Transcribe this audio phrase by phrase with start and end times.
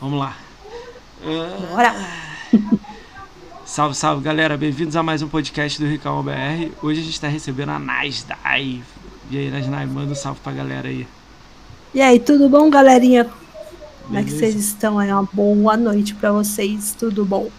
[0.00, 0.36] Vamos lá.
[1.70, 1.92] Bora!
[3.64, 4.56] Salve, salve, galera.
[4.56, 6.70] Bem-vindos a mais um podcast do Ricão BR.
[6.82, 8.80] Hoje a gente está recebendo a Nasdai.
[9.28, 11.06] E aí, Nasdai, manda um salve pra galera aí.
[11.92, 13.24] E aí, tudo bom, galerinha?
[14.04, 14.52] Como é que Beleza?
[14.52, 15.00] vocês estão?
[15.00, 17.50] É uma boa noite pra vocês, tudo bom?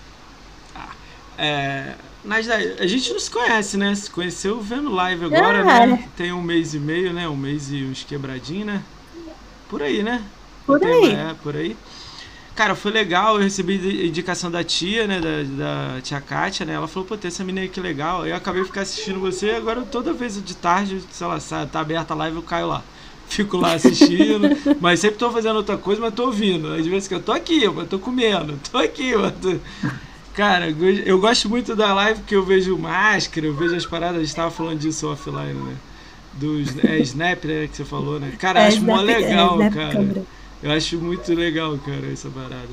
[1.38, 3.94] É, Nasdai, a gente não se conhece, né?
[3.96, 5.88] Se conheceu vendo live agora, É.
[5.88, 6.10] né?
[6.16, 7.28] Tem um mês e meio, né?
[7.28, 8.82] Um mês e uns quebradinhos, né?
[9.70, 10.24] Por aí, né?
[10.66, 11.14] Por Tem- aí.
[11.16, 11.76] É, por aí.
[12.56, 16.88] Cara, foi legal, eu recebi indicação da tia, né, da, da tia Kátia, né, ela
[16.88, 19.82] falou, pô, tem essa menina aí que legal, eu acabei de ficar assistindo você, agora
[19.82, 22.84] toda vez de tarde, sei lá, tá aberta a live, eu caio lá.
[23.26, 26.72] Fico lá assistindo, mas sempre tô fazendo outra coisa, mas tô ouvindo.
[26.74, 29.60] Às vezes que eu tô aqui, mas tô comendo, tô aqui, mas tô...
[30.34, 33.86] Cara, eu go- eu gosto muito da live porque eu vejo máscara, eu vejo as
[33.86, 35.76] paradas, a gente tava falando disso offline, né?
[36.34, 38.34] Dos é, Snap, né, que você falou, né?
[38.40, 39.92] Cara, É, acho mó Snap- é, legal, Snap cara.
[39.94, 40.24] câmera.
[40.64, 42.70] Eu acho muito legal, cara, essa parada.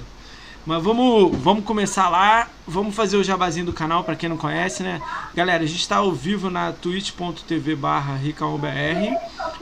[0.65, 2.49] Mas vamos, vamos começar lá.
[2.65, 5.03] Vamos fazer o jabazinho do canal, pra quem não conhece, né?
[5.35, 9.17] Galera, a gente tá ao vivo na twitch.tv barra RicaoBR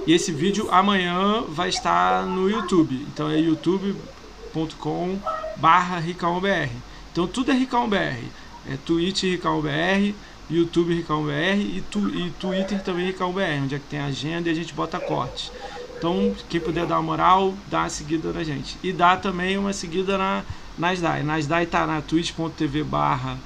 [0.07, 3.07] e esse vídeo amanhã vai estar no YouTube.
[3.11, 5.19] Então é youtube.com
[5.57, 6.71] barra RicaoBR.
[7.11, 8.25] Então tudo é RicaoBR.
[8.71, 10.15] É Twitch RicaoBR,
[10.51, 14.55] YouTube RicaoBR e, tu, e Twitter também RicaoBR, onde é que tem agenda e a
[14.55, 15.51] gente bota cortes.
[15.99, 18.77] Então, quem puder dar uma moral, dá uma seguida na gente.
[18.83, 20.43] E dá também uma seguida na
[20.79, 21.23] Nasdai.
[21.25, 23.37] Nasdai tá na twitch.tv barra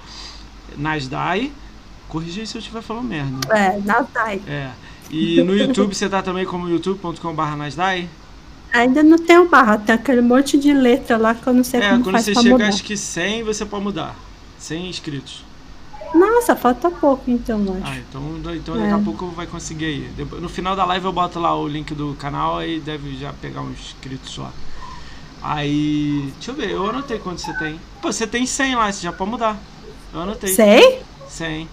[0.76, 1.50] Nasdai.
[2.08, 3.38] Corrija aí se eu estiver falando merda.
[3.56, 4.42] É, Nasdaq.
[4.46, 4.70] É.
[5.10, 8.08] E no YouTube você tá também como youtube.com barra Nasdai?
[8.72, 11.80] Ainda não tem o barra, tem aquele monte de letra lá que eu não sei
[11.80, 12.68] É, como quando faz você pra chega, mudar.
[12.68, 14.16] acho que 100, você pode mudar.
[14.58, 15.44] 100 inscritos.
[16.14, 18.00] Nossa, falta pouco então, eu Ah, acho.
[18.00, 18.22] então,
[18.54, 19.02] então daqui a É.
[19.02, 20.26] pouco vai conseguir aí.
[20.40, 23.62] No final da live eu boto lá o link do canal aí deve já pegar
[23.62, 24.50] uns inscritos lá.
[25.42, 26.32] Aí.
[26.34, 27.80] Deixa eu ver, eu anotei quanto você tem.
[28.00, 29.58] Pô, você tem 100 lá, você já pode mudar.
[30.12, 30.54] Eu anotei.
[30.54, 31.02] Sei?
[31.28, 31.68] 100.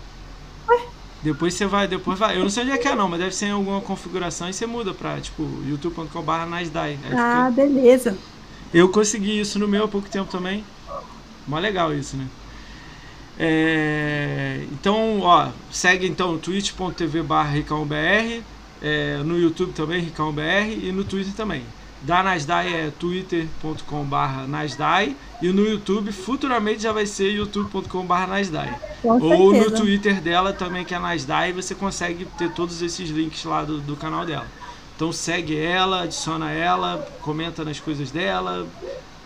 [1.21, 2.37] Depois você vai, depois vai.
[2.37, 4.53] Eu não sei onde é que é não, mas deve ser em alguma configuração e
[4.53, 6.91] você muda pra, tipo, youtube.com.br Nasdai.
[7.03, 8.17] Aí fica- Ah, beleza.
[8.73, 10.63] eu consegui isso no meu há pouco tempo também.
[11.45, 12.25] Mó legal isso, né?
[13.41, 18.43] É, então, ó, segue então twitch.tv barra RicãoBR,
[18.81, 21.63] é, no YouTube também, RicãoBR, e no Twitter também.
[22.01, 28.27] Da Nasdai é twitter.com barra Nasdai, e no YouTube futuramente já vai ser youtube.com barra
[28.27, 28.77] Nasdai.
[29.03, 29.71] Ou no.
[29.71, 33.95] Twitter dela também, que é Nasdai, você consegue ter todos esses links lá do, do
[33.95, 34.47] canal dela.
[34.95, 38.67] Então segue ela, adiciona ela, comenta nas coisas dela,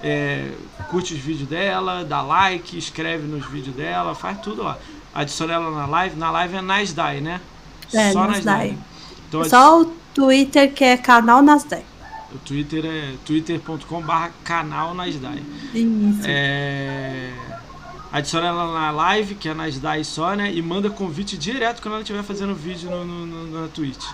[0.04, 0.52] é,
[0.90, 4.78] curte os vídeos dela, dá like, escreve nos vídeos dela, faz tudo lá.
[5.16, 7.40] Adiciona ela na live, na live é Nasdai, né?
[7.94, 8.68] É, Só Nasdai.
[8.72, 8.78] Nasdai.
[9.30, 11.84] Então Só o Twitter que é canal Nasdaq.
[12.34, 15.42] o Twitter é twitter.com barra canal Nasdai.
[15.74, 16.22] Isso.
[16.26, 17.32] É...
[18.12, 20.52] Adiciona ela na live, que é Nasdai só, né?
[20.54, 24.06] E manda convite direto quando ela estiver fazendo vídeo no, no- no- na Twitch.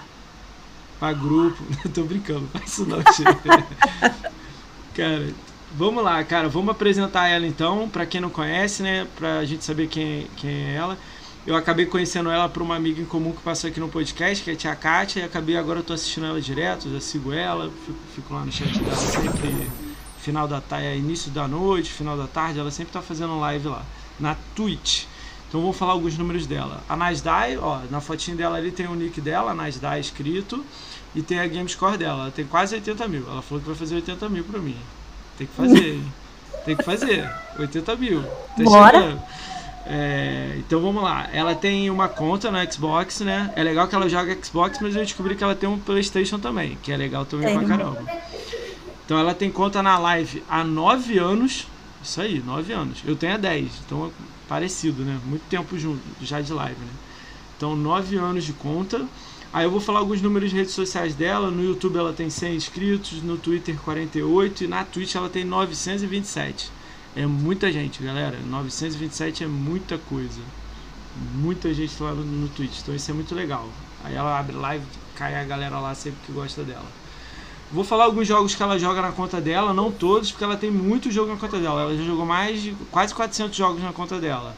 [1.00, 1.62] Pra grupo.
[1.94, 3.00] Tô brincando, faz isso não.
[4.96, 5.30] Cara,
[5.76, 6.50] vamos lá, cara.
[6.50, 9.08] Vamos apresentar ela então, pra quem não conhece, né?
[9.16, 10.98] Pra gente saber quem, quem é ela.
[11.48, 14.52] Eu acabei conhecendo ela por uma amiga em comum que passou aqui no podcast, que
[14.52, 17.72] é a tia Kátia, e acabei agora eu tô assistindo ela direto, já sigo ela,
[17.86, 19.72] fico, fico lá no chat dela sempre
[20.20, 23.84] final da tarde, início da noite, final da tarde, ela sempre tá fazendo live lá,
[24.20, 25.06] na Twitch.
[25.48, 26.84] Então vou falar alguns números dela.
[26.88, 30.64] A Nasdai, ó, na fotinha dela ali tem o nick dela, Nasdai escrito,
[31.16, 32.24] e tem a game score dela.
[32.24, 33.26] Ela tem quase 80 mil.
[33.28, 34.78] Ela falou que vai fazer 80 mil pra mim.
[35.40, 36.02] Tem que fazer?
[36.66, 37.32] Tem que fazer.
[37.58, 38.22] 80 mil.
[38.22, 39.18] Tá Bora.
[39.86, 41.30] É, então vamos lá.
[41.32, 43.52] Ela tem uma conta no Xbox, né?
[43.56, 46.78] É legal que ela joga Xbox, mas eu descobri que ela tem um PlayStation também,
[46.84, 47.58] que é legal também Tem.
[47.58, 48.04] pra caramba.
[49.06, 51.66] Então ela tem conta na live há 9 anos.
[52.04, 53.00] Isso aí, 9 anos.
[53.06, 54.10] Eu tenho há 10, então é
[54.48, 55.18] parecido, né?
[55.26, 56.92] Muito tempo junto, já de live, né?
[57.56, 59.08] Então 9 anos de conta.
[59.52, 61.50] Aí eu vou falar alguns números de redes sociais dela.
[61.50, 66.72] No YouTube ela tem 100 inscritos, no Twitter 48 e na Twitch ela tem 927.
[67.16, 68.38] É muita gente, galera.
[68.46, 70.40] 927 é muita coisa.
[71.34, 72.80] Muita gente lá no, no Twitch.
[72.82, 73.68] Então isso é muito legal.
[74.04, 74.86] Aí ela abre live,
[75.16, 76.86] cai a galera lá sempre que gosta dela.
[77.72, 80.72] Vou falar alguns jogos que ela joga na conta dela, não todos, porque ela tem
[80.72, 81.82] muito jogo na conta dela.
[81.82, 84.56] Ela já jogou mais de quase 400 jogos na conta dela.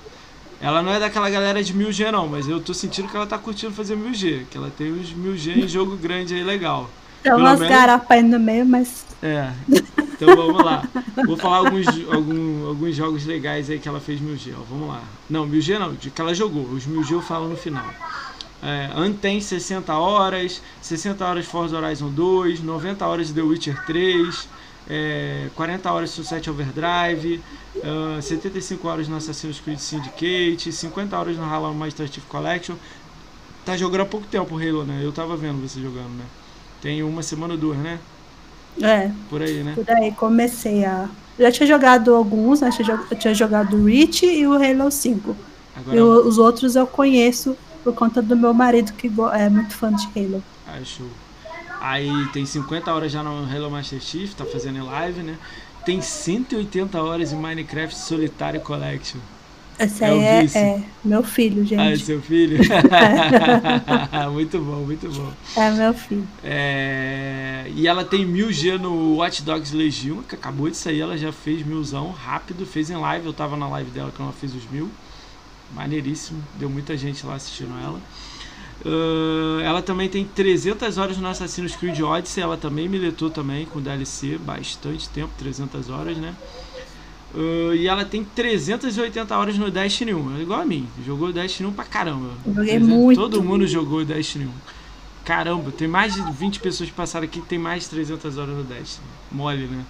[0.61, 3.37] Ela não é daquela galera de 1000G não, mas eu tô sentindo que ela tá
[3.37, 6.89] curtindo fazer 1000G, que ela tem uns 1000G em jogo grande aí legal.
[7.23, 9.51] Tem umas menos- garapas aí no meio, mas É.
[9.97, 10.83] Então vamos lá.
[11.25, 14.61] Vou falar alguns, algum- alguns jogos legais aí que ela fez 1000G, ó.
[14.69, 15.01] Vamos lá.
[15.29, 16.63] Não, 1000G não, de que ela jogou.
[16.65, 17.85] Os 1000G eu falo no final.
[18.63, 24.47] É, Anten 60 horas, 60 horas Forza Horizon 2, 90 horas The Witcher 3,
[24.89, 27.41] é, 40 horas de Sunset Overdrive,
[27.77, 32.75] uh, 75 horas no Assassin's Creed Syndicate, 50 horas no Halo Master Chief Collection.
[33.65, 34.99] Tá jogando há pouco tempo o Halo, né?
[35.03, 36.25] Eu tava vendo você jogando, né?
[36.81, 37.99] Tem uma semana ou duas, né?
[38.81, 39.11] É.
[39.29, 39.73] Por aí, né?
[39.75, 41.07] Por aí, comecei a.
[41.37, 42.69] Já tinha jogado alguns, né?
[43.09, 45.35] Eu tinha jogado o Reach e o Halo 5.
[45.75, 45.97] Agora...
[45.97, 50.07] E os outros eu conheço por conta do meu marido, que é muito fã de
[50.15, 50.43] Halo.
[50.67, 51.03] Acho.
[51.81, 55.35] Aí tem 50 horas já no Halo Master Chief, tá fazendo em live, né?
[55.83, 59.19] Tem 180 horas em Minecraft Solitary Collection.
[59.79, 61.79] Esse aí é, é, é, meu filho, gente.
[61.79, 62.59] Ah, é seu filho?
[64.31, 65.31] muito bom, muito bom.
[65.55, 66.27] É meu filho.
[66.43, 67.65] É...
[67.75, 71.65] E ela tem 1000G no Watch Dogs Legion, que acabou de sair, ela já fez
[71.65, 74.91] milzão rápido, fez em live, eu tava na live dela quando ela fez os mil.
[75.73, 77.99] Maneiríssimo, deu muita gente lá assistindo ela.
[78.83, 83.79] Uh, ela também tem 300 horas no Assassin's Creed Odyssey, ela também militou também com
[83.79, 86.35] DLC, bastante tempo, 300 horas, né?
[87.33, 91.69] Uh, e ela tem 380 horas no Destiny 1, é igual a mim, jogou Destiny
[91.69, 92.31] 1 pra caramba.
[92.45, 93.21] Joguei muito.
[93.21, 94.51] Todo mundo jogou Destiny 1.
[95.23, 98.55] Caramba, tem mais de 20 pessoas que passaram aqui que tem mais de 300 horas
[98.55, 99.05] no Destiny.
[99.31, 99.85] Mole, né?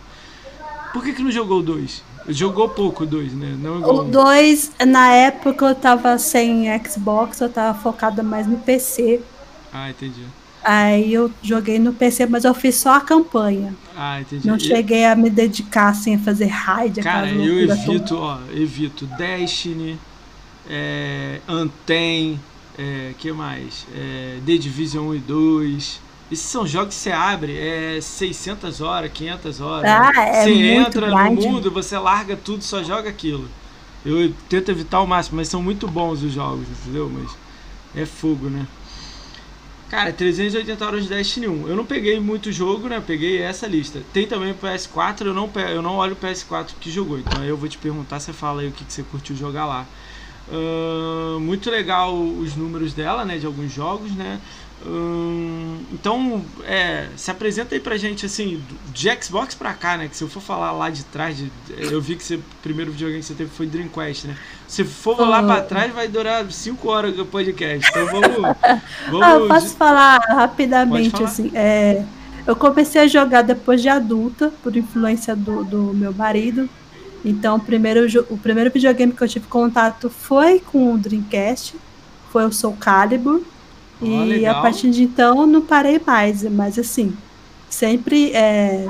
[0.91, 2.03] Por que, que não jogou o 2?
[2.29, 3.57] Jogou pouco 2, né?
[3.59, 8.57] Não igual o 2, na época eu tava sem Xbox, eu tava focada mais no
[8.57, 9.21] PC.
[9.73, 10.25] Ah, entendi.
[10.63, 13.73] Aí eu joguei no PC, mas eu fiz só a campanha.
[13.97, 14.47] Ah, entendi.
[14.47, 17.01] Não cheguei a me dedicar assim a fazer raid.
[17.01, 19.97] Cara, eu evito, ó, evito Destiny,
[20.69, 22.39] é, Anten,
[22.77, 23.87] é, que mais?
[23.95, 26.01] É, The Division 1 e 2.
[26.31, 29.91] Esses são jogos que você abre, é 600 horas, 500 horas.
[29.91, 33.49] Ah, é você entra no mundo, você larga tudo, só joga aquilo.
[34.05, 37.11] Eu tento evitar o máximo, mas são muito bons os jogos, entendeu?
[37.13, 37.31] Mas
[37.95, 38.65] é fogo, né?
[39.89, 41.67] Cara, 380 horas de Destiny 1.
[41.67, 42.95] Eu não peguei muito jogo, né?
[42.95, 44.01] Eu peguei essa lista.
[44.13, 47.19] Tem também o PS4, eu não, eu não olho o PS4 que jogou.
[47.19, 49.65] Então aí eu vou te perguntar, você fala aí o que, que você curtiu jogar
[49.65, 49.85] lá.
[50.47, 53.37] Uh, muito legal os números dela, né?
[53.37, 54.39] De alguns jogos, né?
[54.85, 60.07] Hum, então, é, se apresenta aí pra gente, assim, de Xbox pra cá, né?
[60.07, 62.91] Que se eu for falar lá de trás, de, eu vi que você, o primeiro
[62.91, 64.37] videogame que você teve foi Dreamcast, né?
[64.67, 65.25] Se for oh.
[65.25, 67.87] lá pra trás, vai durar 5 horas o podcast.
[67.89, 68.31] Então vamos.
[69.09, 69.75] vamos ah, eu posso de...
[69.75, 71.25] falar rapidamente, falar?
[71.25, 71.51] assim.
[71.53, 72.03] É,
[72.47, 76.67] eu comecei a jogar depois de adulta, por influência do, do meu marido.
[77.23, 81.75] Então, o primeiro, o primeiro videogame que eu tive contato foi com o Dreamcast,
[82.31, 83.43] foi o Soul Calibur.
[84.01, 87.15] E a partir de então não parei mais, mas assim,
[87.69, 88.87] sempre é,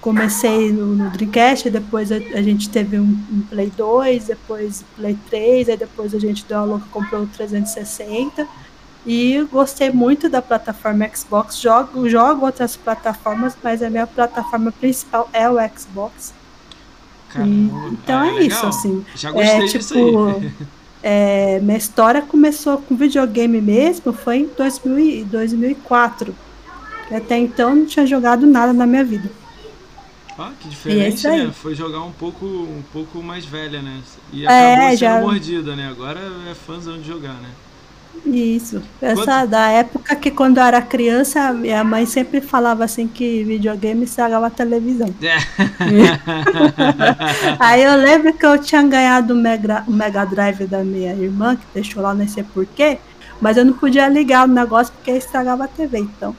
[0.00, 5.18] comecei no, no Dreamcast, depois a, a gente teve um, um, Play 2, depois Play
[5.28, 8.46] 3, aí depois a gente deu uma louca comprou o 360
[9.06, 11.58] e gostei muito da plataforma Xbox.
[11.58, 16.32] Jogo, jogo outras plataformas, mas a minha plataforma principal é o Xbox.
[17.36, 19.04] E, então ah, é, é isso, assim.
[19.14, 20.52] Já gostei é, tipo, disso aí.
[21.06, 26.34] É, minha história começou com videogame mesmo, foi em 2000, 2004.
[27.14, 29.30] Até então não tinha jogado nada na minha vida.
[30.38, 31.52] Ah, que é diferente, né?
[31.52, 34.00] Foi jogar um pouco, um pouco mais velha, né?
[34.32, 35.20] E acabou é, sendo já...
[35.20, 35.88] mordida, né?
[35.90, 36.20] Agora
[36.50, 37.50] é fãzão de jogar, né?
[38.26, 38.82] Isso.
[39.02, 39.50] Essa Quanto?
[39.50, 44.46] da época que quando eu era criança, minha mãe sempre falava assim que videogame estragava
[44.46, 45.14] a televisão.
[45.22, 45.36] É.
[47.60, 51.54] Aí eu lembro que eu tinha ganhado o Mega, o Mega Drive da minha irmã,
[51.56, 52.98] que deixou lá, não sei porquê,
[53.40, 56.34] mas eu não podia ligar o negócio porque estragava a TV, então.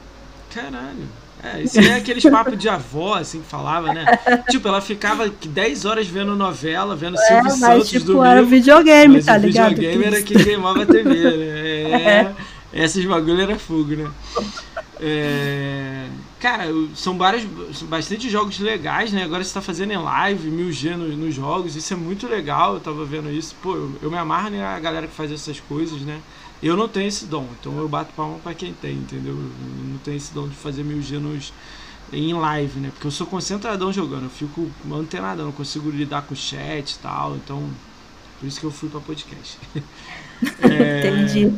[0.54, 1.08] Caralho.
[1.46, 4.06] É, isso é aqueles papos de avó, assim, que falava, né?
[4.50, 8.26] tipo, ela ficava 10 horas vendo novela, vendo é, Silvio mas, Santos tipo, domingo.
[8.26, 9.70] era videogame, tá ligado?
[9.76, 11.46] videogame era que queimava a TV, né?
[11.92, 12.34] É,
[12.74, 12.84] é.
[12.84, 14.10] Esses bagulho era fogo, né?
[15.00, 16.08] É,
[16.40, 17.46] cara, são vários,
[17.84, 19.24] bastante jogos legais, né?
[19.24, 22.80] Agora você tá fazendo em live, 1000G nos, nos jogos, isso é muito legal, eu
[22.80, 23.56] tava vendo isso.
[23.62, 26.20] Pô, eu, eu me amarro né, a galera que faz essas coisas, né?
[26.62, 29.34] Eu não tenho esse dom, então eu bato palma para quem tem, entendeu?
[29.40, 29.54] Eu
[29.86, 31.54] não tenho esse dom de fazer mil G nos,
[32.12, 32.92] em live, né?
[32.92, 37.00] Porque eu sou concentradão jogando, eu fico antenadão, não consigo lidar com o chat e
[37.00, 37.80] tal, então
[38.38, 39.60] por isso que eu fui para podcast.
[40.62, 41.52] É, Entendi.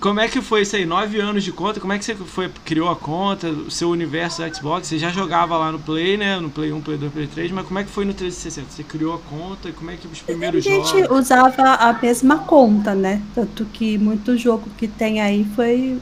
[0.00, 0.84] como é que foi isso aí?
[0.84, 1.80] Nove anos de conta?
[1.80, 4.88] Como é que você foi, criou a conta, o seu universo Xbox?
[4.88, 6.38] Você já jogava lá no Play, né?
[6.38, 8.70] No Play 1, Play 2, Play 3, mas como é que foi no 360?
[8.70, 10.90] Você criou a conta e como é que os primeiros jogos?
[10.90, 11.20] A gente jogos...
[11.20, 13.22] usava a mesma conta, né?
[13.34, 15.98] Tanto que muito jogo que tem aí foi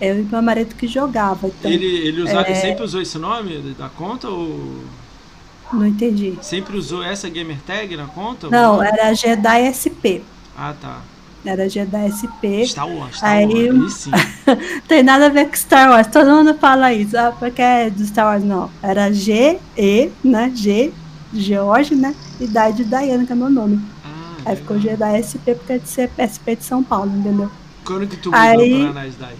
[0.00, 1.48] eu e meu marido que jogava.
[1.48, 2.54] Então, ele ele usava, é...
[2.54, 4.84] sempre usou esse nome da conta ou.
[5.72, 6.38] Não entendi.
[6.40, 8.48] Sempre usou essa gamer tag na conta?
[8.48, 10.22] Não, era Jedi SP.
[10.56, 11.00] Ah, tá.
[11.44, 12.64] Era G da SP.
[12.66, 14.08] Star Wars, Star aí, Wars,
[14.88, 18.04] tem nada a ver com Star Wars, todo mundo fala isso, ah, porque é do
[18.06, 18.70] Star Wars, não.
[18.82, 20.50] Era G, E, né?
[20.54, 20.92] G,
[21.32, 22.14] George, né?
[22.40, 23.80] E de Diana, que é meu nome.
[24.04, 27.50] Ah, aí ficou G da SP porque é de ser SP de São Paulo, entendeu?
[27.84, 29.34] Quando que tu aí, pra Nasdaq?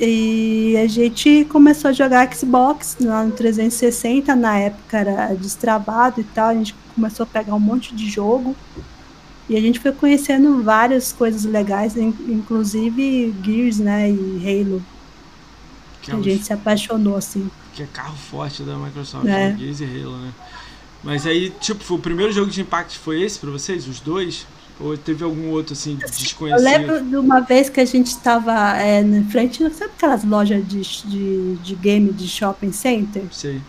[0.00, 6.24] E a gente começou a jogar Xbox lá no 360, na época era destravado e
[6.24, 8.54] tal, a gente começou a pegar um monte de jogo.
[9.48, 14.82] E a gente foi conhecendo várias coisas legais, inclusive Gears, né, e Halo.
[16.02, 17.50] Que, é a gente se apaixonou, assim.
[17.72, 19.50] Que é carro forte da Microsoft, é.
[19.50, 19.56] Né?
[19.58, 20.32] Gears e Halo, né?
[21.02, 24.46] Mas aí, tipo, o primeiro jogo de Impact foi esse pra vocês, os dois?
[24.80, 26.58] Ou teve algum outro, assim, desconhecido?
[26.58, 30.66] Eu lembro de uma vez que a gente estava é, na frente, sabe aquelas lojas
[30.68, 33.24] de, de, de game de shopping center?
[33.32, 33.60] Sei.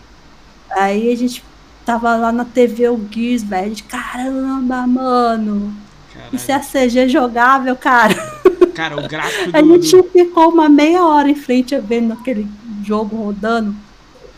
[0.72, 1.44] Aí a gente
[1.86, 3.76] tava lá na TV o Gears, velho.
[3.88, 5.76] Caramba, mano.
[6.14, 6.36] Caralho.
[6.36, 8.16] Isso é CG jogável, cara.
[8.76, 9.58] Cara, o gráfico do...
[9.58, 12.48] A gente ficou uma meia hora em frente vendo aquele
[12.84, 13.76] jogo rodando.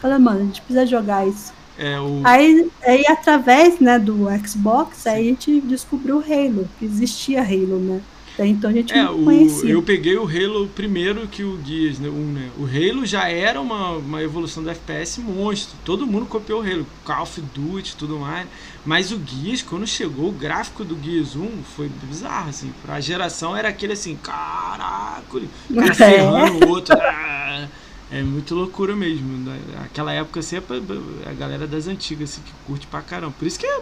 [0.02, 1.54] Falei, mano, a gente precisa jogar isso.
[1.78, 2.22] É, o...
[2.24, 7.80] aí, aí, através né, do Xbox, aí a gente descobriu o Halo, que existia Halo,
[7.80, 8.02] né?
[8.40, 9.70] Então a gente é, não conhecia.
[9.70, 12.50] eu peguei o Halo primeiro que o Gears, né, um, né?
[12.58, 15.78] O Halo já era uma, uma evolução do FPS monstro.
[15.84, 18.48] Todo mundo copiou o Halo, Call of Duty, tudo mais.
[18.86, 22.74] Mas o Gears, quando chegou, o gráfico do Gears 1 foi bizarro, assim.
[22.82, 26.96] Pra geração era aquele assim, caraca, o cara ferrando o outro.
[27.00, 27.68] Ah,
[28.12, 29.52] é muito loucura mesmo.
[29.84, 33.34] Aquela época assim, é a galera das antigas assim, que curte pra caramba.
[33.38, 33.82] Por isso que é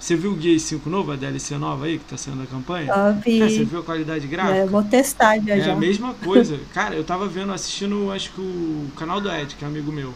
[0.00, 2.90] você viu o Gear 5 novo, a DLC nova aí que tá saindo da campanha?
[2.90, 3.38] Eu vi.
[3.38, 4.56] Cara, você viu a qualidade gráfica?
[4.56, 5.66] É, vou testar já é já.
[5.66, 6.58] É a mesma coisa.
[6.72, 10.14] cara, eu tava vendo, assistindo, acho que o canal do Ed, que é amigo meu.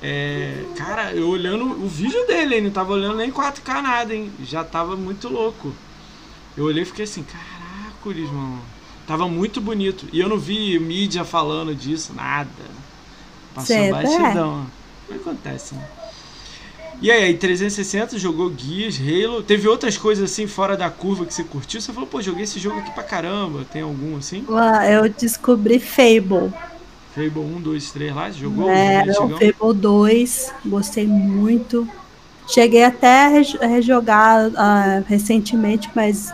[0.00, 2.62] É, cara, eu olhando o vídeo dele, hein?
[2.62, 4.30] Não tava olhando nem 4K nada, hein?
[4.44, 5.74] Já tava muito louco.
[6.56, 8.62] Eu olhei e fiquei assim, caraca, mano.
[9.04, 10.06] Tava muito bonito.
[10.12, 12.48] E eu não vi mídia falando disso, nada.
[13.52, 14.66] Passou Cê batidão.
[15.10, 15.14] É?
[15.14, 15.88] Acontece, né?
[17.00, 19.42] E aí, 360 jogou Gears, Halo.
[19.42, 21.80] Teve outras coisas assim fora da curva que você curtiu?
[21.80, 23.64] Você falou, pô, joguei esse jogo aqui pra caramba.
[23.72, 24.44] Tem algum assim?
[24.90, 26.52] Eu descobri Fable.
[27.14, 28.30] Fable 1, 2, 3 lá?
[28.30, 28.68] Você jogou?
[28.68, 30.52] É, o Fable 2.
[30.66, 31.88] Gostei muito.
[32.48, 33.26] Cheguei até
[33.60, 36.32] a rejogar uh, recentemente, mas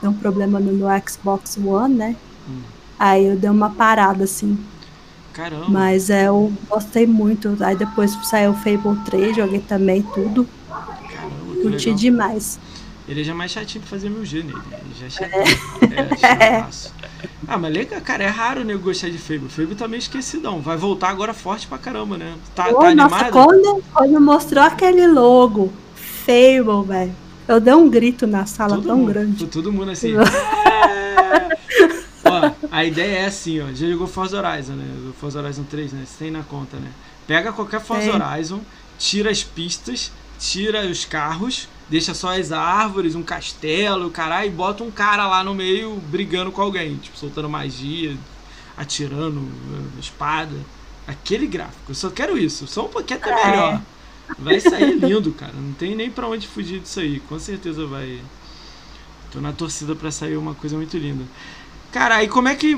[0.00, 2.16] deu um problema no meu Xbox One, né?
[2.48, 2.60] Hum.
[2.98, 4.58] Aí eu dei uma parada assim.
[5.36, 5.66] Caramba.
[5.68, 7.54] Mas é, eu gostei muito.
[7.60, 10.48] Aí depois saiu o Fable 3, joguei também tudo.
[10.66, 12.58] Caramba, Curti demais.
[13.06, 14.58] Ele é já mais chatinho pra fazer meu G nele.
[14.72, 15.42] Ele já é chatinho.
[16.22, 16.66] É, é
[17.46, 19.48] Ah, mas legal, cara, é raro o nego gostar de Fable.
[19.48, 20.60] Fable tá meio esquecidão.
[20.60, 22.34] Vai voltar agora forte pra caramba, né?
[22.54, 23.32] Tá, Pô, tá nossa, animado?
[23.32, 27.14] Quando, quando mostrou aquele logo, Fable, velho.
[27.46, 29.46] Eu dei um grito na sala todo tão mundo, grande.
[29.46, 30.14] Todo mundo assim.
[32.30, 33.66] ó, a ideia é assim, ó.
[33.72, 35.12] Já jogou Forza Horizon, né?
[35.20, 36.04] Forza Horizon 3, né?
[36.06, 36.90] Você tem na conta, né?
[37.26, 38.60] Pega qualquer Forza Horizon,
[38.98, 44.84] tira as pistas, tira os carros, deixa só as árvores, um castelo, caralho, e bota
[44.84, 48.16] um cara lá no meio brigando com alguém, tipo, soltando magia,
[48.76, 50.54] atirando uh, espada.
[51.06, 51.90] Aquele gráfico.
[51.90, 52.66] Eu só quero isso.
[52.66, 53.50] Só um pouquinho até é.
[53.50, 53.82] melhor.
[54.38, 55.52] Vai sair lindo, cara.
[55.52, 57.20] Não tem nem para onde fugir disso aí.
[57.20, 58.20] Com certeza vai.
[59.30, 61.24] Tô na torcida para sair uma coisa muito linda.
[61.92, 62.76] Cara, e como é que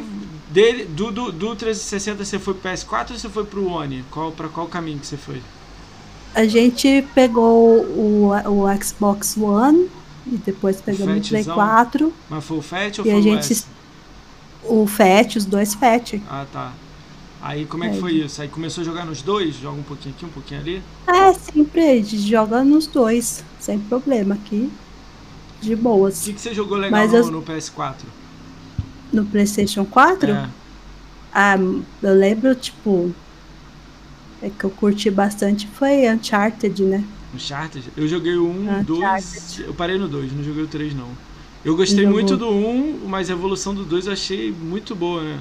[0.51, 4.05] dele, do, do, do 360 você foi pro PS4 ou você foi pro One?
[4.11, 5.43] Qual, pra qual caminho que você foi?
[6.35, 9.89] A gente pegou o, o Xbox One
[10.27, 12.13] e depois pegamos o, o Play 4.
[12.29, 13.65] Mas foi o Fat ou e foi a gente,
[14.65, 16.21] o, o Fat, os dois Fat.
[16.29, 16.73] Ah, tá.
[17.41, 18.43] Aí como é que foi isso?
[18.43, 19.55] Aí começou a jogar nos dois?
[19.55, 20.83] Joga um pouquinho aqui, um pouquinho ali?
[21.07, 24.71] É, sempre, a gente joga nos dois, sem problema aqui.
[25.61, 26.21] De boas.
[26.21, 27.31] O que, que você jogou legal no, eu...
[27.31, 27.95] no PS4?
[29.13, 30.31] No PlayStation 4?
[30.31, 30.49] É.
[31.33, 31.57] Ah,
[32.03, 33.13] eu lembro, tipo.
[34.41, 37.05] É que eu curti bastante foi Uncharted, né?
[37.35, 37.85] Uncharted?
[37.97, 39.61] Eu joguei o 1, 2.
[39.67, 41.09] Eu parei no 2, não joguei o 3 não.
[41.65, 42.13] Eu gostei Jogou.
[42.13, 45.41] muito do 1, mas a evolução do 2 eu achei muito boa, né?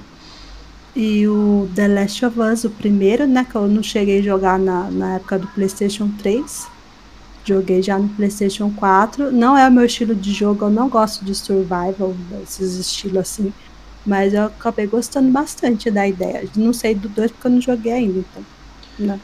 [0.96, 3.46] E o The Last of Us, o primeiro, né?
[3.50, 6.68] Que eu não cheguei a jogar na, na época do PlayStation 3.
[7.48, 9.32] Joguei já no PlayStation 4.
[9.32, 13.54] Não é o meu estilo de jogo, eu não gosto de survival, desses estilos assim.
[14.06, 16.44] Mas eu acabei gostando bastante da ideia.
[16.56, 18.46] Não sei do 2 porque eu não joguei ainda, então.
[19.00, 19.20] Né?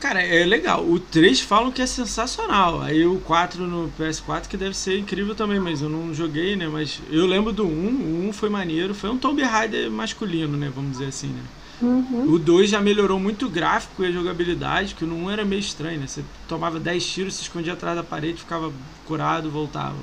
[0.00, 0.84] Cara, é legal.
[0.84, 2.80] O 3 falam que é sensacional.
[2.80, 6.68] Aí o 4 no PS4 que deve ser incrível também, mas eu não joguei, né?
[6.68, 8.94] Mas eu lembro do 1, o 1 foi maneiro.
[8.94, 10.70] Foi um Tomb Raider masculino, né?
[10.74, 11.42] Vamos dizer assim, né?
[11.80, 12.32] Uhum.
[12.32, 15.60] O 2 já melhorou muito o gráfico e a jogabilidade, que no 1 era meio
[15.60, 16.06] estranho, né?
[16.06, 18.72] Você tomava 10 tiros, se escondia atrás da parede, ficava
[19.06, 19.96] curado, voltava.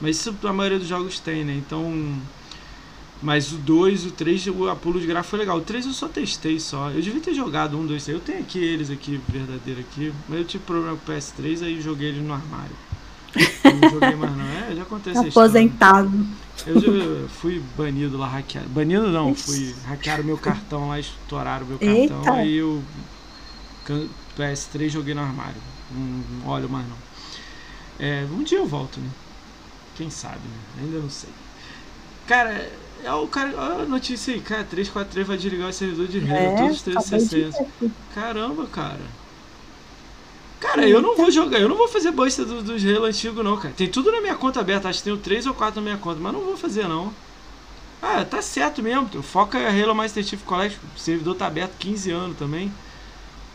[0.00, 1.54] Mas isso a maioria dos jogos tem, né?
[1.54, 2.16] Então.
[3.22, 5.58] Mas o 2, o 3, a pulo de gráfico foi legal.
[5.58, 6.90] O 3 eu só testei só.
[6.90, 8.18] Eu devia ter jogado um, dois, três.
[8.18, 10.12] Eu tenho aqui eles aqui, verdadeiro aqui.
[10.28, 12.74] Mas eu tive problema com o PS3, aí joguei ele no armário.
[13.34, 14.44] Eu não joguei mais não.
[14.44, 16.26] É, já acontece Aposentado.
[16.66, 18.68] Eu já fui banido lá, hackeado.
[18.68, 22.18] Banido não, fui hackearam meu cartão lá, estouraram meu cartão.
[22.18, 22.32] Eita.
[22.32, 22.82] Aí eu
[24.38, 25.60] PS3 joguei no armário.
[25.90, 26.96] Não, olho mais não.
[27.98, 29.10] É, um dia eu volto, né?
[29.96, 30.82] Quem sabe, né?
[30.82, 31.30] Ainda não sei.
[32.26, 32.70] Cara,
[33.04, 33.52] é o cara.
[33.56, 36.82] Olha a notícia aí, cara, 343 vai desligar o servidor de Halo, é, todos os
[36.82, 37.66] 360.
[38.14, 39.21] Caramba, cara.
[40.62, 43.56] Cara, eu não vou jogar, eu não vou fazer bosta dos do Halo antigos, não,
[43.56, 43.74] cara.
[43.76, 46.20] Tem tudo na minha conta aberta, acho que tem 3 ou 4 na minha conta,
[46.20, 47.12] mas não vou fazer, não.
[48.00, 49.22] Ah, tá certo mesmo.
[49.22, 50.78] Foca Halo Master Chief Collection.
[50.96, 52.72] O servidor tá aberto 15 anos também.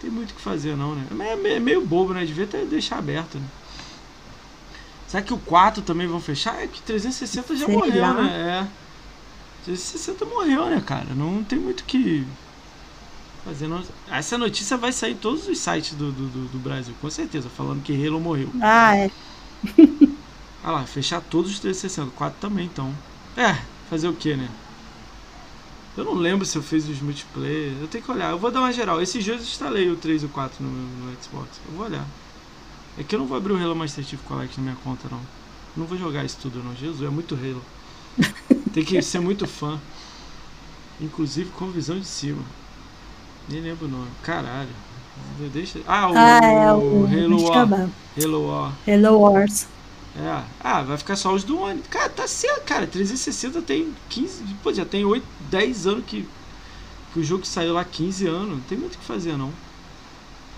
[0.02, 1.32] Tem muito o que fazer, não, né?
[1.46, 2.26] É meio bobo, né?
[2.26, 3.46] Devia ter deixar aberto, né?
[5.08, 6.62] Será que o 4 também vão fechar?
[6.62, 8.14] É que 360 já Sei morreu, lá.
[8.14, 8.64] né?
[8.64, 8.68] É.
[9.64, 11.08] 360 morreu, né, cara?
[11.16, 12.26] Não tem muito que
[13.48, 13.82] Fazendo...
[14.12, 17.48] Essa notícia vai sair em todos os sites do, do, do, do Brasil, com certeza,
[17.48, 18.52] falando que Halo morreu.
[18.62, 19.10] Ah, é.
[20.62, 22.12] ah lá, fechar todos os 360.
[22.12, 22.94] 4 também, então.
[23.38, 23.58] É,
[23.90, 24.50] fazer o que, né?
[25.96, 27.72] Eu não lembro se eu fiz os multiplayer.
[27.80, 28.32] Eu tenho que olhar.
[28.32, 29.02] Eu vou dar uma geral.
[29.02, 31.48] Esses dias eu instalei o 3 e o 4 no, no Xbox.
[31.66, 32.06] Eu vou olhar.
[32.98, 35.22] É que eu não vou abrir o Halo Master Chief Collection na minha conta, não.
[35.76, 36.76] Não vou jogar isso tudo, não.
[36.76, 37.64] Jesus, é muito Halo.
[38.74, 39.80] Tem que ser muito fã.
[41.00, 42.44] Inclusive com visão de cima.
[43.50, 44.10] Nem lembro o nome.
[44.24, 44.70] Caralho.
[45.54, 45.80] Deixa...
[45.88, 47.90] Ah, o, ah, é, o Halo War.
[48.22, 48.74] Halo War.
[48.88, 49.68] Halo Wars.
[50.20, 50.44] É.
[50.60, 51.82] Ah, vai ficar só os do One.
[51.90, 52.88] Cara, tá certo, cara.
[52.88, 54.44] 360 tem 15.
[54.64, 56.28] Pô, já tem 8, 10 anos que,
[57.14, 58.50] que o jogo saiu lá 15 anos.
[58.50, 59.52] Não tem muito o que fazer, não.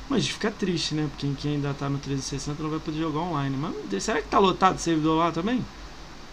[0.09, 1.07] Mas fica triste, né?
[1.11, 3.55] Porque quem ainda tá no 360 não vai poder jogar online.
[3.57, 5.63] Mas será que tá lotado o servidor lá também?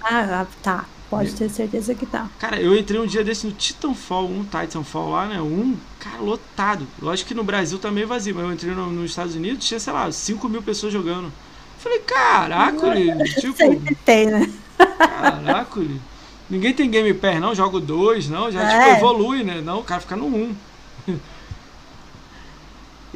[0.02, 0.86] Ah, tá.
[1.08, 2.28] Pode ter certeza que tá.
[2.38, 5.40] Cara, eu entrei um dia desse no Titanfall 1, Titanfall lá, né?
[5.40, 6.86] Um, cara, lotado.
[7.00, 9.78] Lógico que no Brasil tá meio vazio, mas eu entrei no, nos Estados Unidos, tinha,
[9.78, 11.32] sei lá, 5 mil pessoas jogando.
[11.78, 12.92] Falei, caraca,
[13.40, 13.56] tipo.
[13.56, 14.52] Sempre tem, né?
[14.76, 15.80] Caraca,
[16.50, 18.94] ninguém tem Game Pass, não, jogo 2, não, já tipo, é.
[18.94, 19.60] tipo, evolui, né?
[19.60, 20.28] Não, o cara fica no 1.
[21.08, 21.18] Um.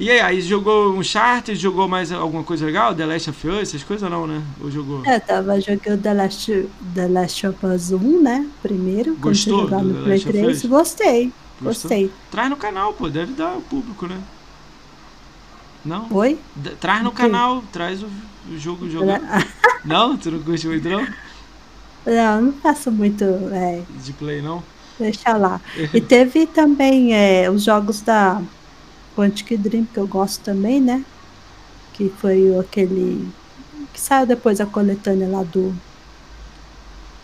[0.00, 2.94] E aí, aí jogou um charter, jogou mais alguma coisa legal?
[2.94, 4.42] The Last of Us, essas coisas não, né?
[4.58, 5.04] Ou jogou?
[5.04, 8.48] Eu tava jogando The Last, The Last of Us 1, né?
[8.62, 10.64] Primeiro, Gostou quando no Play 3.
[10.64, 11.24] Gostei,
[11.60, 11.90] Gostou?
[11.90, 12.10] gostei.
[12.30, 14.18] Traz no canal, pô, deve dar o público, né?
[15.84, 16.06] Não?
[16.12, 16.38] Oi?
[16.56, 18.06] D traz no canal, traz o,
[18.50, 19.22] o jogo jogando.
[19.84, 20.16] não?
[20.16, 21.06] Tu não curte muito, não?
[22.06, 23.24] Não, não faço muito.
[23.52, 23.82] É...
[24.02, 24.62] De play, não?
[24.98, 25.60] Deixa lá.
[25.92, 28.40] e teve também é, os jogos da
[29.14, 31.04] Quantic Dream, que eu gosto também, né?
[31.92, 33.28] Que foi aquele.
[33.92, 35.74] que saiu depois a coletânea lá do.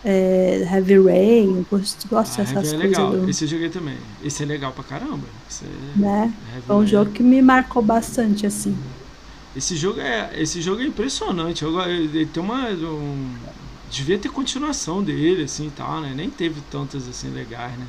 [0.05, 2.73] É, Heavy Rain, eu gosto, ah, dessas é coisas.
[2.79, 3.11] Legal.
[3.11, 3.29] Do...
[3.29, 3.97] Esse eu joguei também.
[4.23, 5.27] Esse é legal pra caramba.
[5.51, 5.99] Esse é...
[5.99, 6.33] Né?
[6.65, 8.77] Foi um jogo que me marcou bastante, assim.
[9.57, 11.63] Esse jogo é, esse jogo é impressionante.
[11.63, 12.69] Eu, ele tem uma.
[12.69, 13.35] Um,
[13.91, 16.13] devia ter continuação dele, assim e tal, né?
[16.15, 17.87] Nem teve tantas assim legais, né?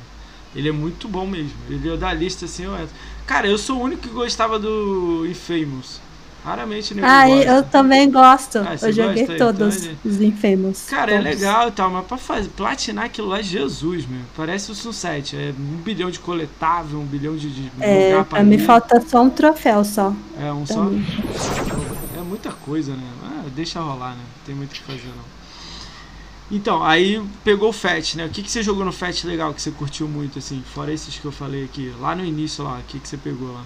[0.54, 1.52] Ele é muito bom mesmo.
[1.68, 2.94] Ele é da lista assim, eu entro.
[3.26, 6.00] Cara, eu sou o único que gostava do Infamous.
[6.44, 7.50] Raramente nem Ah, gosta.
[7.50, 8.58] eu também gosto.
[8.58, 10.86] Ah, eu joguei gosta, todos então, os Infamous.
[10.88, 11.26] Cara, é todos.
[11.26, 14.20] é legal e tal, mas pra fazer, platinar aquilo lá é Jesus, meu.
[14.36, 15.36] Parece o Sunset.
[15.36, 19.22] É um bilhão de coletável, um bilhão de, de é, lugar pra, mim falta só
[19.22, 20.14] um troféu só.
[20.40, 20.90] É, um só.
[22.16, 23.06] É muita coisa, né?
[23.24, 24.20] Ah, deixa rolar, né?
[24.22, 25.37] Não tem muito o que fazer, não.
[26.50, 28.26] Então, aí pegou o FAT, né?
[28.26, 30.62] O que, que você jogou no FAT legal que você curtiu muito, assim?
[30.74, 31.92] Fora esses que eu falei aqui.
[32.00, 33.64] Lá no início, lá, o que, que você pegou lá?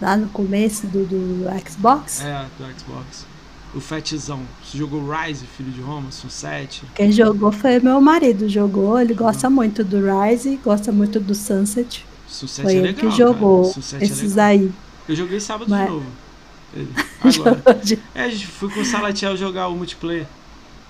[0.00, 2.22] Lá no começo do, do Xbox?
[2.22, 3.26] É, do Xbox.
[3.74, 4.40] O Fatzão.
[4.64, 6.82] Você jogou Rise, Filho de Roma, Sunset?
[6.94, 8.48] Quem jogou foi meu marido.
[8.48, 9.54] Jogou, ele gosta uhum.
[9.54, 12.06] muito do Rise, gosta muito do Sunset.
[12.26, 14.72] Sunset foi é ele legal, que jogou é esses é aí.
[15.06, 15.84] Eu joguei sábado Mas...
[15.86, 16.06] de novo.
[17.22, 17.62] Agora.
[18.14, 20.26] é, fui com o Salatiel jogar o multiplayer.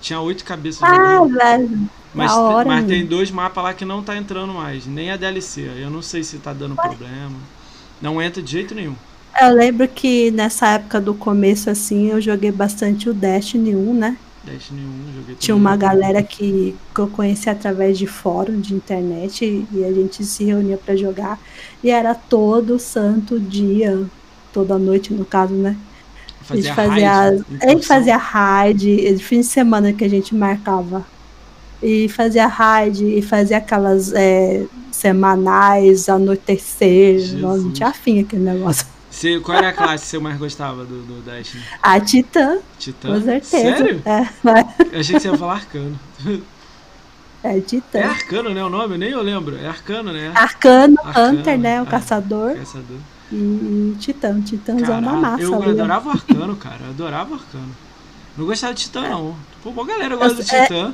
[0.01, 0.83] Tinha oito cabeças.
[0.83, 1.89] Ah, velho.
[2.13, 5.69] Mas, hora, mas tem dois mapas lá que não tá entrando mais, nem a DLC.
[5.77, 7.35] Eu não sei se tá dando problema.
[8.01, 8.95] Não entra de jeito nenhum.
[9.39, 14.17] Eu lembro que nessa época do começo, assim, eu joguei bastante o Destiny 1, né?
[14.43, 19.67] Destiny 1, joguei Tinha uma galera que, que eu conheci através de fórum de internet
[19.71, 21.39] e a gente se reunia para jogar.
[21.83, 24.05] E era todo santo dia,
[24.51, 25.77] toda noite, no caso, né?
[26.47, 30.33] Fazia a gente fazia, raid, a gente fazia raid, fim de semana que a gente
[30.33, 31.05] marcava.
[31.83, 37.33] E fazia raid, e fazia aquelas é, semanais, anoitecer.
[37.33, 38.85] Não tinha fim aquele negócio.
[39.11, 41.63] Você, qual era a classe que você mais gostava do, do Destiny?
[41.81, 42.59] A Titã.
[42.77, 43.15] Titã?
[43.15, 43.77] Com certeza.
[43.77, 44.01] Sério?
[44.05, 44.19] É.
[44.93, 45.99] Eu achei que você ia falar Arcano.
[47.43, 47.97] É Titã.
[47.97, 48.63] É Arcano, né?
[48.63, 48.95] O nome?
[48.95, 49.57] Nem eu lembro.
[49.57, 50.31] É Arcano, né?
[50.35, 51.81] Arcano, Arcano, Hunter, né?
[51.81, 51.87] O é.
[51.87, 52.53] caçador.
[52.55, 52.97] Caçador.
[53.31, 54.39] E, e Titã.
[54.41, 55.43] Titãzão Cara, da massa.
[55.43, 55.63] eu ó.
[55.63, 56.79] adorava o Arcano, cara.
[56.85, 57.75] Eu adorava o Arcano.
[58.37, 59.35] Não gostava de Titã, não.
[59.63, 60.93] Pô, boa galera gosta do é- Titã.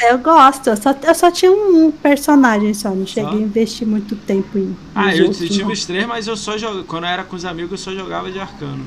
[0.00, 0.70] Eu gosto.
[0.70, 2.90] Eu só, eu só tinha um personagem só.
[2.90, 3.36] Não cheguei Só?
[3.38, 4.76] a investir muito tempo em.
[4.94, 6.82] Ah, eu outros, tive os três, mas eu só jogava.
[6.84, 8.84] Quando eu era com os amigos, eu só jogava de arcano.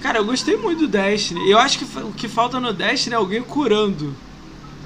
[0.00, 1.50] Cara, eu gostei muito do Destiny.
[1.50, 4.14] Eu acho que o que falta no Destiny é alguém curando.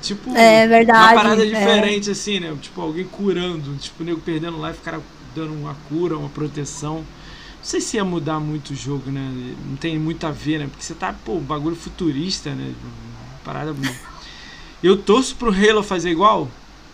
[0.02, 1.48] Tipo, É verdade, uma parada é.
[1.48, 2.52] diferente, assim, né?
[2.60, 3.74] Tipo, alguém curando.
[3.76, 5.00] Tipo, o nego perdendo life, o cara
[5.34, 6.96] dando uma cura, uma proteção.
[6.96, 7.04] Não
[7.62, 9.54] sei se ia mudar muito o jogo, né?
[9.66, 10.66] Não tem muito a ver, né?
[10.66, 12.74] Porque você tá, pô, bagulho futurista, né?
[13.42, 13.74] Parada.
[14.82, 16.42] Eu torço pro Halo fazer igual.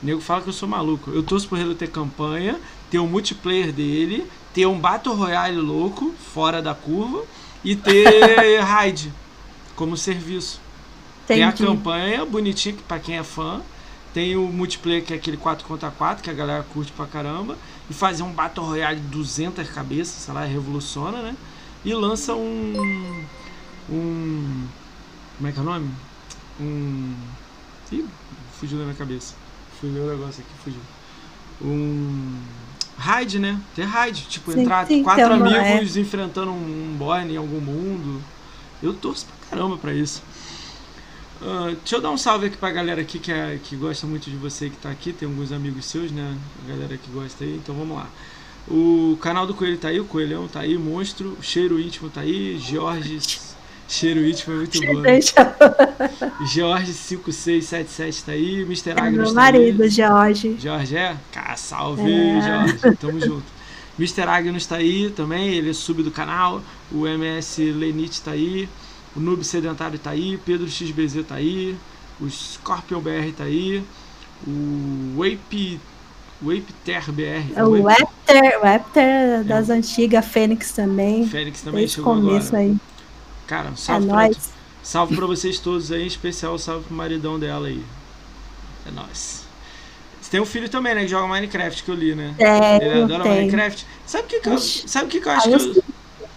[0.03, 1.11] O nego fala que eu sou maluco.
[1.11, 6.15] Eu torço pro Halo ter campanha, ter um multiplayer dele, ter um Battle Royale louco,
[6.33, 7.25] fora da curva,
[7.65, 9.13] e ter raid
[9.75, 10.61] como serviço.
[11.27, 13.61] Tem a campanha bonitinha que pra quem é fã.
[14.13, 17.57] Tem o multiplayer que é aquele 4 contra 4 que a galera curte pra caramba.
[17.91, 21.35] E fazer um Battle Royale de 200 cabeças, sei lá, revoluciona, né?
[21.85, 23.27] E lança um.
[23.91, 24.67] Um.
[25.37, 25.91] Como é que é o nome?
[26.61, 27.13] Um.
[27.91, 28.05] Ih,
[28.61, 29.35] fugiu da minha cabeça.
[29.81, 30.81] Fui ler o negócio aqui, fugiu.
[31.63, 32.39] Um.
[32.97, 33.59] Raid, né?
[33.75, 34.27] Ter raid.
[34.29, 38.23] Tipo, Sim, entrar sim, quatro uma- amigos enfrentando um boy em algum mundo.
[38.81, 40.23] Eu torço pra caramba pra isso.
[41.43, 44.31] Ah, deixa eu dar um salve aqui pra galera aqui que, é, que gosta muito
[44.31, 45.13] de você que tá aqui.
[45.13, 46.37] Tem alguns amigos seus, né?
[46.65, 48.09] A galera que gosta aí, então vamos lá.
[48.69, 52.21] O canal do Coelho tá aí, o Coelhão tá aí, Monstro, o Cheiro Íntimo tá
[52.21, 53.19] aí, Jorge.
[53.89, 55.01] Cheiro Íntimo é muito bom.
[55.01, 55.19] Né?
[56.47, 58.91] Jorge 5677 tá aí, Mr.
[58.91, 59.89] é Agnes meu tá marido, aí.
[59.91, 60.57] Jorge.
[60.61, 61.17] Jorge é?
[61.33, 62.41] Cá, salve, É.
[62.41, 62.97] Jorge.
[62.97, 63.45] Tamo junto.
[63.99, 64.23] Mr.
[64.23, 66.63] Agnus tá aí também, ele é sub do canal.
[66.91, 68.69] O MS Lenite tá aí.
[69.17, 70.39] O Noob Sedentário tá aí.
[70.39, 71.77] Pedro XBZ tá aí.
[72.21, 73.83] O Scorpion BR tá aí.
[74.47, 75.81] O Wape.
[76.43, 77.53] Wape Ter BR.
[77.55, 81.27] É O Webter, Webter das antigas, Fênix também.
[81.27, 82.63] Fênix também Desde chegou começo agora.
[82.63, 82.77] aí.
[83.47, 84.51] Cara, É salve, pra, nóis.
[84.83, 87.85] salve pra vocês todos aí, em especial salve pro maridão dela aí.
[88.87, 89.45] É nóis.
[90.21, 91.03] Você tem um filho também, né?
[91.03, 92.35] Que joga Minecraft, que eu li, né?
[92.39, 93.33] É, Ele adora tem.
[93.41, 93.87] Minecraft.
[94.07, 95.85] Sabe o que, que eu, sabe o que, que eu acho Ah, eu que eu.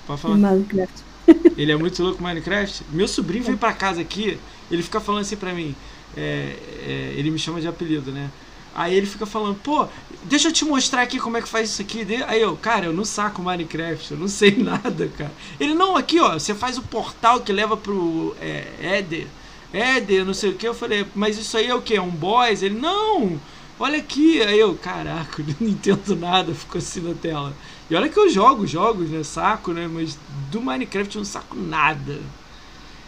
[0.07, 0.35] Pode falar.
[0.35, 1.03] Minecraft.
[1.57, 2.83] Ele é muito louco Minecraft.
[2.91, 4.37] Meu sobrinho veio pra casa aqui,
[4.71, 5.75] ele fica falando assim pra mim.
[6.17, 6.55] é,
[6.87, 8.29] é, ele me chama de apelido, né?
[8.75, 9.87] Aí ele fica falando, pô,
[10.23, 12.05] deixa eu te mostrar aqui como é que faz isso aqui.
[12.27, 15.31] Aí eu, cara, eu não saco Minecraft, eu não sei nada, cara.
[15.59, 19.27] Ele, não, aqui ó, você faz o portal que leva pro é, Éder.
[19.71, 20.67] Éder, não sei o que.
[20.67, 21.95] Eu falei, mas isso aí é o que?
[21.95, 22.63] É um boss?
[22.63, 23.39] Ele, não,
[23.79, 24.41] olha aqui.
[24.41, 27.53] Aí eu, caraca, não entendo nada, ficou assim na tela.
[27.93, 29.23] E olha que eu jogo jogos, né?
[29.23, 29.87] Saco, né?
[29.87, 32.21] Mas do Minecraft eu não saco nada.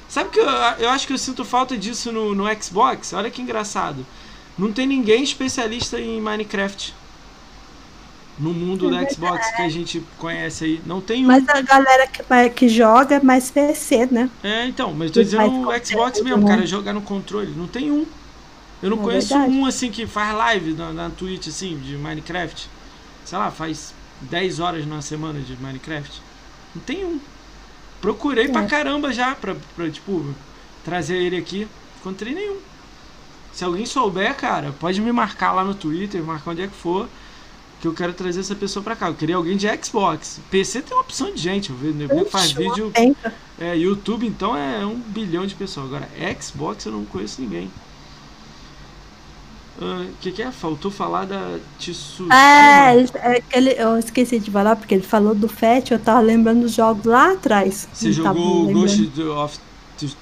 [0.08, 3.14] Sabe que eu, eu acho que eu sinto falta disso no, no Xbox?
[3.14, 4.08] Olha que engraçado.
[4.58, 6.96] Não tem ninguém especialista em Minecraft.
[8.38, 10.82] No mundo É do Xbox que a gente conhece aí.
[10.86, 11.32] Não tem um.
[11.32, 14.32] Mas a galera que, que joga é mais PC, né?
[14.44, 16.44] É, então, mas eu tô Que dizendo o Xbox mesmo, né?
[16.44, 17.54] cara, jogar no controle.
[17.56, 18.06] Não tem um.
[18.82, 19.50] Eu não É conheço verdade.
[19.50, 22.70] um assim que faz live na, na Twitch, assim, de Minecraft.
[23.26, 23.96] Sei lá, faz
[24.30, 26.22] 10 horas na semana de Minecraft.
[26.76, 27.20] Não tem um.
[28.02, 28.68] Procurei pra É.
[28.68, 30.26] caramba já pra, pra, tipo,
[30.84, 31.68] trazer ele aqui.
[32.00, 32.58] Encontrei nenhum.
[33.54, 37.08] Se alguém souber, cara, pode me marcar lá no Twitter, marcar onde é que for.
[37.82, 39.08] Que eu quero trazer essa pessoa pra cá.
[39.08, 40.40] Eu queria alguém de Xbox.
[40.52, 42.94] PC tem uma opção de gente, eu vejo, nego faz Ixi, uma vídeo.
[43.60, 45.88] É, YouTube então é um bilhão de pessoas.
[45.88, 46.10] Agora,
[46.42, 47.72] Xbox eu não conheço ninguém.
[49.78, 50.52] O que, que é?
[50.52, 52.34] Faltou falar da Tsushima.
[52.34, 56.62] É, é ele, eu esqueci de falar, porque ele falou do FET, eu tava lembrando
[56.62, 57.88] dos jogos lá atrás.
[57.92, 58.72] Você jogou.
[58.72, 59.60] Ghost of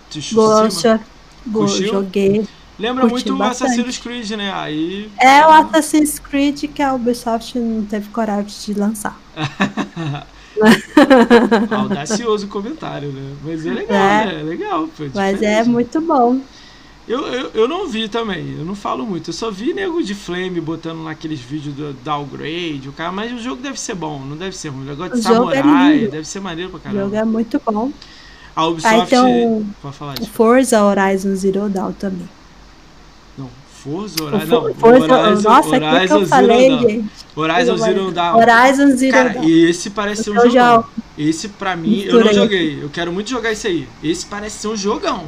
[0.10, 1.00] Tsushima?
[1.46, 2.48] Ghost, joguei.
[2.80, 3.74] Lembra curti muito o bastante.
[3.74, 4.52] Assassin's Creed, né?
[4.52, 5.12] Aí.
[5.20, 9.20] É o Assassin's Creed que a Ubisoft não teve coragem de lançar.
[11.72, 13.36] Audacioso comentário, né?
[13.44, 14.26] Mas é legal, É.
[14.26, 14.39] né?
[14.39, 14.88] É legal.
[14.88, 16.39] Pô, Mas é muito bom.
[17.08, 19.30] Eu, eu, eu não vi também, eu não falo muito.
[19.30, 23.32] Eu só vi nego de Flame botando lá aqueles vídeos do downgrade, o cara, mas
[23.34, 24.84] o jogo deve ser bom, não deve ser ruim.
[24.84, 26.12] O negócio de O é samurai, lindo.
[26.12, 27.02] deve ser maneiro pra O caramba.
[27.04, 27.92] jogo é muito bom.
[28.56, 29.02] A Ubisoft.
[29.02, 30.32] Aí tem o, Pode falar o isso.
[30.32, 32.30] Forza Horizon Zero Dawn também.
[33.38, 33.50] Não,
[33.84, 34.46] Forza O Horizon.
[34.48, 37.10] For- Não, Forza, Horizon, nossa, o que, que Horizon eu falei, gente?
[37.36, 38.38] Horizon Zero Dawn.
[38.38, 39.44] Horizon Zero Cara, Dawn.
[39.44, 40.89] e esse parece ser um Eu já- jogão.
[41.18, 42.80] Esse pra mim, eu não joguei.
[42.82, 43.88] Eu quero muito jogar esse aí.
[44.04, 45.26] Esse parece ser um jogão.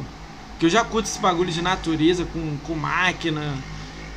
[0.58, 3.54] Que eu já curto esse bagulho de natureza com, com máquina.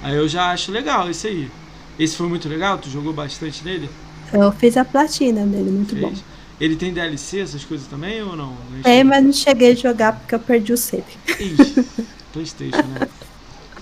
[0.02, 1.52] Aí eu já acho legal esse aí.
[1.98, 2.78] Esse foi muito legal?
[2.78, 3.90] Tu jogou bastante nele?
[4.32, 6.10] Eu fiz a platina dele, muito bom.
[6.10, 6.24] Fez?
[6.60, 8.56] Ele tem DLC, essas coisas também ou não?
[8.84, 11.04] Tem, mas não cheguei a jogar porque eu perdi o save.
[12.34, 13.08] Playstation, né?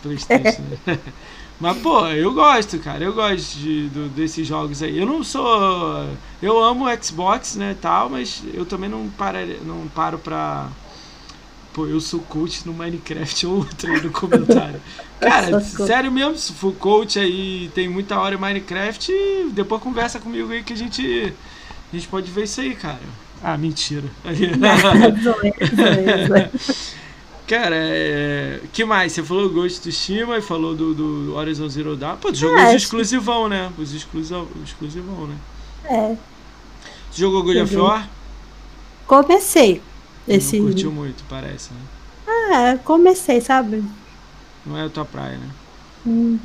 [0.02, 1.00] Playstation, né?
[1.60, 3.04] Mas, pô, eu gosto, cara.
[3.04, 4.96] Eu gosto de, do, desses jogos aí.
[5.00, 6.06] Eu não sou.
[6.40, 10.70] Eu amo Xbox, né, tal, mas eu também não paro, não paro pra.
[11.78, 14.82] Pô, eu sou coach no Minecraft ou outro aí no comentário.
[15.22, 19.14] Cara, sério mesmo, se for coach aí tem muita hora em Minecraft,
[19.52, 21.32] depois conversa comigo aí que a gente.
[21.94, 22.98] A gente pode ver isso aí, cara.
[23.44, 24.06] Ah, mentira.
[27.46, 28.60] Cara, é...
[28.74, 29.12] que mais?
[29.12, 32.18] Você falou Ghost do Shima e falou do, do Horizon Zero Dawn.
[32.18, 33.72] Pô, tu jogou é, os exclusivão, né?
[33.78, 35.36] Os exclusivão, exclusivão, né?
[35.86, 36.16] É.
[37.12, 38.10] Você jogou God of War?
[39.06, 39.80] Comecei.
[40.28, 40.60] Esse...
[40.60, 41.80] Não curtiu muito, parece, né?
[42.28, 43.84] Ah, comecei, sabe?
[44.66, 45.50] Não é a tua praia, né?
[46.06, 46.40] Hum.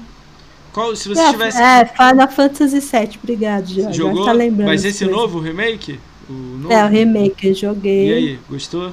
[0.73, 1.61] Qual, se você é, tivesse.
[1.61, 3.92] É, Final Fantasy VII, obrigado, já.
[3.92, 4.25] Jogou?
[4.25, 6.01] Tá lembrando Mas esse novo, o remake?
[6.29, 6.73] O novo?
[6.73, 8.09] É, o remake, joguei.
[8.09, 8.92] E aí, gostou?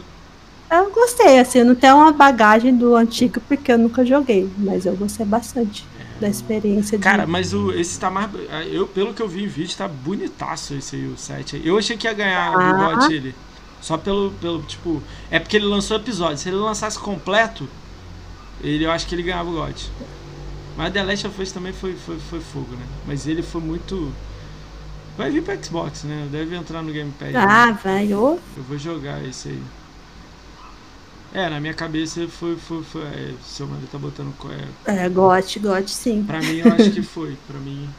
[0.69, 4.85] Eu gostei, assim, eu não tenho uma bagagem do antigo porque eu nunca joguei, mas
[4.85, 6.21] eu gostei bastante é.
[6.21, 6.95] da experiência.
[6.97, 7.03] De...
[7.03, 8.29] Cara, mas o, esse tá mais.
[8.71, 11.97] Eu, pelo que eu vi em vídeo, tá bonitaço esse aí, o 7 Eu achei
[11.97, 12.93] que ia ganhar ah.
[12.93, 13.33] o GOT ele.
[13.81, 15.01] Só pelo, pelo, tipo.
[15.31, 16.37] É porque ele lançou episódio.
[16.37, 17.67] Se ele lançasse completo,
[18.61, 19.89] ele, eu acho que ele ganhava o GOT.
[20.75, 22.85] Mas The Last of Us também foi, foi, foi fogo, né?
[23.05, 24.13] Mas ele foi muito.
[25.17, 26.27] Vai vir pro Xbox, né?
[26.31, 27.35] Deve entrar no Game Pass.
[27.35, 27.79] Ah, né?
[27.83, 28.11] vai.
[28.11, 29.63] Eu vou jogar esse aí.
[31.33, 32.55] É, na minha cabeça foi.
[32.55, 34.33] foi, foi é, seu marido tá botando.
[34.85, 36.23] É, é gote, gote sim.
[36.23, 37.37] Pra mim, eu acho que foi.
[37.47, 37.89] Pra mim.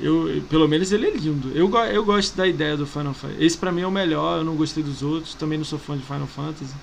[0.00, 1.52] Eu, pelo menos ele é lindo.
[1.54, 3.44] Eu, eu gosto da ideia do Final Fantasy.
[3.44, 5.34] Esse pra mim é o melhor, eu não gostei dos outros.
[5.34, 6.74] Também não sou fã de Final Fantasy.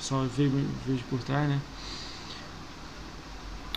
[0.00, 0.52] Só vejo,
[0.86, 1.60] vejo por trás, né?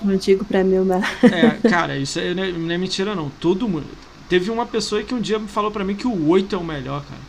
[0.03, 1.27] O antigo pra mim é.
[1.27, 3.29] É, cara, isso é, não é mentira não.
[3.29, 3.85] Todo mundo.
[4.29, 7.03] Teve uma pessoa que um dia falou pra mim que o 8 é o melhor,
[7.03, 7.21] cara.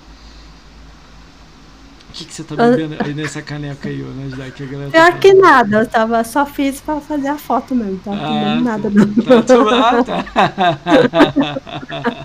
[2.10, 4.90] O que, que você tá bebendo aí nessa caneca aí, né, já que a galera
[4.90, 8.30] tá Pior que nada, eu tava só fiz pra fazer a foto mesmo, tava ah,
[8.32, 9.06] bebendo nada não.
[9.44, 10.24] Tá, tá.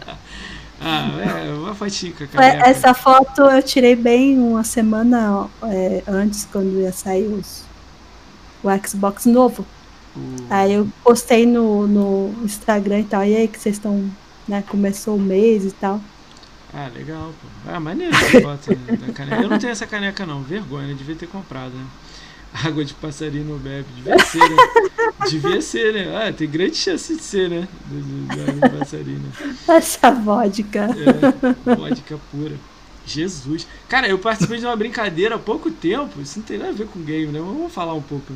[0.81, 2.67] ah, é, uma fatica, cara.
[2.67, 7.63] Essa foto eu tirei bem uma semana é, antes, quando ia sair os,
[8.63, 9.63] o Xbox novo.
[10.15, 10.47] Uh.
[10.49, 14.09] Aí eu postei no, no Instagram e tal, e aí que vocês estão,
[14.47, 16.01] né, começou o mês e tal.
[16.77, 17.71] Ah, legal, pô.
[17.71, 19.41] Ah, maneiro essa foto né, da caneca.
[19.41, 20.43] Eu não tenho essa caneca, não.
[20.43, 20.93] Vergonha, né?
[20.93, 21.85] Devia ter comprado, né?
[22.53, 23.85] Água de passarinho bebe.
[23.95, 24.55] Devia ser, né?
[25.29, 26.15] Devia ser, né?
[26.17, 27.67] Ah, tem grande chance de ser, né?
[28.27, 29.19] Da água de passarinho.
[29.19, 29.55] Né?
[29.69, 30.89] Essa vodka.
[30.89, 32.55] É, vodka pura.
[33.05, 33.65] Jesus.
[33.87, 36.21] Cara, eu participei de uma brincadeira há pouco tempo.
[36.21, 37.39] Isso não tem nada a ver com game, né?
[37.39, 38.33] Mas vamos falar um pouco.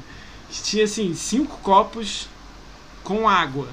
[0.50, 2.30] Tinha, assim, cinco copos
[3.04, 3.68] com água.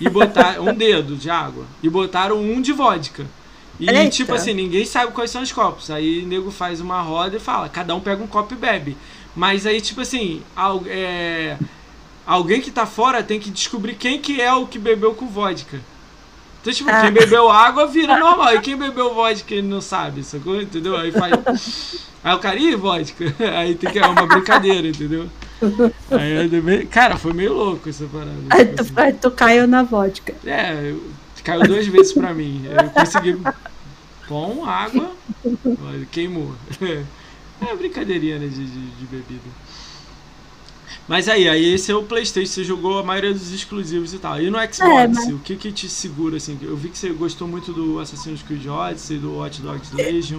[0.00, 1.66] E botar um dedo de água.
[1.82, 3.26] E botaram um de vodka.
[3.78, 4.10] E, Eita.
[4.10, 5.90] tipo assim, ninguém sabe quais são os copos.
[5.90, 8.96] Aí o nego faz uma roda e fala, cada um pega um copo e bebe.
[9.36, 10.42] Mas aí, tipo assim,
[10.86, 11.56] é,
[12.26, 15.80] alguém que tá fora tem que descobrir quem que é o que bebeu com vodka.
[16.60, 17.02] Então, tipo, ah.
[17.02, 18.54] quem bebeu água vira normal.
[18.54, 20.60] E quem bebeu vodka ele não sabe, sacou?
[20.60, 20.96] Entendeu?
[20.96, 22.08] Aí faz.
[22.22, 23.24] Aí o cara, ih, vodka.
[23.56, 25.28] Aí tem que é uma brincadeira, entendeu?
[26.10, 28.32] Aí, cara, foi meio louco essa parada.
[28.50, 29.12] Aí tu, tipo assim.
[29.14, 30.34] tu caiu na vodka.
[30.44, 30.94] É,
[31.48, 32.62] caiu duas vezes pra mim.
[32.66, 33.38] Eu consegui
[34.28, 35.12] com água,
[36.12, 36.52] queimou.
[37.60, 39.42] É brincadeirinha né, de, de, de, bebida.
[41.08, 44.40] Mas aí, aí esse é o Playstation, você jogou a maioria dos exclusivos e tal.
[44.40, 45.26] E no Xbox, é, mas...
[45.26, 46.56] o que que te segura, assim?
[46.62, 50.38] Eu vi que você gostou muito do Assassin's Creed Odyssey, do Watch Dogs Legion.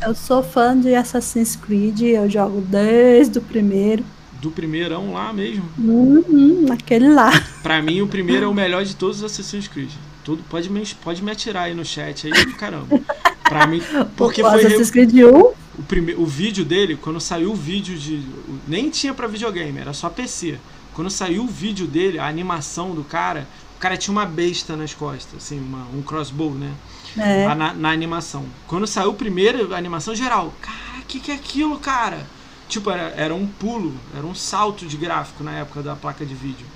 [0.00, 4.04] Eu sou fã de Assassin's Creed, eu jogo desde o primeiro.
[4.42, 5.64] Do primeirão lá mesmo?
[5.78, 7.30] Uhum, aquele lá.
[7.62, 9.90] Pra mim, o primeiro é o melhor de todos os Assassin's Creed.
[10.24, 13.00] Tudo, pode, me, pode me atirar aí no chat aí, caramba.
[13.44, 13.80] Pra mim,
[14.16, 14.66] porque foi.
[14.66, 15.28] Assassin's Creed 1?
[15.28, 15.54] O,
[15.86, 18.20] prime, o vídeo dele, quando saiu o vídeo de.
[18.66, 20.58] Nem tinha pra videogame, era só PC.
[20.92, 24.92] Quando saiu o vídeo dele, a animação do cara, o cara tinha uma besta nas
[24.92, 26.72] costas, assim, uma, um crossbow, né?
[27.16, 27.46] É.
[27.54, 28.44] Na, na, animação.
[28.66, 32.26] Quando saiu o primeiro, a animação geral, cara, o que, que é aquilo, cara?
[32.72, 36.34] Tipo, era, era um pulo, era um salto de gráfico na época da placa de
[36.34, 36.66] vídeo.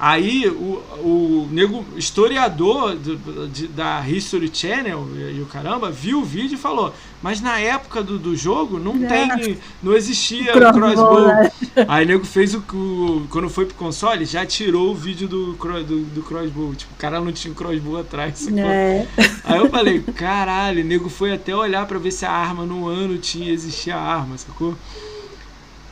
[0.00, 6.20] Aí o, o nego historiador do, de, da History Channel e, e, o caramba viu
[6.20, 11.26] o vídeo e falou: Mas na época do, do jogo não tem, não existia crossbow.
[11.26, 11.50] Né?
[11.88, 13.26] Aí o nego fez o, o.
[13.28, 16.74] Quando foi pro console, já tirou o vídeo do, do, do crossbow.
[16.74, 18.46] Tipo, o cara não tinha crossbow atrás.
[18.56, 19.06] É.
[19.42, 22.86] Aí eu falei: Caralho, o nego foi até olhar para ver se a arma no
[22.86, 24.76] ano tinha, existia a arma, sacou?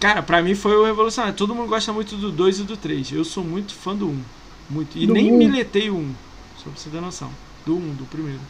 [0.00, 1.36] Cara, pra mim foi o revolucionário.
[1.36, 3.12] Todo mundo gosta muito do 2 e do 3.
[3.12, 4.10] Eu sou muito fã do 1.
[4.10, 4.22] Um,
[4.68, 4.98] muito.
[4.98, 5.38] E do nem um.
[5.38, 6.14] miletei o 1.
[6.58, 7.30] Só pra você ter noção.
[7.64, 8.40] Do 1, um, do primeiro.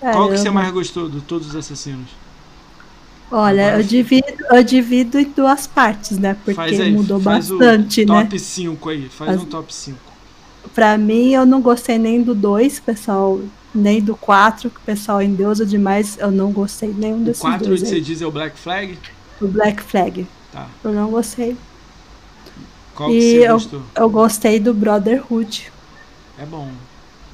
[0.00, 2.08] Qual que você mais gostou de todos os assassinos?
[3.30, 6.36] Olha, eu divido, eu divido em duas partes, né?
[6.44, 8.22] Porque aí, mudou bastante, né?
[8.22, 9.42] Top 5 aí, faz As...
[9.42, 9.98] um top 5.
[10.74, 13.40] Pra mim, eu não gostei nem do 2, pessoal,
[13.74, 16.16] nem do 4, que o pessoal endeusa demais.
[16.18, 17.42] Eu não gostei nenhum desses.
[17.42, 18.98] O 4 você diz é o Black Flag?
[19.42, 20.26] O Black Flag.
[20.52, 20.66] Tá.
[20.82, 21.56] Eu não gostei.
[22.94, 23.82] Qual e que você gostou?
[23.94, 25.72] Eu, eu gostei do Brotherhood.
[26.38, 26.70] É bom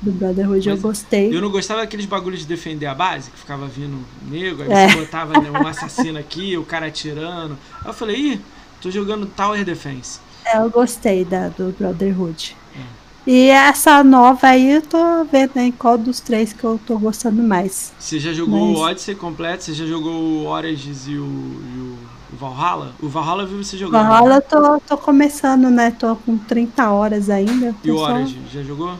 [0.04, 1.34] do Brotherhood Mas eu gostei.
[1.34, 4.88] Eu não gostava daqueles bagulhos de defender a base, que ficava vindo nego, aí é.
[4.88, 7.58] você botava né, um assassino aqui, o cara atirando.
[7.80, 8.40] Aí eu falei, ih,
[8.80, 10.20] tô jogando Tower Defense.
[10.44, 12.54] É, eu gostei da, do Brotherhood.
[12.76, 13.04] É.
[13.26, 17.42] E essa nova aí eu tô vendo em qual dos três que eu tô gostando
[17.42, 17.92] mais.
[17.98, 18.78] Você já jogou Mas...
[18.78, 19.64] o Odyssey completo?
[19.64, 21.98] Você já jogou o Origins e o, e o,
[22.34, 22.92] o Valhalla?
[23.00, 24.02] O Valhalla eu vi você jogando.
[24.02, 25.90] Valhalla eu tô, tô começando, né?
[25.92, 27.74] Tô com 30 horas ainda.
[27.82, 28.98] E o Origins, já jogou?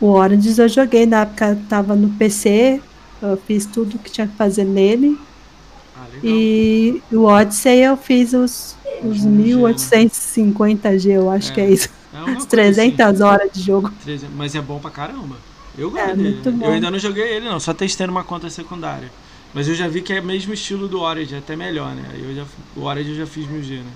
[0.00, 2.82] O Orange eu joguei na época tava no PC,
[3.22, 5.18] eu fiz tudo que tinha que fazer nele.
[5.96, 11.88] Ah, e o Odyssey eu fiz os, os 1850G, eu acho é, que é isso.
[12.12, 13.22] É As 300 assim.
[13.22, 13.90] horas de jogo.
[14.36, 15.36] Mas é bom pra caramba.
[15.78, 16.42] Eu gosto é, dele.
[16.44, 19.10] Eu ainda não joguei ele não, só testei numa conta secundária.
[19.54, 22.04] Mas eu já vi que é mesmo estilo do Origin, até melhor, né?
[22.18, 22.44] Eu já,
[22.76, 23.92] o Origin eu já fiz 1000G, né?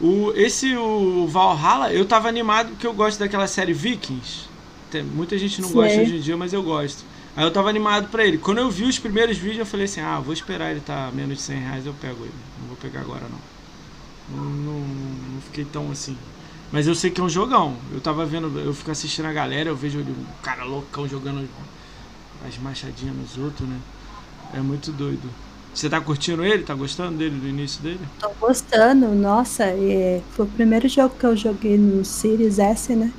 [0.00, 4.46] O, esse, o Valhalla, eu tava animado porque eu gosto daquela série Vikings.
[4.90, 5.74] Tem, muita gente não Sim.
[5.74, 7.04] gosta hoje em dia, mas eu gosto.
[7.36, 8.38] Aí eu tava animado pra ele.
[8.38, 11.38] Quando eu vi os primeiros vídeos, eu falei assim: ah, vou esperar ele tá menos
[11.38, 12.34] de 100 reais, eu pego ele.
[12.60, 14.36] Não vou pegar agora, não.
[14.36, 16.16] Não, não, não fiquei tão assim.
[16.70, 17.76] Mas eu sei que é um jogão.
[17.92, 21.48] Eu tava vendo, eu fico assistindo a galera, eu vejo um cara loucão jogando
[22.46, 23.78] as machadinhas nos outros, né?
[24.54, 25.28] É muito doido.
[25.74, 26.64] Você tá curtindo ele?
[26.64, 28.00] Tá gostando dele, do início dele?
[28.18, 29.64] Tô gostando, nossa.
[29.64, 33.12] É, foi o primeiro jogo que eu joguei no Series S, né?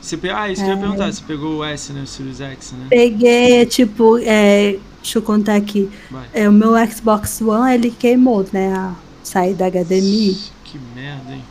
[0.00, 0.80] Você, ah, isso que eu ia é.
[0.80, 1.12] perguntar.
[1.12, 2.02] Você pegou o S, né?
[2.02, 2.86] O Series X, né?
[2.90, 5.88] Peguei, tipo, é, deixa eu contar aqui.
[6.34, 8.74] É, o meu Xbox One, ele queimou, né?
[8.74, 10.36] A saída da HDMI.
[10.64, 11.44] Que merda, hein?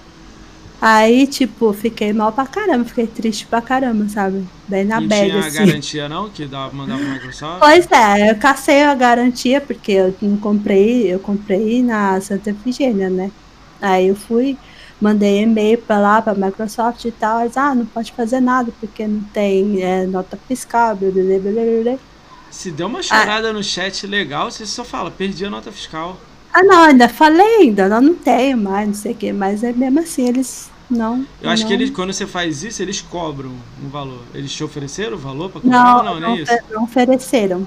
[0.81, 4.43] Aí, tipo, fiquei mal pra caramba, fiquei triste pra caramba, sabe?
[4.67, 5.31] Bem na bad, assim.
[5.31, 7.59] Não tinha garantia não, que dava, mandava pro Microsoft?
[7.59, 13.11] Pois é, eu cacei a garantia, porque eu não comprei, eu comprei na Santa Efigênia,
[13.11, 13.29] né?
[13.79, 14.57] Aí eu fui,
[14.99, 17.41] mandei e-mail para lá, para a Microsoft e tal.
[17.41, 21.83] Eles, ah, não pode fazer nada porque não tem é, nota fiscal, blá, blá, blá,
[21.83, 21.97] blá.
[22.49, 23.53] Se deu uma chorada ah.
[23.53, 26.19] no chat legal, você só fala, perdi a nota fiscal.
[26.51, 29.71] Ah, não, ainda falei, ainda não, não tenho mais, não sei o que, mas é
[29.71, 31.25] mesmo assim, eles não.
[31.41, 31.69] Eu acho não...
[31.69, 33.51] que eles, quando você faz isso, eles cobram
[33.83, 34.21] um valor.
[34.33, 36.53] Eles te ofereceram o valor para comprar não, ou não, não, é isso?
[36.69, 37.65] Não ofereceram.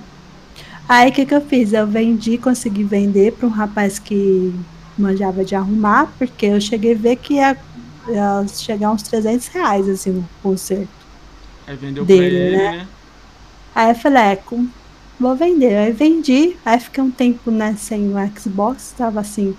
[0.88, 1.72] Aí o que, que eu fiz?
[1.72, 4.54] Eu vendi, consegui vender para um rapaz que
[4.98, 7.56] manjava de arrumar, porque eu cheguei a ver que ia,
[8.08, 10.88] ia chegar uns 300 reais, assim, o conserto.
[11.66, 12.76] Aí vendeu dele, pra ele, né?
[12.76, 12.88] né?
[13.74, 14.68] Aí eu falei, é, com,
[15.18, 15.74] vou vender.
[15.76, 19.56] Aí vendi, aí fiquei um tempo, né, sem o Xbox, tava assim,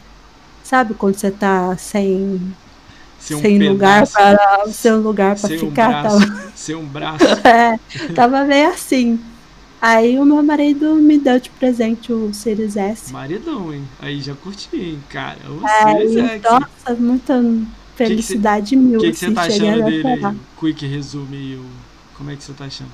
[0.64, 2.54] sabe quando você tá sem
[3.26, 6.52] sem, um sem lugar para sem um lugar para ficar, um braço, tava...
[6.56, 7.26] sem um braço.
[7.44, 7.80] é,
[8.14, 9.20] tava meio assim.
[9.82, 13.12] Aí o meu marido me deu de presente o Series S.
[13.12, 13.84] Maridão, hein?
[14.00, 15.40] Aí já curti, hein, cara.
[15.48, 16.42] O é, Series X.
[16.44, 17.44] Nossa, muita
[17.96, 19.00] felicidade que que cê, mil.
[19.00, 20.38] O que, que você tá achando dele aí?
[20.60, 21.66] Quick resume o...
[22.18, 22.90] Como é que você tá achando?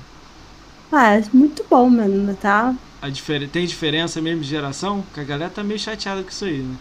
[0.90, 2.74] Ah, é muito bom, mano, tá?
[3.00, 3.48] A difer...
[3.48, 5.02] Tem diferença mesmo de geração?
[5.02, 6.74] Porque a galera tá meio chateada com isso aí, né?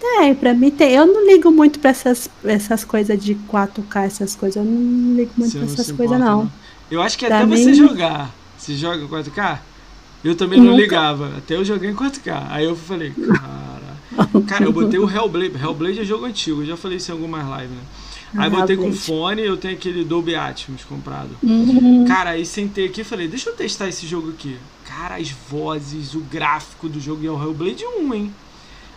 [0.00, 0.92] Tem, pra mim tem.
[0.92, 4.56] Eu não ligo muito pra essas, essas coisas de 4K, essas coisas.
[4.56, 6.44] Eu não ligo muito você pra essas coisas, não.
[6.44, 6.52] não.
[6.90, 7.56] Eu acho que pra até mim...
[7.56, 8.32] você jogar
[8.66, 9.58] você joga 4K?
[10.24, 10.82] Eu também não Nunca.
[10.82, 11.36] ligava.
[11.36, 12.46] Até eu joguei em 4K.
[12.48, 13.86] Aí eu falei, cara.
[14.46, 15.56] Cara, eu botei o Hellblade.
[15.62, 17.82] Hellblade é jogo antigo, eu já falei isso em algumas lives, né?
[18.38, 21.36] Aí botei com fone, eu tenho aquele Dolby Atmos comprado.
[21.42, 22.04] Uhum.
[22.06, 24.56] Cara, aí sentei aqui e falei, deixa eu testar esse jogo aqui.
[24.84, 28.34] Cara, as vozes, o gráfico do jogo e é o Hellblade 1, hein?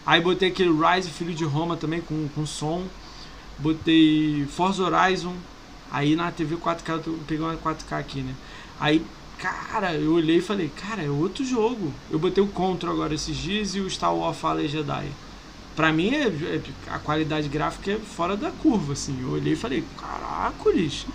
[0.10, 2.84] Aí botei aquele Rise, Filho de Roma também com, com som.
[3.60, 5.36] Botei Forza Horizon.
[5.92, 8.34] Aí na TV 4K, eu peguei uma 4K aqui, né?
[8.80, 9.06] Aí
[9.38, 11.94] Cara, eu olhei e falei, cara, é outro jogo.
[12.10, 15.06] Eu botei o Contra agora esses dias e o Star Wars Fallen Jedi.
[15.76, 19.18] Pra mim, é, é, a qualidade gráfica é fora da curva, assim.
[19.22, 21.06] Eu olhei e falei, caracoles.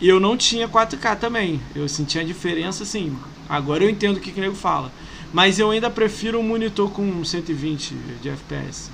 [0.00, 1.60] E eu não tinha 4K também.
[1.74, 3.18] Eu senti a diferença, assim.
[3.48, 4.90] Agora eu entendo o que, que o nego fala.
[5.32, 8.90] Mas eu ainda prefiro um monitor com 120 de FPS.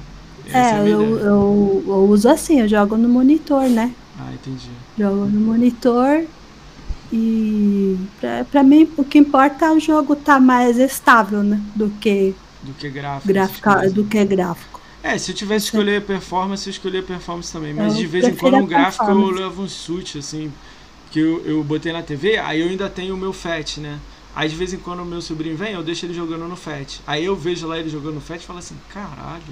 [0.46, 3.94] Essa é, é eu, eu, eu, uso assim, eu jogo no monitor, né?
[4.18, 4.70] Ah, entendi.
[4.98, 6.24] Jogo no monitor
[7.12, 7.96] e
[8.50, 11.60] para mim o que importa é o jogo estar tá mais estável, né?
[11.74, 13.28] Do que do que gráfico.
[13.28, 14.80] Gráfica, do que gráfico.
[15.02, 17.74] É, se eu tivesse que escolher performance, eu escolher performance também.
[17.74, 20.52] Mas eu de vez em quando um gráfico eu levo um suit, assim.
[21.10, 23.98] que eu, eu botei na TV, aí eu ainda tenho o meu FAT, né?
[24.34, 27.00] Aí de vez em quando o meu sobrinho vem, eu deixo ele jogando no FAT.
[27.06, 29.42] Aí eu vejo lá ele jogando no FAT e falo assim, caralho.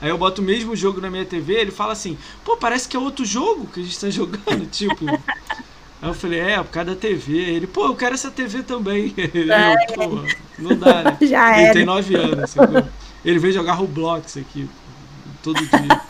[0.00, 2.96] Aí eu boto o mesmo jogo na minha TV, ele fala assim, pô, parece que
[2.96, 5.06] é outro jogo que a gente tá jogando, tipo.
[5.06, 7.36] Aí eu falei, é, por causa da TV.
[7.36, 9.14] Ele, pô, eu quero essa TV também.
[9.18, 9.74] É.
[9.74, 10.22] Eu, pô,
[10.58, 11.18] não dá, né?
[11.26, 11.72] Já ele era.
[11.72, 12.50] tem 9 anos.
[12.50, 12.84] Sabe?
[13.24, 14.68] Ele veio jogar Roblox aqui
[15.42, 16.00] todo dia.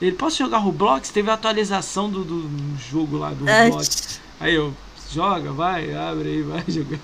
[0.00, 1.10] Ele, posso jogar Roblox?
[1.10, 4.20] Teve a atualização do, do jogo lá do Roblox.
[4.38, 4.72] Aí eu,
[5.12, 6.98] joga, vai, abre aí, vai jogar.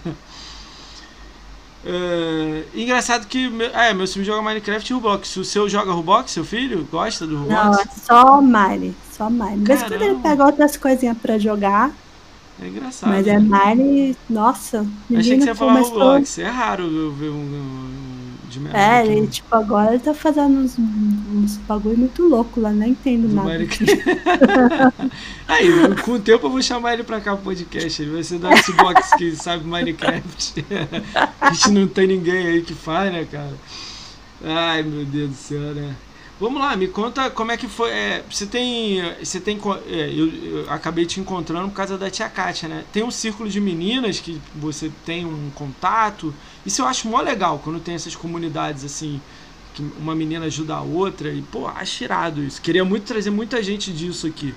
[1.89, 5.37] É, engraçado que meu, é, meu filho joga Minecraft e Roblox.
[5.37, 6.87] O seu joga Roblox, seu filho?
[6.91, 7.65] Gosta do Roblox?
[7.65, 8.97] Não, é só Mine.
[9.13, 9.59] Só Mine.
[9.59, 11.93] Mesmo quando ele pega outras coisinhas pra jogar.
[12.61, 13.11] É engraçado.
[13.11, 13.75] Mas é né?
[13.75, 14.85] Mine, nossa.
[15.17, 16.39] Achei que você ia falar Roblox.
[16.39, 18.16] É raro eu ver um
[18.57, 18.79] de menor.
[18.79, 23.29] É, ele, tipo, agora ele tá fazendo uns, uns bagulho muito louco lá, nem entendo
[23.33, 23.51] nada.
[25.47, 25.69] Aí,
[26.03, 28.03] com o tempo eu vou chamar ele pra cá pro podcast.
[28.03, 30.65] Ele vai ser da Xbox que sabe Minecraft.
[31.41, 33.55] A gente não tem ninguém aí que faz, né, cara?
[34.45, 35.95] Ai, meu Deus do céu, né?
[36.39, 37.91] Vamos lá, me conta como é que foi.
[37.91, 39.01] É, você tem.
[39.19, 39.59] Você tem.
[39.89, 42.85] É, eu, eu, acabei te encontrando por causa da tia Kátia, né?
[42.93, 46.35] Tem um círculo de meninas que você tem um contato.
[46.67, 49.21] Isso eu acho mó legal quando tem essas comunidades assim.
[49.75, 51.31] Que uma menina ajuda a outra.
[51.31, 52.61] E, pô, acho irado isso.
[52.61, 54.55] Queria muito trazer muita gente disso aqui.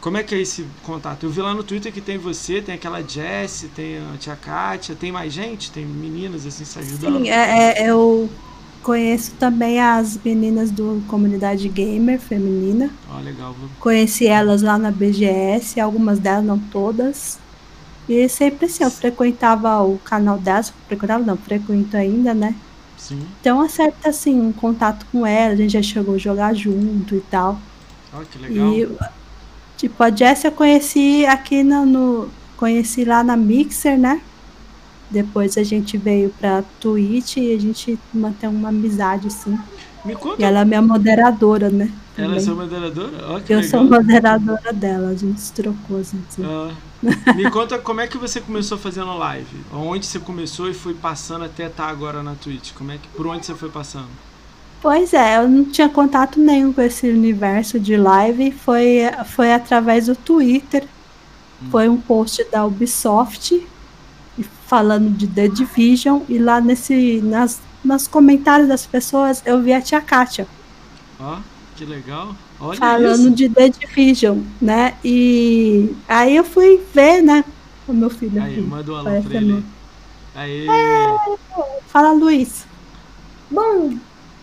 [0.00, 1.24] Como é que é esse contato?
[1.24, 4.94] Eu vi lá no Twitter que tem você, tem aquela Jessie, tem a tia Kátia,
[4.94, 5.70] tem mais gente?
[5.70, 7.18] Tem meninas assim se ajudando?
[7.18, 8.30] Sim, é, é eu
[8.82, 12.90] Conheço também as meninas do comunidade gamer feminina.
[13.10, 13.54] Ah, legal.
[13.80, 17.38] Conheci elas lá na BGS, algumas delas, não todas.
[18.08, 22.54] E sempre assim, eu frequentava o canal delas, frequentava não, frequento ainda, né?
[22.96, 23.20] Sim.
[23.40, 27.20] Então acerta assim, um contato com elas, a gente já chegou a jogar junto e
[27.20, 27.60] tal.
[28.12, 28.72] Ah, que legal.
[28.72, 28.88] E,
[29.76, 34.22] tipo, a Jess eu conheci aqui no, no conheci lá na Mixer, né?
[35.10, 39.58] Depois a gente veio pra Twitch e a gente mantém uma amizade, assim.
[40.04, 40.40] Me conta.
[40.42, 41.90] E ela é minha moderadora, né?
[42.16, 43.12] Ela é sua moderadora?
[43.28, 43.62] Oh, Eu legal.
[43.64, 46.22] sou moderadora dela, a gente se trocou, assim.
[46.42, 46.72] Ah,
[47.02, 49.56] me conta como é que você começou fazendo live?
[49.72, 52.72] Onde você começou e foi passando até estar agora na Twitch?
[52.72, 54.08] Como é que, por onde você foi passando?
[54.80, 58.52] Pois é, eu não tinha contato nenhum com esse universo de live.
[58.52, 60.84] Foi, foi através do Twitter.
[61.62, 61.68] Hum.
[61.70, 63.66] Foi um post da Ubisoft
[64.66, 69.80] falando de The Division e lá nesse nas, nos comentários das pessoas eu vi a
[69.80, 70.46] tia Kátia.
[71.18, 71.42] Ó, oh,
[71.74, 72.36] que legal.
[72.60, 73.30] Olha falando isso.
[73.30, 74.94] de The Division, né?
[75.04, 77.44] E aí eu fui ver, né?
[77.86, 78.60] O meu filho aí, aqui.
[78.62, 79.64] manda um alô pra ele.
[80.34, 80.68] Aí.
[80.68, 81.36] É,
[81.86, 82.66] fala, Luiz.
[83.50, 83.96] Bom,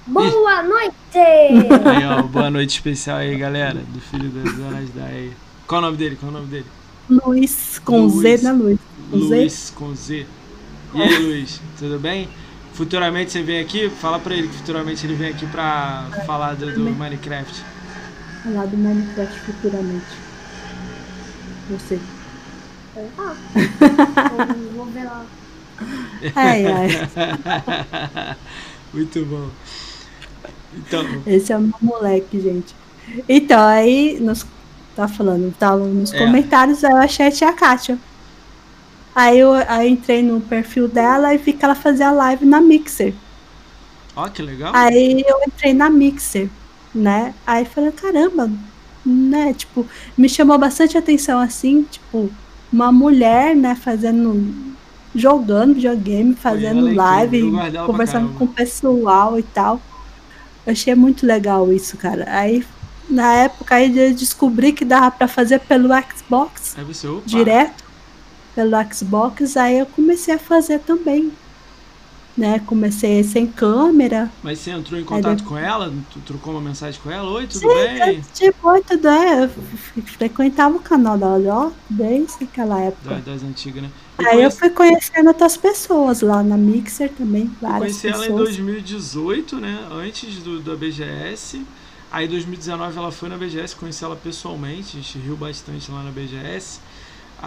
[0.07, 0.95] boa noite!
[1.15, 5.31] Aí, ó, boa noite especial aí, galera, do filho das Zonas da aí.
[5.67, 6.17] Qual o nome dele?
[6.19, 6.65] Qual o nome dele?
[7.09, 8.41] Luiz com Luiz.
[8.41, 8.79] Z, né, Luiz?
[9.11, 9.73] Com Luiz Z?
[9.75, 10.25] com Z.
[10.95, 12.27] E aí, Luiz, tudo bem?
[12.73, 13.89] Futuramente você vem aqui?
[13.89, 17.63] Fala pra ele que futuramente ele vem aqui pra falar do, do Minecraft.
[18.45, 20.05] Falar do Minecraft futuramente.
[21.71, 21.99] Você.
[23.17, 23.35] Ah,
[24.75, 25.25] vou ver lá.
[26.35, 26.87] Ai, ai.
[28.93, 29.49] Muito bom.
[30.75, 31.03] Então.
[31.25, 32.75] Esse é o meu moleque, gente.
[33.27, 34.45] Então, aí nos
[34.95, 36.19] tá falando, tava nos é.
[36.19, 37.97] comentários, eu achei a tia Kátia.
[39.15, 43.13] Aí eu aí entrei no perfil dela e vi que ela fazia live na Mixer.
[44.15, 44.71] Ó, oh, que legal.
[44.75, 46.47] Aí eu entrei na Mixer,
[46.95, 47.35] né?
[47.45, 48.49] Aí falei, caramba,
[49.05, 49.53] né?
[49.53, 49.85] Tipo,
[50.17, 52.31] me chamou bastante atenção assim, tipo,
[52.71, 54.73] uma mulher, né, fazendo.
[55.13, 57.51] jogando videogame, fazendo live,
[57.85, 59.79] conversando com o pessoal e tal.
[60.65, 62.25] Eu achei muito legal isso, cara.
[62.27, 62.65] Aí
[63.07, 67.83] na época aí eu descobri que dava para fazer pelo Xbox você, direto
[68.55, 71.31] pelo Xbox aí eu comecei a fazer também
[72.37, 72.59] né?
[72.65, 74.31] Comecei sem câmera.
[74.43, 75.93] Mas você entrou em contato com ela?
[76.11, 77.29] Tu trocou uma mensagem com ela?
[77.31, 78.21] Oi tudo Sim, bem?
[78.33, 79.49] tipo oi tudo bem
[79.95, 83.15] eu frequentava o canal dela ó desde aquela época.
[83.15, 83.89] Das, das antigas né?
[84.17, 84.43] Eu aí conheci...
[84.43, 88.27] eu fui conhecendo outras pessoas lá na Mixer também várias eu conheci pessoas.
[88.27, 89.87] ela em 2018 né?
[89.91, 91.61] Antes do da BGS
[92.15, 96.01] Aí em 2019 ela foi na BGS, conheci ela pessoalmente, a gente riu bastante lá
[96.01, 96.79] na BGS.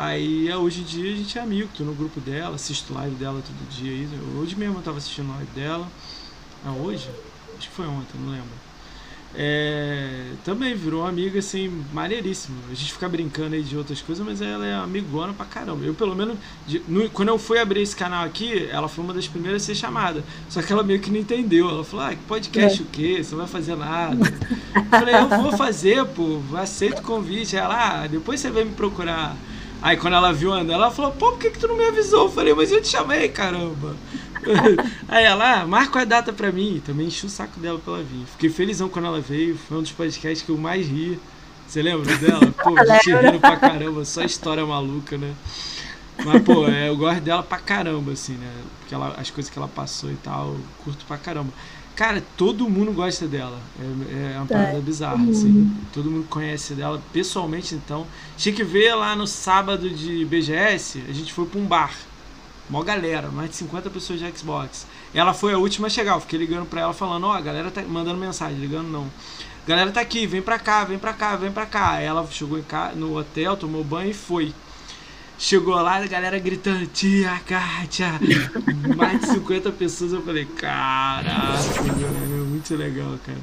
[0.00, 3.42] Aí hoje em dia a gente é amigo, tô no grupo dela, assisto live dela
[3.44, 4.08] todo dia aí.
[4.38, 5.88] Hoje mesmo eu tava assistindo live dela.
[6.64, 7.10] Ah, hoje?
[7.58, 8.46] Acho que foi ontem, não lembro.
[9.34, 12.56] É, também virou uma amiga assim, maneiríssima.
[12.70, 15.84] A gente fica brincando aí de outras coisas, mas ela é amigona pra caramba.
[15.84, 19.12] Eu, pelo menos, de, no, quando eu fui abrir esse canal aqui, ela foi uma
[19.12, 20.22] das primeiras a ser chamada.
[20.48, 21.68] Só que ela meio que não entendeu.
[21.68, 22.84] Ela falou: Ah, podcast é.
[22.84, 23.24] o quê?
[23.24, 24.16] Você não vai fazer nada.
[24.76, 27.56] eu falei: Eu vou fazer, pô, aceito o convite.
[27.56, 29.36] Ela, ah, depois você vem me procurar.
[29.80, 32.24] Aí quando ela viu andando, ela falou, pô, por que, que tu não me avisou?
[32.24, 33.94] Eu falei, mas eu te chamei, caramba.
[35.08, 36.82] Aí ela, ah, marca a data pra mim.
[36.84, 38.26] Também enchi o saco dela pra ela vir.
[38.26, 39.56] Fiquei felizão quando ela veio.
[39.56, 41.18] Foi um dos podcasts que eu mais ri.
[41.66, 42.52] Você lembra dela?
[42.62, 45.34] Pô, a gente rindo pra caramba, só história maluca, né?
[46.24, 48.50] Mas, pô, é, eu gosto dela pra caramba, assim, né?
[48.80, 51.52] Porque ela, as coisas que ela passou e tal, eu curto pra caramba.
[51.98, 53.58] Cara, todo mundo gosta dela.
[53.76, 55.76] É, é uma parada é, bizarra, assim.
[55.92, 58.06] Todo mundo conhece dela pessoalmente, então.
[58.36, 61.92] Tinha que ver lá no sábado de BGS, a gente foi pra um bar.
[62.70, 64.86] Mó galera, mais de 50 pessoas de Xbox.
[65.12, 66.14] Ela foi a última a chegar.
[66.14, 69.10] Eu fiquei ligando pra ela falando, ó, oh, a galera tá mandando mensagem, ligando não.
[69.64, 72.00] A galera tá aqui, vem pra cá, vem pra cá, vem pra cá.
[72.00, 72.62] Ela chegou
[72.94, 74.54] no hotel, tomou banho e foi.
[75.38, 78.18] Chegou lá, a galera gritando, tia Kátia!
[78.96, 81.62] Mais de 50 pessoas, eu falei, caraca,
[82.44, 83.38] muito legal, cara.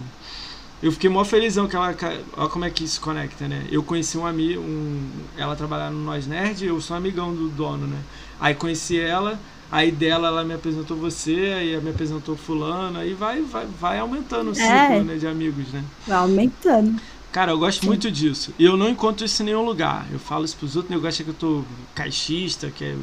[0.84, 1.96] Eu fiquei mó felizão que ela.
[2.36, 3.66] Olha como é que isso conecta, né?
[3.72, 7.88] Eu conheci um amigo, um, ela trabalhava no Nós Nerd, eu sou amigão do dono,
[7.88, 7.98] né?
[8.42, 9.40] Aí conheci ela,
[9.72, 14.52] aí dela ela me apresentou você, aí me apresentou fulano, aí vai, vai, vai aumentando
[14.52, 15.82] o ciclo é, né, de amigos, né?
[16.06, 17.02] Vai aumentando.
[17.36, 17.88] Cara, eu gosto Sim.
[17.88, 18.54] muito disso.
[18.58, 20.08] E eu não encontro isso em nenhum lugar.
[20.10, 22.96] Eu falo isso pros outros, eu gosto que eu tô caixista, que é...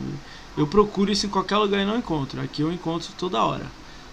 [0.56, 2.40] Eu procuro isso em qualquer lugar e não encontro.
[2.40, 3.66] Aqui eu encontro toda hora.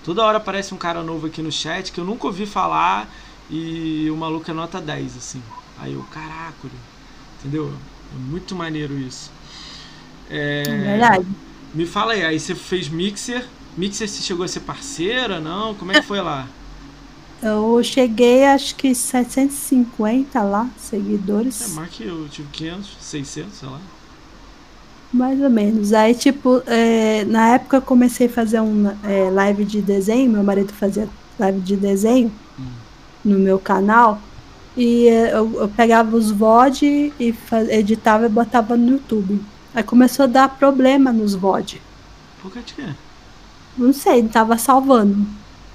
[0.04, 3.10] Toda hora aparece um cara novo aqui no chat que eu nunca ouvi falar
[3.50, 5.42] e o maluco é nota 10, assim.
[5.80, 6.68] Aí eu, caraca,
[7.40, 7.72] entendeu?
[8.14, 9.32] É muito maneiro isso.
[10.30, 10.64] É...
[10.64, 11.28] Verdade.
[11.74, 13.48] Me fala aí, aí você fez Mixer.
[13.78, 15.74] Mixer você chegou a ser parceira, não?
[15.76, 16.46] Como é que foi lá?
[17.42, 21.72] Eu cheguei, acho que 750 lá, seguidores.
[21.72, 23.80] É, mais que eu tive 500, 600, sei lá.
[25.12, 25.94] Mais ou menos.
[25.94, 30.30] Aí, tipo, é, na época eu comecei a fazer um é, live de desenho.
[30.30, 31.08] Meu marido fazia
[31.40, 32.68] live de desenho hum.
[33.24, 34.22] no meu canal.
[34.76, 39.42] E é, eu, eu pegava os VOD e faz, editava e botava no YouTube.
[39.74, 41.82] Aí começou a dar problema nos VOD.
[42.42, 42.86] Por que que?
[43.78, 45.26] Não sei, não tava salvando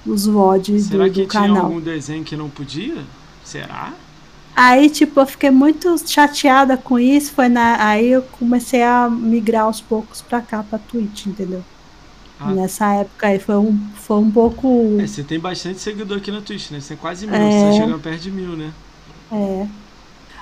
[0.07, 1.49] os VODs Será do, do que canal.
[1.49, 3.03] tinha algum desenho que não podia?
[3.45, 3.93] Será?
[4.57, 7.33] Aí, tipo, eu fiquei muito chateada com isso.
[7.33, 7.85] Foi na...
[7.85, 11.65] Aí eu comecei a migrar aos poucos pra cá, pra Twitch, entendeu?
[12.39, 12.53] Ah.
[12.53, 14.97] Nessa época aí foi um, foi um pouco.
[15.01, 16.81] É, você tem bastante seguidor aqui na Twitch, né?
[16.81, 17.51] Você tem quase mil, é...
[17.51, 18.73] você tá chegando perto de mil, né?
[19.33, 19.67] É.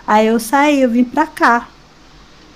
[0.06, 1.68] Aí eu saí, eu vim pra cá.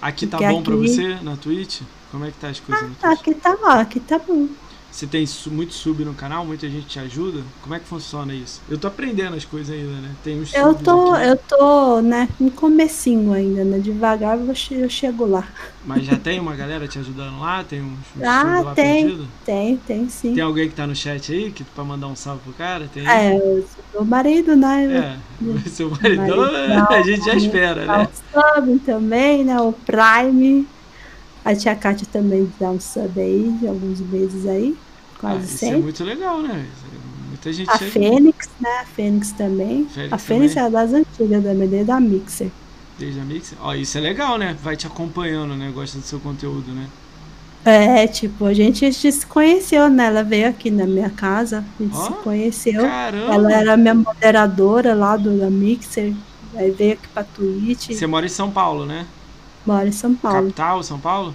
[0.01, 0.63] Aqui tá bom aqui...
[0.63, 1.83] pra você na Twitch?
[2.11, 4.49] Como é que tá as coisas ah, Aqui tá bom, aqui tá bom.
[4.97, 6.47] Você tem muito sub no canal?
[6.47, 7.43] Muita gente te ajuda?
[7.61, 8.63] Como é que funciona isso?
[8.67, 10.11] Eu tô aprendendo as coisas ainda, né?
[10.25, 11.27] Tem uns Eu tô, aqui.
[11.27, 13.79] eu tô, né, no comecinho ainda, né?
[13.79, 15.47] Devagar eu chego lá.
[15.85, 17.63] Mas já tem uma galera te ajudando lá?
[17.63, 19.29] Tem uns, uns ah, lá tem, perdido?
[19.45, 20.35] Tem, tem sim.
[20.35, 22.89] Tem alguém que tá no chat aí que pra mandar um salve pro cara?
[22.91, 23.07] Tem?
[23.07, 23.39] É,
[23.93, 25.21] o marido, né?
[25.45, 28.09] É, seu marido, marido a gente já espera, né?
[28.09, 29.61] O sub também, né?
[29.61, 30.67] O Prime.
[31.45, 34.75] A tia Kátia também dá um sub aí de alguns meses aí
[35.19, 35.67] quase ah, sempre.
[35.67, 36.67] Isso é muito legal, né?
[37.29, 37.91] Muita gente a chega...
[37.91, 38.79] Fênix, né?
[38.81, 39.87] A Fênix também.
[39.87, 40.69] Fênix a Fênix também.
[40.69, 42.51] é das antigas também, desde a Mixer.
[42.99, 43.59] Desde a Mixer?
[43.61, 44.57] Ó, isso é legal, né?
[44.63, 45.71] Vai te acompanhando, né?
[45.75, 46.87] Gosta do seu conteúdo, né?
[47.65, 50.07] É, tipo, a gente, se conheceu, né?
[50.07, 52.81] Ela veio aqui na minha casa, a gente oh, se conheceu.
[52.81, 53.35] Caramba.
[53.35, 56.15] Ela era minha moderadora lá do da Mixer.
[56.55, 57.91] Aí veio aqui pra Twitch.
[57.91, 59.05] Você mora em São Paulo, né?
[59.67, 60.43] Mora em São Paulo.
[60.43, 61.35] Capital, São Paulo?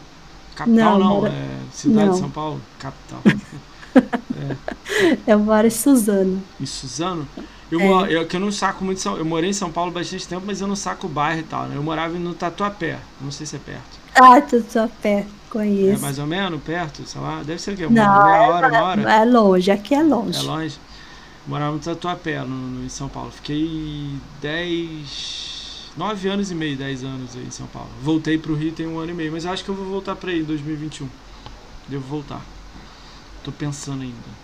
[0.55, 1.33] Capital não, não mora...
[1.33, 2.13] é cidade não.
[2.13, 2.61] de São Paulo?
[2.79, 3.21] Capital.
[4.41, 5.17] É.
[5.33, 6.41] Eu moro em Suzano.
[6.59, 7.27] Em Suzano?
[7.71, 8.13] Eu, é.
[8.13, 9.07] eu, que eu não saco muito.
[9.07, 11.65] Eu morei em São Paulo bastante tempo, mas eu não saco o bairro e tal.
[11.65, 11.77] Né?
[11.77, 12.99] Eu morava no Tatuapé.
[13.19, 13.99] Não sei se é perto.
[14.15, 15.25] Ah, Tatuapé.
[15.49, 15.99] Conheço.
[15.99, 17.41] É mais ou menos perto, sei lá.
[17.43, 17.85] Deve ser o quê?
[17.85, 19.01] Uma não, meia hora, uma hora?
[19.13, 19.71] É longe.
[19.71, 20.39] Aqui é longe.
[20.39, 20.79] É longe.
[21.47, 23.31] morava no Tatuapé, no, no, em São Paulo.
[23.31, 24.09] Fiquei
[24.41, 25.61] 10.
[25.97, 27.89] 9 anos e meio, 10 anos aí em São Paulo.
[28.01, 30.31] Voltei pro Rio tem um ano e meio, mas acho que eu vou voltar pra
[30.31, 31.07] aí em 2021.
[31.87, 32.41] Devo voltar.
[33.43, 34.39] Tô pensando ainda.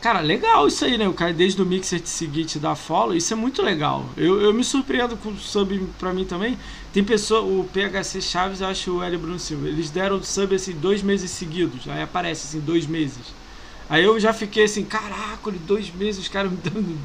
[0.00, 1.08] Cara, legal isso aí, né?
[1.08, 4.12] O cara desde o Mixer te seguir, te dar follow, isso é muito legal.
[4.16, 6.58] Eu, eu me surpreendo com o sub pra mim também.
[6.92, 9.16] Tem pessoa, o PHC Chaves, eu acho o L.
[9.18, 11.88] Bruno Silva, eles deram sub assim dois meses seguidos.
[11.88, 13.34] Aí aparece assim, dois meses.
[13.88, 17.00] Aí eu já fiquei assim, caraca, dois meses os caras me dando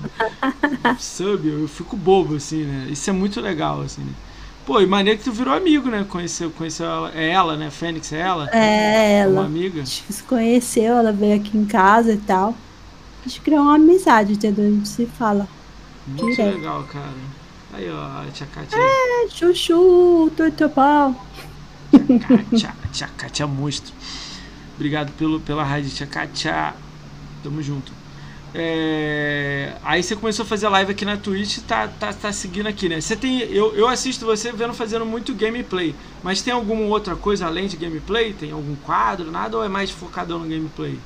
[0.99, 2.87] sub, eu fico bobo, assim, né?
[2.89, 4.15] Isso é muito legal, assim, né?
[4.65, 6.05] Pô, e maneiro que tu virou amigo, né?
[6.07, 7.11] Conheceu, conheceu ela.
[7.15, 7.69] É ela, né?
[7.69, 8.49] Fênix é ela?
[8.51, 9.41] É ela.
[9.41, 9.81] Uma amiga.
[9.81, 12.55] A gente se conheceu, ela veio aqui em casa e tal.
[13.25, 14.65] A gente criou uma amizade, entendeu?
[14.65, 15.47] A gente se fala.
[16.07, 16.55] Muito direto.
[16.55, 17.13] legal, cara.
[17.73, 18.77] Aí, ó, a tia Kátia.
[18.77, 21.15] É, chuchu, teu pau.
[22.55, 23.93] Tia, tia Kátia monstro.
[24.75, 26.73] Obrigado pelo, pela rádio, tia Kátia.
[27.43, 28.00] Tamo junto.
[28.53, 29.73] É...
[29.83, 32.89] Aí você começou a fazer live aqui na Twitch e tá, tá, tá seguindo aqui,
[32.89, 32.99] né?
[32.99, 33.39] Você tem.
[33.39, 35.95] Eu, eu assisto você vendo fazendo muito gameplay.
[36.21, 38.33] Mas tem alguma outra coisa além de gameplay?
[38.33, 39.57] Tem algum quadro, nada?
[39.57, 40.99] Ou é mais focado no gameplay?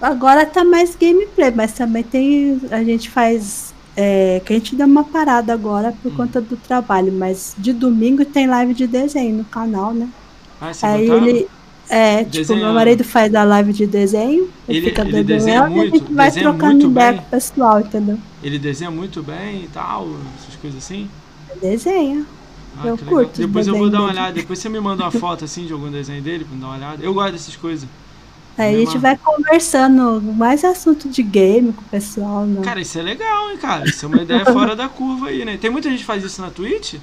[0.00, 2.60] Agora tá mais gameplay, mas também tem.
[2.70, 3.74] A gente faz.
[3.98, 6.16] É, que a gente deu uma parada agora por hum.
[6.16, 10.10] conta do trabalho, mas de domingo tem live de desenho no canal, né?
[10.60, 11.48] Ah, você Aí ele,
[11.88, 15.96] é, tipo, meu marido faz a live de desenho, ele, fica ele desenha muito, e
[15.96, 18.18] a gente vai trocando ideia com o pessoal, entendeu?
[18.42, 20.08] Ele desenha muito bem e tal,
[20.40, 21.08] essas coisas assim?
[21.60, 22.24] Desenha.
[22.78, 23.38] Ah, eu curto.
[23.38, 25.90] Depois eu vou dar uma olhada, depois você me manda uma foto assim de algum
[25.90, 27.02] desenho dele pra me dar uma olhada.
[27.02, 27.88] Eu gosto dessas coisas.
[28.58, 32.62] Aí a gente vai conversando mais assunto de game com o pessoal, né?
[32.62, 33.86] Cara, isso é legal, hein, cara?
[33.86, 35.58] Isso é uma ideia fora da curva aí, né?
[35.58, 36.94] Tem muita gente que faz isso na Twitch?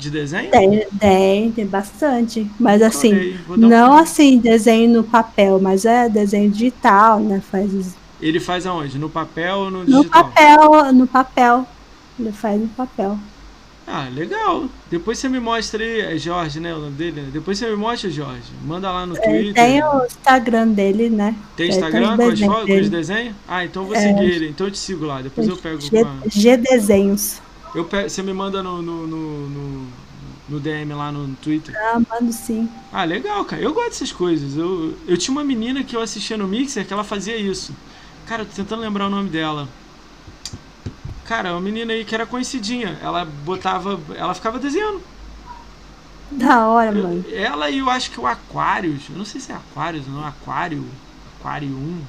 [0.00, 0.50] De desenho?
[0.50, 2.50] Tem, tem, tem bastante.
[2.58, 3.98] Mas assim, não um...
[3.98, 7.40] assim, desenho no papel, mas é desenho digital, né?
[7.50, 8.98] Faz Ele faz aonde?
[8.98, 10.02] No papel ou no digital?
[10.02, 11.66] No papel, no papel.
[12.18, 13.18] Ele faz no papel.
[13.92, 14.66] Ah, legal.
[14.88, 16.72] Depois você me mostra aí, é Jorge, né?
[16.72, 17.28] O nome dele?
[17.32, 18.44] Depois você me mostra, Jorge.
[18.64, 19.54] Manda lá no é, Twitter.
[19.54, 21.34] Tem o Instagram dele, né?
[21.56, 23.34] Tem Instagram com, as fotos, com os desenhos?
[23.48, 24.48] Ah, então eu vou é, seguir ele.
[24.48, 25.20] Então eu te sigo lá.
[25.20, 25.80] Depois eu pego.
[25.80, 25.90] G,
[26.28, 27.40] G Desenhos.
[27.74, 29.92] Eu você me manda no, no, no, no,
[30.48, 31.74] no DM lá no Twitter?
[31.76, 32.68] Ah, mando sim.
[32.92, 33.62] Ah, legal, cara.
[33.62, 34.56] Eu gosto dessas coisas.
[34.56, 37.74] Eu, eu tinha uma menina que eu assistia no Mixer que ela fazia isso.
[38.26, 39.68] Cara, tô tentando lembrar o nome dela.
[41.24, 42.98] Cara, uma menina aí que era conhecidinha.
[43.00, 44.00] Ela botava.
[44.16, 45.00] Ela ficava desenhando.
[46.32, 47.24] Da hora, mano.
[47.32, 49.02] Ela e eu acho que o Aquarius.
[49.08, 50.26] Eu não sei se é Aquarius ou não.
[50.26, 50.84] Aquário.
[51.38, 52.02] Aquário 1.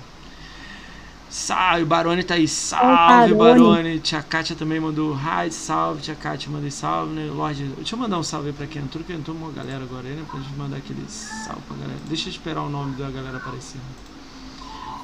[1.32, 2.46] Salve, Barone tá aí.
[2.46, 4.00] Salve, Barone.
[4.00, 6.02] Tia Kátia também mandou hi, salve.
[6.02, 7.32] Tia Kátia, mandei salve, né?
[7.32, 10.10] Lorde, deixa eu mandar um salve aí pra quem entrou, que entrou uma galera agora
[10.10, 10.26] aí, né?
[10.30, 12.00] Pra gente mandar aquele salve pra galera.
[12.10, 13.80] Deixa eu esperar o nome da galera aparecer.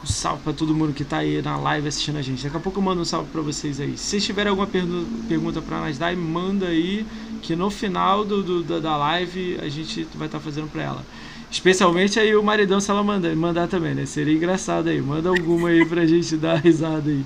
[0.03, 2.43] Um salve pra todo mundo que tá aí na live assistindo a gente.
[2.43, 3.97] Daqui a pouco eu mando um salve pra vocês aí.
[3.97, 7.07] Se vocês tiverem alguma pergunta pra nós dar, manda aí,
[7.41, 10.83] que no final do, do da, da live a gente vai estar tá fazendo pra
[10.83, 11.05] ela.
[11.49, 14.05] Especialmente aí o maridão se ela mandar, mandar também, né?
[14.05, 15.01] Seria engraçado aí.
[15.01, 17.25] Manda alguma aí pra gente dar risada aí.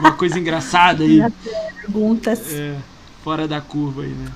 [0.00, 1.20] Uma coisa engraçada aí.
[1.80, 2.52] Perguntas.
[2.52, 2.76] É,
[3.22, 4.30] fora da curva aí, né?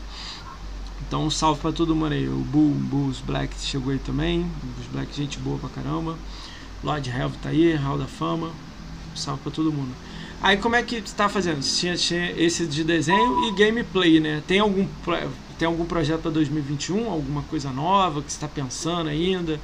[1.07, 2.29] Então um salve pra todo mundo aí.
[2.29, 4.41] O Bull, Bulls Black chegou aí também.
[4.41, 6.17] Bulls Black, gente boa pra caramba.
[6.83, 8.49] Lord Helv tá aí, Hall da Fama.
[9.13, 9.93] Um salve pra todo mundo.
[10.43, 11.61] Aí como é que você tá fazendo?
[11.61, 14.43] Tinha, tinha esse de desenho e gameplay, né?
[14.47, 14.87] Tem algum
[15.59, 17.11] tem algum projeto para 2021?
[17.11, 19.61] Alguma coisa nova que você está pensando ainda?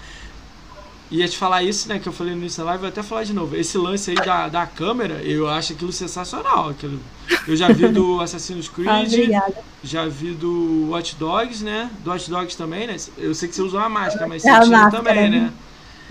[1.10, 1.98] Ia te falar isso, né?
[1.98, 3.56] Que eu falei no início da live, vou até falar de novo.
[3.56, 6.68] Esse lance aí da, da câmera, eu acho aquilo sensacional.
[6.68, 7.00] Aquilo,
[7.48, 8.88] eu já vi do Assassin's Creed,
[9.34, 9.50] ah,
[9.82, 11.90] já vi do Watch Dogs, né?
[12.04, 12.96] Do Watch Dogs também, né?
[13.18, 15.52] Eu sei que você usa uma máscara, mas é você tira máscara, também, né?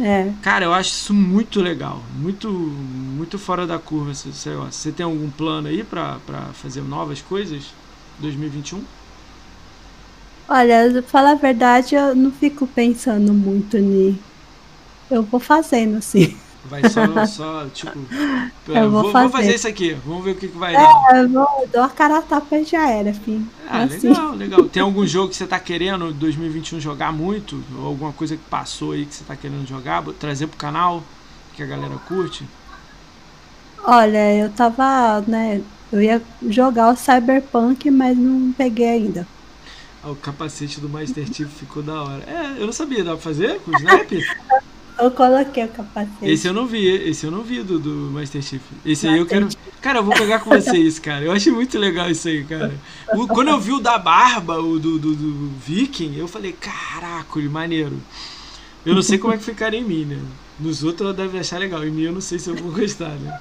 [0.02, 0.32] É.
[0.42, 2.02] Cara, eu acho isso muito legal.
[2.16, 4.74] Muito, muito fora da curva esse negócio.
[4.74, 6.20] Você tem algum plano aí para
[6.54, 7.64] fazer novas coisas
[8.20, 8.84] 2021?
[10.50, 14.20] Olha, falar a verdade, eu não fico pensando muito ni.
[15.10, 16.36] Eu vou fazendo assim.
[16.66, 18.00] Vai só, só tipo.
[18.68, 19.28] eu vou, vou, fazer.
[19.28, 19.56] vou, fazer.
[19.56, 21.18] isso aqui, vamos ver o que, que vai é, dar.
[21.18, 23.48] Eu vou, dou a cara a tapa e já era, filho.
[23.68, 24.10] Ah, assim.
[24.10, 24.64] legal, legal.
[24.66, 27.64] Tem algum jogo que você tá querendo 2021 jogar muito?
[27.78, 30.04] Ou alguma coisa que passou aí que você tá querendo jogar?
[30.20, 31.04] Trazer pro canal?
[31.54, 32.44] Que a galera curte?
[33.84, 35.62] Olha, eu tava, né?
[35.92, 39.28] Eu ia jogar o Cyberpunk, mas não peguei ainda.
[40.04, 42.24] Ah, o capacete do Master Chief ficou da hora.
[42.26, 44.12] É, eu não sabia, dá pra fazer com o Snap?
[45.00, 46.30] Eu coloquei o capacete.
[46.30, 48.62] Esse eu não vi, esse eu não vi do, do Master Chief.
[48.86, 49.48] Esse aí eu quero.
[49.82, 51.24] Cara, eu vou pegar com vocês, cara.
[51.24, 52.74] Eu achei muito legal isso aí, cara.
[53.14, 57.40] O, quando eu vi o da barba, o do, do, do Viking, eu falei, caraca,
[57.44, 57.98] maneiro.
[58.86, 60.20] Eu não sei como é que ficaria em mim, né?
[60.60, 61.86] Nos outros eu deve achar legal.
[61.86, 63.40] Em mim eu não sei se eu vou gostar, né?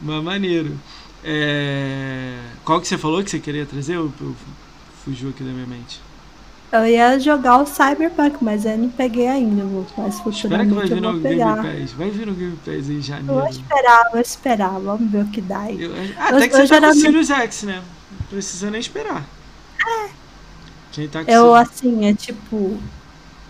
[0.00, 0.72] Mas maneiro.
[1.22, 2.38] É...
[2.64, 3.96] Qual que você falou que você queria trazer?
[3.96, 4.34] Eu, eu
[5.10, 6.00] fugiu aqui da minha mente.
[6.72, 9.64] Eu ia jogar o Cyberpunk, mas eu não peguei ainda.
[9.96, 11.62] Mas Espera que vai vir no pegar.
[11.62, 11.92] Game Pass.
[11.92, 13.32] Vai vir no Game Pass em janeiro.
[13.32, 14.78] Eu vou esperar, vou esperar.
[14.78, 15.70] Vamos ver o que dá.
[15.72, 17.02] Eu, ah, eu, até que você tá geralmente...
[17.02, 17.82] com o Sirius X, né?
[18.20, 19.26] Não precisa nem esperar.
[19.84, 20.10] É.
[20.92, 22.78] Quem tá com Eu, assim, é tipo...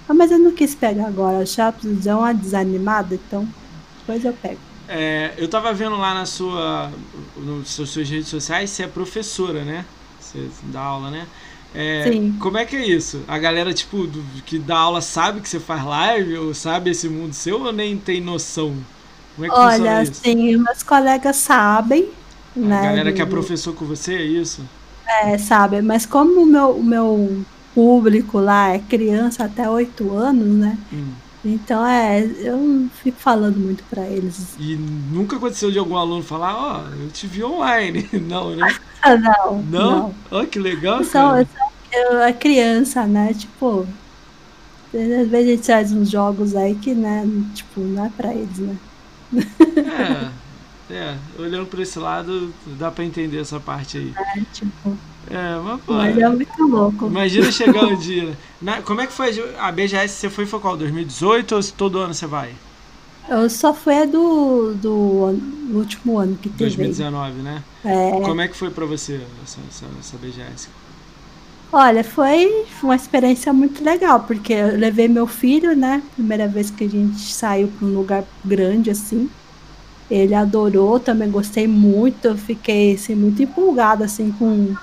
[0.08, 1.44] Ah, mas eu não quis pegar agora.
[1.44, 3.46] Já deu uma desanimada, então
[3.98, 4.58] depois eu pego.
[4.88, 6.90] É, eu tava vendo lá na sua,
[7.36, 9.84] nas suas redes sociais, você é professora, né?
[10.18, 11.26] Você dá aula, né?
[11.74, 12.04] É.
[12.40, 13.22] Como é que é isso?
[13.28, 17.08] A galera, tipo, do, que dá aula sabe que você faz live, ou sabe esse
[17.08, 18.74] mundo seu, ou nem tem noção?
[19.36, 22.08] Como é que Olha, sim, meus colegas sabem.
[22.56, 24.62] A né, galera que é professor com você, é isso?
[25.06, 27.44] É, sabe, mas como o meu, o meu
[27.74, 30.78] público lá é criança até 8 anos, né?
[30.92, 31.12] Hum.
[31.44, 34.54] Então é, eu não fico falando muito pra eles.
[34.58, 38.08] E nunca aconteceu de algum aluno falar, ó, oh, eu te vi online.
[38.28, 38.66] Não, né?
[39.02, 39.62] Ah, não.
[39.62, 40.14] Não?
[40.30, 41.48] Ó, oh, que legal, cara.
[41.90, 43.32] Eu, é criança, né?
[43.32, 43.86] Tipo,
[44.92, 48.58] às vezes a gente faz uns jogos aí que, né, tipo, não é pra eles,
[48.58, 48.76] né?
[50.90, 54.12] É, é, olhando por esse lado, dá pra entender essa parte aí.
[54.36, 54.96] É, tipo.
[55.30, 57.06] É, mas, pô, mas é muito louco.
[57.06, 58.36] Imagina chegar um dia.
[58.60, 60.14] Na, como é que foi a BGS?
[60.14, 60.76] Você foi, foi qual?
[60.76, 62.52] 2018 ou todo ano você vai?
[63.28, 66.76] Eu só fui a do, do, do último ano que teve.
[66.76, 67.62] 2019, né?
[67.84, 68.10] É.
[68.22, 70.68] Como é que foi pra você essa, essa, essa BGS?
[71.72, 76.02] Olha, foi uma experiência muito legal, porque eu levei meu filho, né?
[76.16, 79.30] Primeira vez que a gente saiu para um lugar grande assim.
[80.10, 84.74] Ele adorou, também gostei muito, eu fiquei assim, muito empolgada assim com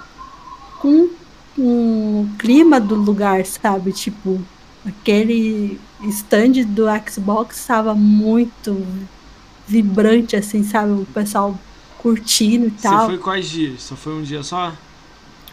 [0.87, 1.09] com
[1.57, 3.91] o clima do lugar, sabe?
[3.91, 4.39] Tipo,
[4.85, 5.79] aquele
[6.09, 8.85] stand do Xbox estava muito
[9.67, 10.91] vibrante, assim, sabe?
[10.91, 11.57] O pessoal
[11.97, 13.01] curtindo e tal.
[13.01, 13.83] Você foi quais dias?
[13.83, 14.73] Só foi um dia só?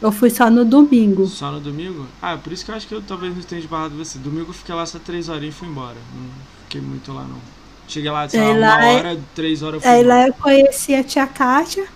[0.01, 1.26] Eu fui só no domingo.
[1.26, 2.07] Só no domingo?
[2.20, 4.18] Ah, por isso que eu acho que eu talvez não tenha esbarrado você.
[4.18, 5.97] Domingo eu fiquei lá só três horas e fui embora.
[6.14, 6.28] Não
[6.64, 7.39] fiquei muito lá, não.
[7.89, 10.18] Cheguei lá, sei lá, uma hora, três horas eu fui Aí embora.
[10.18, 11.87] lá eu conheci a tia Kátia.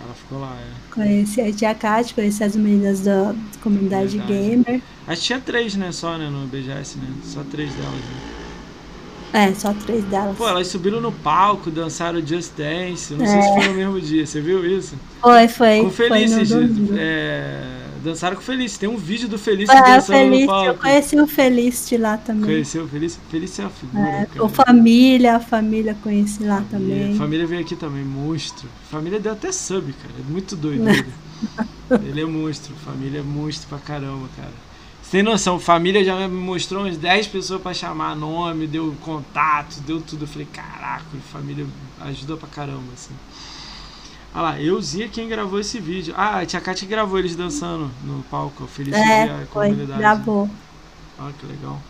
[0.00, 0.77] Ela ficou lá, é.
[0.92, 4.32] Conheci a tia Kátia, conheci as meninas da comunidade Verdade.
[4.32, 4.82] gamer.
[5.06, 7.06] Acho que tinha três, né, só, né, no BGS, né?
[7.24, 8.20] Só três delas, né?
[9.30, 10.36] É, só três delas.
[10.36, 13.12] Pô, elas subiram no palco, dançaram Just Dance.
[13.12, 13.42] Não sei É.
[13.42, 14.94] se foi no mesmo dia, você viu isso?
[15.20, 15.80] Foi, foi.
[15.82, 16.94] Com foi Felice, no de- domingo.
[16.96, 17.60] é,
[18.02, 18.78] dançaram com Felice.
[18.78, 20.66] Tem um vídeo do Felice É, o dançando no Feliz, palco.
[20.70, 22.44] eu conheci o Feliz lá também.
[22.44, 23.18] Conheceu o Felice?
[23.30, 24.44] Felice é uma figura, É, cara.
[24.44, 27.16] o família, a família conheci lá Família- também.
[27.16, 28.68] Família veio aqui também, monstro.
[28.90, 30.14] Família deu até sub, cara.
[30.18, 31.06] É muito doido ele.
[32.06, 32.74] ele é monstro.
[32.84, 34.52] Família é monstro pra caramba, cara.
[35.02, 39.80] Você tem noção, família já me mostrou umas 10 pessoas pra chamar nome, deu contato,
[39.80, 40.24] deu tudo.
[40.24, 41.66] Eu falei, caraca, família
[42.00, 43.14] ajuda pra caramba, assim.
[44.34, 46.14] Olha lá, eu Zia quem gravou esse vídeo.
[46.16, 48.66] Ah, a Tia Kátia gravou eles dançando no palco.
[48.66, 49.98] Feliz dia É, a foi, comunidade.
[49.98, 50.48] gravou.
[51.18, 51.82] Ah, que legal.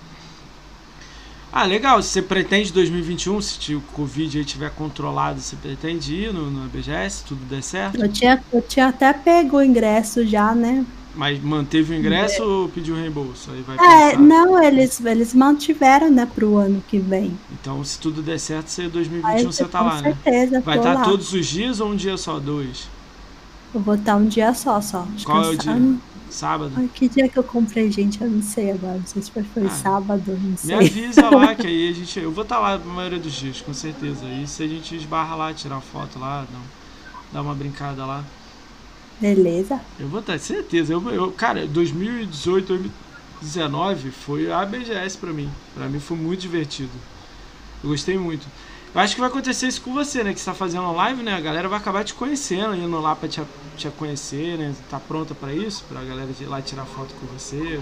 [1.53, 2.03] Ah, legal.
[2.03, 7.25] Você pretende 2021, se o Covid aí tiver controlado, você pretende ir no, no BGS,
[7.25, 8.03] tudo der certo?
[8.03, 10.87] Eu tinha, eu tinha até pego o ingresso já, né?
[11.19, 13.51] Mas manteve o ingresso ou pediu reembolso?
[13.51, 14.19] Aí vai É, pensar.
[14.19, 17.41] não, eles, eles mantiveram, né, pro ano que vem.
[17.51, 20.19] Então, se tudo der certo, você 2021 Aí, você tá lá, né?
[20.25, 21.03] certeza, Vai tô estar lá.
[21.03, 22.39] todos os dias ou um dia só?
[22.41, 22.91] Dois?
[23.73, 25.07] Eu vou estar um dia só, só.
[25.23, 25.57] Qual é o descansando.
[25.57, 26.03] dia?
[26.29, 26.73] Sábado?
[26.75, 28.21] Ai, que dia que eu comprei, gente?
[28.23, 28.99] Eu não sei agora.
[28.99, 30.77] Não sei se foi, Ah, sábado, não Me sei.
[30.77, 32.19] avisa lá que aí a gente.
[32.21, 34.27] Eu vou estar lá na maioria dos dias, com certeza.
[34.29, 36.47] E se a gente esbarra lá, tirar foto lá,
[37.33, 38.25] dar uma brincada lá.
[39.21, 39.81] Beleza.
[39.99, 40.93] Eu vou estar, certeza.
[40.93, 45.51] Eu, eu, cara, 2018, 2019 foi a BGS pra mim.
[45.75, 46.91] Pra mim foi muito divertido.
[47.83, 48.47] Eu gostei muito.
[48.95, 50.33] Eu acho que vai acontecer isso com você, né?
[50.33, 51.35] Que você tá fazendo live, né?
[51.35, 53.41] A galera vai acabar te conhecendo, indo lá pra te,
[53.77, 54.75] te conhecer, né?
[54.89, 55.85] Tá pronta pra isso?
[55.89, 57.81] Pra galera ir lá tirar foto com você,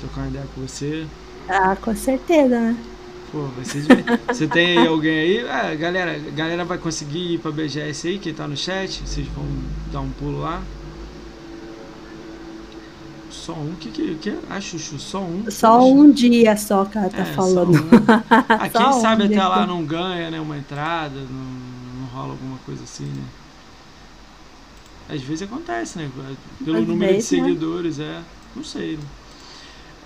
[0.00, 1.06] trocar uma ideia com você.
[1.48, 2.76] Ah, com certeza, né?
[3.30, 4.18] Pô, divertido.
[4.32, 5.48] Você tem alguém aí?
[5.48, 9.06] Ah, galera, galera vai conseguir ir pra BGS aí, quem tá no chat?
[9.06, 10.66] Vocês vão dar um pulo lá?
[13.30, 13.74] Só um?
[13.76, 14.38] que que, que é?
[14.48, 15.50] Ah, Chuchu, só um?
[15.50, 17.72] Só um dia só ela tá É, só falando.
[17.72, 18.08] um.
[18.56, 20.40] Ah, quem Só um sabe até lá não ganha, né?
[20.40, 21.44] Uma entrada, não,
[22.00, 23.28] não rola alguma coisa assim, né?
[25.08, 26.10] Às vezes acontece, né?
[26.64, 27.48] Pelo Às número vezes, de né?
[27.48, 28.22] seguidores, é.
[28.54, 28.98] Não sei,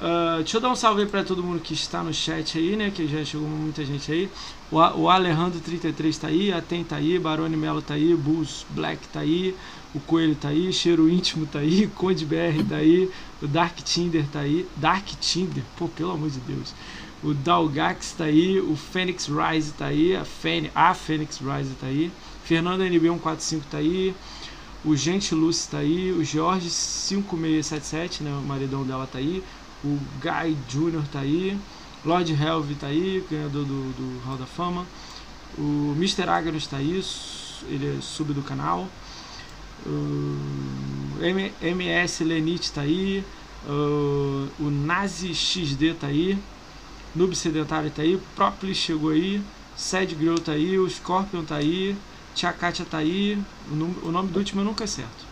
[0.03, 0.09] né?
[0.09, 2.76] Ah, deixa eu dar um salve aí pra todo mundo que está no chat aí,
[2.76, 2.90] né?
[2.90, 4.28] Que já chegou muita gente aí.
[4.70, 9.07] O, o Alejandro33 tá aí, a Tem tá aí, Barone Melo tá aí, Bulls Black
[9.09, 9.55] tá aí,
[9.94, 14.26] o Coelho tá aí, Cheiro Íntimo tá aí, Conde BR tá aí, o Dark Tinder
[14.32, 16.74] tá aí, Dark Tinder, pô, pelo amor de Deus.
[17.22, 21.86] O Dalgax tá aí, o Fênix Rise tá aí, a, Fênix, a Fênix Rise tá
[21.86, 22.11] aí,
[22.42, 24.12] Fernando NB145 tá aí,
[24.84, 29.44] o Gente Lucy tá aí, o Jorge 5677, né, o maridão dela tá aí,
[29.83, 31.07] o Guy Jr.
[31.09, 31.59] tá aí,
[32.05, 34.87] Lord Helve tá aí, ganhador do, do Hall da Fama,
[35.59, 36.28] o Mr.
[36.28, 37.01] Agros tá aí,
[37.64, 38.89] ele é sub do canal,
[39.87, 41.18] o
[41.61, 43.24] MS Lenite tá aí,
[44.59, 46.39] o, Nazi XD tá aí,
[47.14, 51.97] Noob Sedentário tá aí, Propli chegou aí, Sad Grill tá aí, o Scorpion tá aí,
[52.35, 55.32] Tia Kátia tá aí, o, num- o nome do último eu nunca acerto.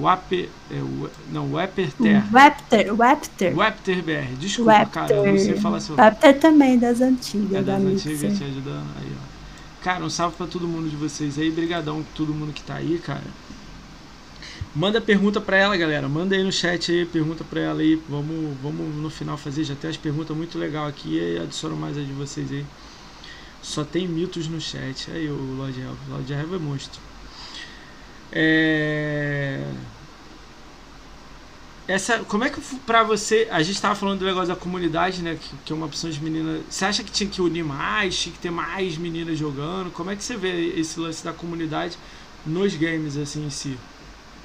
[0.00, 0.82] Waper, é,
[1.30, 2.24] não, Waperter.
[2.32, 3.56] Wapter, Wapter.
[3.56, 7.74] Wapter BR, desculpa, cara, eu não sei falar seu Wapter também, das antigas, é da
[7.74, 8.12] das Mixer.
[8.12, 9.34] antigas te ajudando aí, ó.
[9.84, 12.98] Cara, um salve pra todo mundo de vocês aí, brigadão todo mundo que tá aí,
[12.98, 13.24] cara.
[14.74, 16.08] Manda pergunta para ela, galera.
[16.08, 18.00] Manda aí no chat aí, pergunta para ela aí.
[18.08, 19.62] Vamos, vamos no final fazer.
[19.62, 22.66] Já tem as perguntas muito legal aqui e adiciono mais as de vocês aí.
[23.62, 25.12] Só tem mitos no chat.
[25.12, 25.96] Aí o Lord Helva.
[26.08, 27.00] Lord Helva é monstro.
[28.34, 29.62] É...
[31.86, 33.46] Essa, como é que pra você.
[33.50, 35.36] A gente tava falando do negócio da comunidade, né?
[35.40, 36.60] Que, que é uma opção de menina.
[36.68, 38.18] Você acha que tinha que unir mais?
[38.18, 39.90] Tinha que ter mais meninas jogando?
[39.90, 41.98] Como é que você vê esse lance da comunidade
[42.46, 43.78] nos games, assim, em si?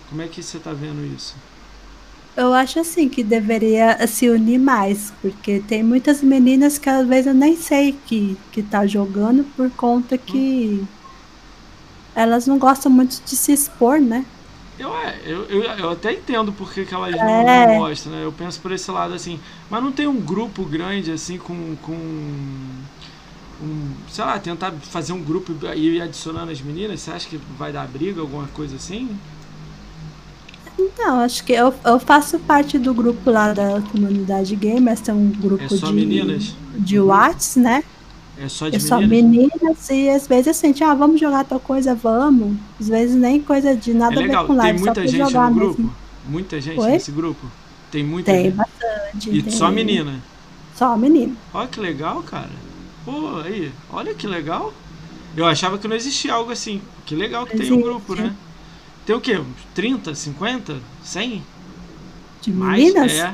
[0.09, 1.35] Como é que você está vendo isso?
[2.35, 7.27] Eu acho assim que deveria se unir mais, porque tem muitas meninas que às vezes
[7.27, 10.98] eu nem sei que, que tá jogando por conta que hum.
[12.19, 14.25] Elas não gostam muito de se expor, né?
[14.77, 17.17] Eu, é, eu, eu, eu até entendo porque que elas é.
[17.17, 18.23] não, não gostam, né?
[18.23, 19.39] Eu penso por esse lado assim.
[19.69, 21.75] Mas não tem um grupo grande assim com.
[21.81, 21.93] com
[23.61, 27.01] um, sei lá, tentar fazer um grupo e ir adicionando as meninas?
[27.01, 29.17] Você acha que vai dar briga, alguma coisa assim?
[30.77, 35.29] Então, acho que eu, eu faço parte do grupo lá da comunidade gamers, tem um
[35.29, 36.55] grupo é de, meninas?
[36.77, 37.83] de Whats, né?
[38.41, 38.87] É só de é meninas?
[38.87, 42.57] só meninas e às vezes assim, ah, vamos jogar tal coisa, vamos.
[42.79, 44.37] Às vezes nem coisa de nada é legal.
[44.37, 45.81] a ver com live, Tem muita gente no grupo?
[45.81, 45.95] Mesmo.
[46.25, 46.91] Muita gente Oi?
[46.91, 47.47] nesse grupo?
[47.91, 48.55] Tem muita Tem gente.
[48.55, 49.29] bastante.
[49.29, 49.51] E tem...
[49.51, 50.21] só menina?
[50.75, 51.35] Só menina.
[51.53, 52.49] Olha que legal, cara.
[53.03, 54.73] Pô, aí, olha que legal.
[55.35, 56.81] Eu achava que não existia algo assim.
[57.05, 57.69] Que legal que Existe.
[57.71, 58.33] tem um grupo, né?
[59.05, 59.41] Tem o quê?
[59.73, 61.43] 30, 50, 100?
[62.41, 62.83] De Mais?
[62.83, 63.11] meninas?
[63.13, 63.33] É.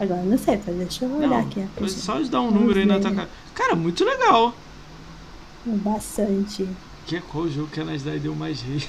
[0.00, 1.66] Agora não sei, deixa eu olhar não, aqui.
[1.88, 3.28] Só de dar um número aí na tua cara.
[3.54, 4.54] Cara, muito legal.
[5.64, 6.68] Bastante.
[7.06, 8.82] Que qual jogo que a Nasdaq deu mais rei?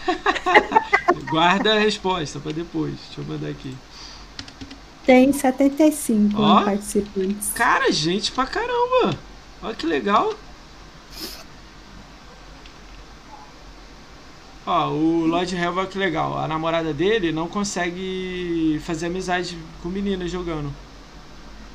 [1.32, 2.93] Guarda a resposta para depois.
[3.07, 3.76] Deixa eu mandar aqui.
[5.05, 7.51] Tem 75 Ó, participantes.
[7.53, 9.18] Cara, gente pra caramba.
[9.64, 10.34] Olha que legal.
[14.66, 16.38] Ó, o Lord Havoc, legal.
[16.38, 20.72] A namorada dele não consegue fazer amizade com meninas jogando.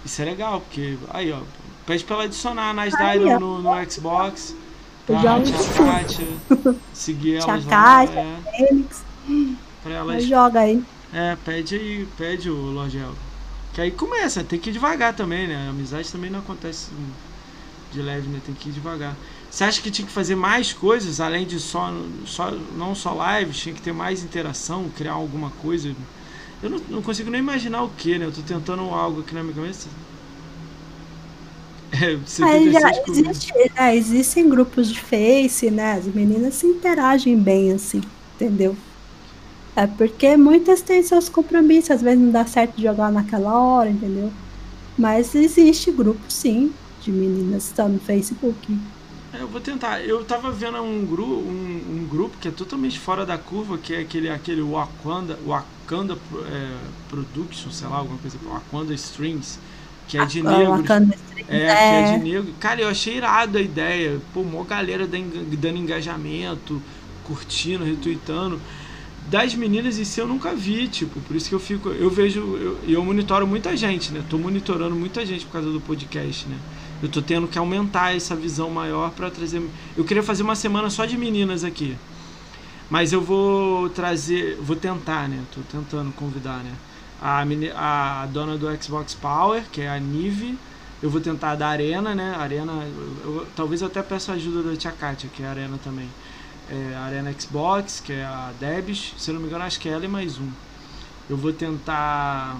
[0.04, 0.98] Isso é legal, porque.
[1.10, 1.40] Aí, ó.
[1.86, 4.54] Pede pra ela adicionar a Nice Dido no, no Xbox.
[5.06, 6.26] Tá, tia Kátia.
[6.94, 7.70] seguir elas tia.
[7.70, 8.56] Kátia, é.
[8.56, 9.04] Fênix.
[9.82, 10.24] Pra elas.
[10.24, 10.82] Joga aí.
[11.12, 13.16] É, pede aí, pede o Havoc.
[13.74, 15.66] Que aí começa, tem que ir devagar também, né?
[15.66, 16.90] A amizade também não acontece
[17.92, 18.40] de leve, né?
[18.44, 19.16] Tem que ir devagar.
[19.50, 21.92] Você acha que tinha que fazer mais coisas além de só,
[22.26, 25.94] só não só lives, tinha que ter mais interação, criar alguma coisa?
[26.64, 28.24] Eu não, não consigo nem imaginar o que, né?
[28.24, 29.86] Eu tô tentando algo aqui na minha cabeça.
[31.92, 32.18] É,
[32.72, 35.92] já existe, é, existem grupos de Face, né?
[35.92, 38.00] As meninas se interagem bem, assim,
[38.34, 38.74] entendeu?
[39.76, 44.32] É porque muitas têm seus compromissos, às vezes não dá certo jogar naquela hora, entendeu?
[44.96, 48.74] Mas existe grupo, sim, de meninas, tá no Facebook.
[49.34, 50.00] É, eu vou tentar.
[50.00, 53.92] Eu tava vendo um, gru, um, um, grupo que é totalmente fora da curva, que
[53.92, 56.16] é aquele, aquele Wakanda, Wakanda
[56.46, 56.76] é,
[57.08, 59.58] Production, sei lá, alguma coisa, Wakanda Strings,
[60.06, 60.90] que é de ah, negros.
[61.48, 62.54] É, é, que é de negro.
[62.60, 64.20] Cara, eu achei irado a ideia.
[64.32, 66.80] Pô, uma galera dando engajamento,
[67.24, 68.60] curtindo, retweetando.
[69.28, 71.88] Das meninas em si eu nunca vi, tipo, por isso que eu fico.
[71.88, 72.40] Eu vejo.
[72.56, 74.22] Eu, eu monitoro muita gente, né?
[74.28, 76.56] Tô monitorando muita gente por causa do podcast, né?
[77.04, 79.62] Eu tô tendo que aumentar essa visão maior para trazer.
[79.94, 81.98] Eu queria fazer uma semana só de meninas aqui.
[82.88, 85.44] Mas eu vou trazer, vou tentar, né?
[85.54, 86.72] Tô tentando convidar, né?
[87.20, 90.58] A, a dona do Xbox Power, que é a Nive.
[91.02, 92.34] Eu vou tentar da Arena, né?
[92.38, 95.78] Arena, eu, eu, talvez eu até peça ajuda da Tia Katia, que é a Arena
[95.84, 96.08] também.
[96.70, 99.12] É, a Arena Xbox, que é a Debs.
[99.18, 100.48] Se eu não me engano, acho que é ela e mais um.
[101.28, 102.56] Eu vou tentar.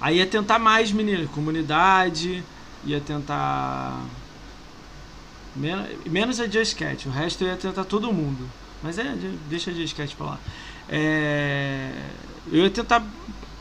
[0.00, 1.28] Aí é tentar mais, menina.
[1.28, 2.42] Comunidade
[2.84, 4.04] ia tentar.
[5.54, 8.48] Menos, menos a Just Cat, o resto eu ia tentar todo mundo.
[8.82, 9.14] Mas é,
[9.48, 10.38] deixa a Just Cat pra lá.
[10.88, 11.90] É,
[12.50, 13.06] eu ia tentar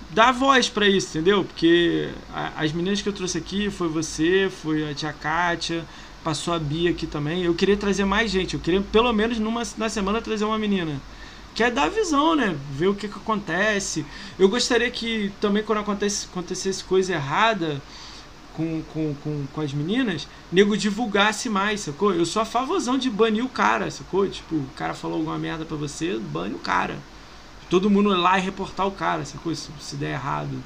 [0.10, 1.44] dar voz para isso, entendeu?
[1.44, 2.10] Porque
[2.58, 5.86] as meninas que eu trouxe aqui foi você, foi a tia Kátia,
[6.24, 7.44] passou a Bia aqui também.
[7.44, 11.00] Eu queria trazer mais gente, eu queria pelo menos numa, na semana trazer uma menina.
[11.54, 12.56] Que é dar visão, né?
[12.72, 14.06] Ver o que, que acontece.
[14.40, 17.82] Eu gostaria que também quando acontece, acontecesse coisa errada,
[18.56, 22.14] com, com, com, com as meninas, nego divulgasse mais, sacou?
[22.14, 24.28] Eu sou a favorzão de banir o cara, sacou?
[24.28, 26.98] Tipo, o cara falou alguma merda pra você, bane o cara.
[27.70, 29.54] Todo mundo lá e reportar o cara, sacou?
[29.56, 30.62] Se, se der errado.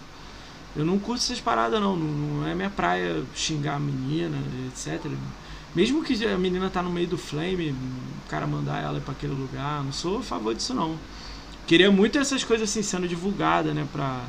[0.76, 1.96] Eu não curto essas paradas, não.
[1.96, 2.40] não.
[2.40, 5.12] Não é minha praia xingar a menina, etc.
[5.74, 9.34] Mesmo que a menina tá no meio do flame, o cara mandar ela para aquele
[9.34, 10.98] lugar, não sou a favor disso, não.
[11.68, 14.22] Queria muito essas coisas assim sendo divulgadas, né, pra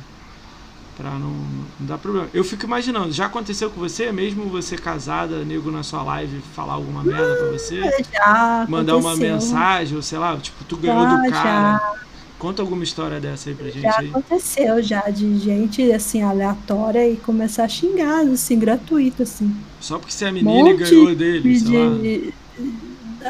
[0.97, 2.27] Pra não, não dar problema.
[2.33, 6.73] Eu fico imaginando, já aconteceu com você, mesmo você casada, nego na sua live falar
[6.73, 7.81] alguma merda pra você?
[8.11, 8.97] Já mandar aconteceu.
[8.97, 11.77] uma mensagem, ou sei lá, tipo, tu ganhou já, do cara.
[11.77, 11.93] Já.
[12.39, 13.81] Conta alguma história dessa aí pra gente.
[13.81, 14.09] Já aí.
[14.09, 19.55] aconteceu já de gente assim aleatória e começar a xingar, assim, gratuito, assim.
[19.79, 22.33] Só porque você é menina e ganhou dele, de...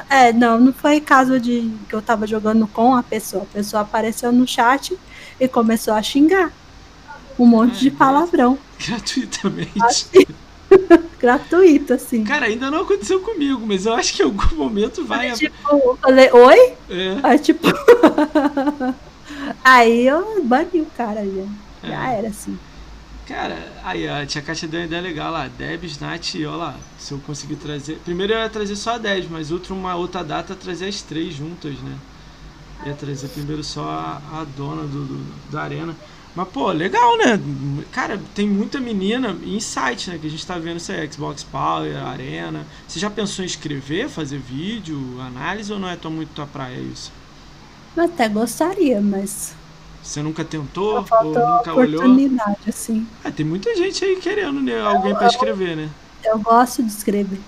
[0.09, 3.43] É, não, não foi caso de que eu tava jogando com a pessoa.
[3.43, 4.97] A pessoa apareceu no chat
[5.39, 6.51] e começou a xingar.
[7.37, 7.91] Um monte Ah, de é.
[7.91, 8.57] palavrão.
[8.87, 9.83] Gratuitamente.
[9.83, 10.23] Assim.
[11.19, 12.23] Gratuito, assim.
[12.23, 15.31] Cara, ainda não aconteceu comigo, mas eu acho que em algum momento vai.
[15.31, 16.77] Tipo, eu falei, oi?
[16.89, 17.67] É, Aí, tipo.
[19.63, 21.45] Aí eu bani o cara já.
[21.83, 22.17] Já É.
[22.19, 22.57] era, assim.
[23.25, 25.47] Cara, aí a tia Kátia deu uma ideia legal lá.
[25.49, 26.75] Debs, Nath, olha lá.
[26.97, 27.99] Se eu conseguir trazer.
[27.99, 31.33] Primeiro eu ia trazer só a 10, mas outra, uma outra data trazer as três
[31.33, 31.97] juntas, né?
[32.85, 35.93] Ia trazer primeiro só a, a dona do, do- da arena.
[36.37, 37.39] Mas, pô, legal, né?
[37.91, 40.19] Cara, tem muita menina em site, né?
[40.19, 42.63] Que a gente tá vendo isso aí, Xbox Power, Arena.
[42.87, 46.77] Você já pensou em escrever, fazer vídeo, análise ou não é tão muito tua praia
[46.79, 47.11] isso?
[47.97, 49.53] Eu até gostaria, mas
[50.01, 52.03] Você nunca tentou ou nunca olhou?
[52.05, 53.07] oportunidade, assim.
[53.23, 55.89] Ah, tem muita gente aí querendo né, alguém pra escrever, né?
[56.23, 57.39] Eu gosto de escrever.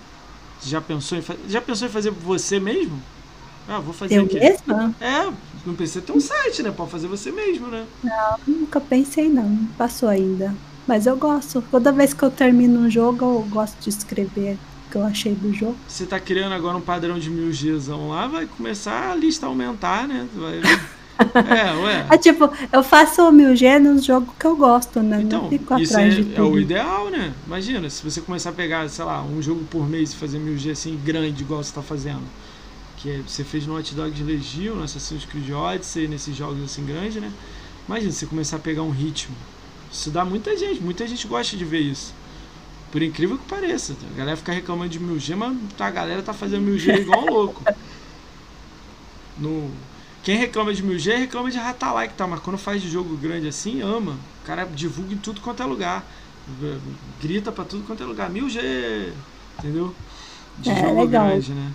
[0.66, 3.02] Já pensou em fa- já pensou em fazer você mesmo?
[3.68, 4.40] Ah, vou fazer Eu aqui.
[4.40, 4.96] mesma?
[5.00, 5.32] É,
[5.66, 6.72] não precisa ter um site, né?
[6.72, 7.86] Pode fazer você mesmo, né?
[8.48, 9.50] Nunca pensei, não.
[9.50, 10.54] Não passou ainda.
[10.88, 11.64] Mas eu gosto.
[11.70, 14.58] Toda vez que eu termino um jogo, eu gosto de escrever
[14.88, 15.76] o que eu achei do jogo.
[15.88, 20.08] Você tá criando agora um padrão de mil Gzão lá, vai começar a lista aumentar,
[20.08, 20.28] né?
[20.36, 20.62] Vai...
[21.20, 22.06] É, ué.
[22.12, 25.22] É tipo, eu faço o mil G nos jogos que eu gosto, né?
[25.22, 27.34] Então, não fico isso atrás é, de é o ideal, né?
[27.46, 30.58] Imagina, se você começar a pegar, sei lá, um jogo por mês e fazer mil
[30.58, 32.24] G assim, grande, igual você tá fazendo.
[33.02, 36.86] Que é- você fez no Hot Dogs Legion, no Assassin's Creed Odyssey, nesses jogos assim
[36.86, 37.32] grandes, né?
[37.88, 39.36] Imagina, você começar a pegar um ritmo.
[39.92, 42.14] Isso dá muita gente, muita gente gosta de ver isso.
[42.92, 43.96] Por incrível que pareça.
[44.14, 47.64] A galera fica reclamando de 1000G, mas a galera tá fazendo 1000G igual um louco.
[49.38, 49.72] No...
[50.24, 52.28] Quem reclama de 1000G reclama de Ratalike, tá?
[52.28, 54.18] Mas quando faz de jogo grande assim, ama.
[54.44, 56.06] O cara divulga em tudo quanto é lugar.
[57.22, 58.30] Grita pra tudo quanto é lugar.
[58.30, 59.14] 1000G!
[59.58, 59.96] Entendeu?
[60.58, 61.28] De É, jogo legal.
[61.30, 61.72] grande, né?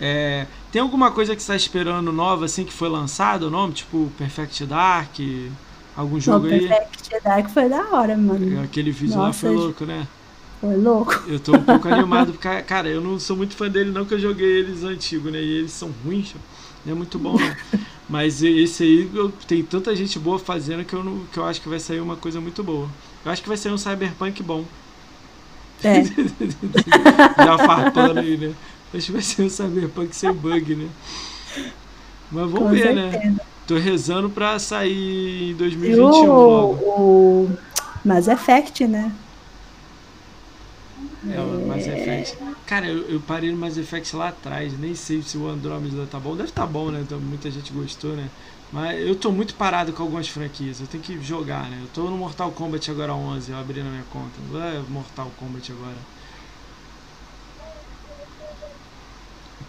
[0.00, 3.74] É, tem alguma coisa que você tá esperando nova, assim, que foi lançado o nome?
[3.74, 5.16] Tipo Perfect Dark?
[5.96, 6.68] Algum jogo aí?
[6.68, 8.62] Perfect Dark foi da hora, mano.
[8.62, 10.06] Aquele vídeo lá Nossa, foi eu- louco, né?
[10.60, 11.22] Foi louco.
[11.26, 14.14] Eu tô um pouco animado, porque, cara, eu não sou muito fã dele, não, que
[14.14, 15.40] eu joguei eles antigos, né?
[15.40, 16.34] E eles são ruins,
[16.84, 17.56] não é muito bom, não.
[18.08, 21.60] Mas esse aí, eu, tem tanta gente boa fazendo que eu, não, que eu acho
[21.60, 22.88] que vai sair uma coisa muito boa.
[23.24, 24.64] Eu acho que vai sair um Cyberpunk bom.
[25.82, 26.02] É.
[27.42, 28.54] Já farpando aí, né?
[28.92, 30.90] Acho que vai ser um Cyberpunk sem bug, né?
[32.30, 33.10] Mas vamos Com ver, né?
[33.12, 33.40] certeza.
[33.66, 36.84] Tô rezando pra sair em E 2021 o, logo.
[36.84, 37.58] o
[38.04, 39.18] Mass Effect, né?
[41.26, 42.38] É, o Mass Effect.
[42.66, 46.18] Cara, eu, eu parei no Mass Effect lá atrás, nem sei se o Andromeda tá
[46.18, 46.36] bom.
[46.36, 47.00] Deve estar tá bom, né?
[47.02, 48.30] Então, muita gente gostou, né?
[48.72, 51.80] Mas eu tô muito parado com algumas franquias, eu tenho que jogar, né?
[51.82, 54.40] Eu tô no Mortal Kombat agora 11, eu abri na minha conta.
[54.58, 55.96] É Mortal Kombat agora.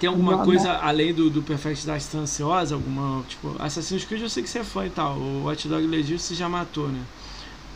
[0.02, 0.46] Tem alguma Joga.
[0.46, 2.74] coisa além do, do Perfect Dark que tá ansiosa?
[2.74, 5.16] Alguma, tipo, Assassin's Creed eu sei que você é fã e tal.
[5.16, 7.02] O Watch Dog Legion você já matou, né?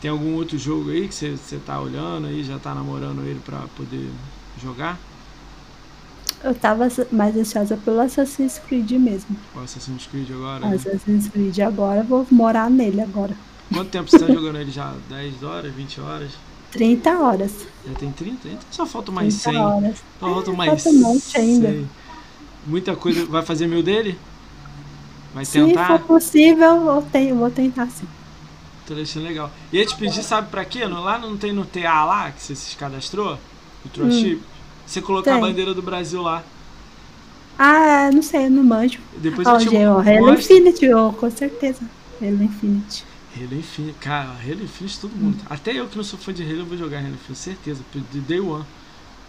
[0.00, 3.38] Tem algum outro jogo aí que você, você tá olhando aí, já tá namorando ele
[3.44, 4.10] pra poder
[4.60, 4.98] jogar?
[6.42, 9.36] Eu tava mais ansiosa pelo Assassin's Creed mesmo.
[9.54, 10.66] O Assassin's Creed agora?
[10.66, 10.74] né?
[10.74, 13.36] Assassin's Creed agora, eu vou morar nele agora.
[13.72, 14.94] Quanto tempo você tá jogando ele já?
[15.08, 16.32] 10 horas, 20 horas?
[16.72, 17.52] 30 horas.
[17.86, 18.48] Já tem 30?
[18.48, 19.64] Então só falta mais 30 100.
[19.64, 19.96] horas.
[20.20, 21.68] Só falta É, mais falta um monte ainda.
[21.68, 21.88] 100.
[22.66, 23.24] Muita coisa.
[23.26, 24.18] Vai fazer mil dele?
[25.32, 25.86] Vai Se tentar?
[25.86, 28.06] for possível, eu tenho, vou tentar sim.
[28.84, 29.52] Tô deixando legal.
[29.72, 30.86] E ia te pedir, sabe pra quê?
[30.86, 33.38] No- Lá não tem no TA lá, que você se cadastrou?
[33.84, 34.40] O Trustship?
[34.86, 35.40] Você colocar a Tem.
[35.40, 36.44] bandeira do Brasil lá.
[37.58, 39.00] Ah, não sei, eu não manjo.
[39.12, 40.30] Depois Ó, eu te ó, Halo.
[40.30, 41.90] Infinity, ó, com certeza.
[42.20, 43.06] Halo Infinity.
[43.34, 45.42] Halo Infinite, cara, Halo Infinite todo mundo.
[45.48, 48.20] Até eu que não sou fã de Halo, eu vou jogar Halo Infinite, certeza, de
[48.20, 48.64] Day One.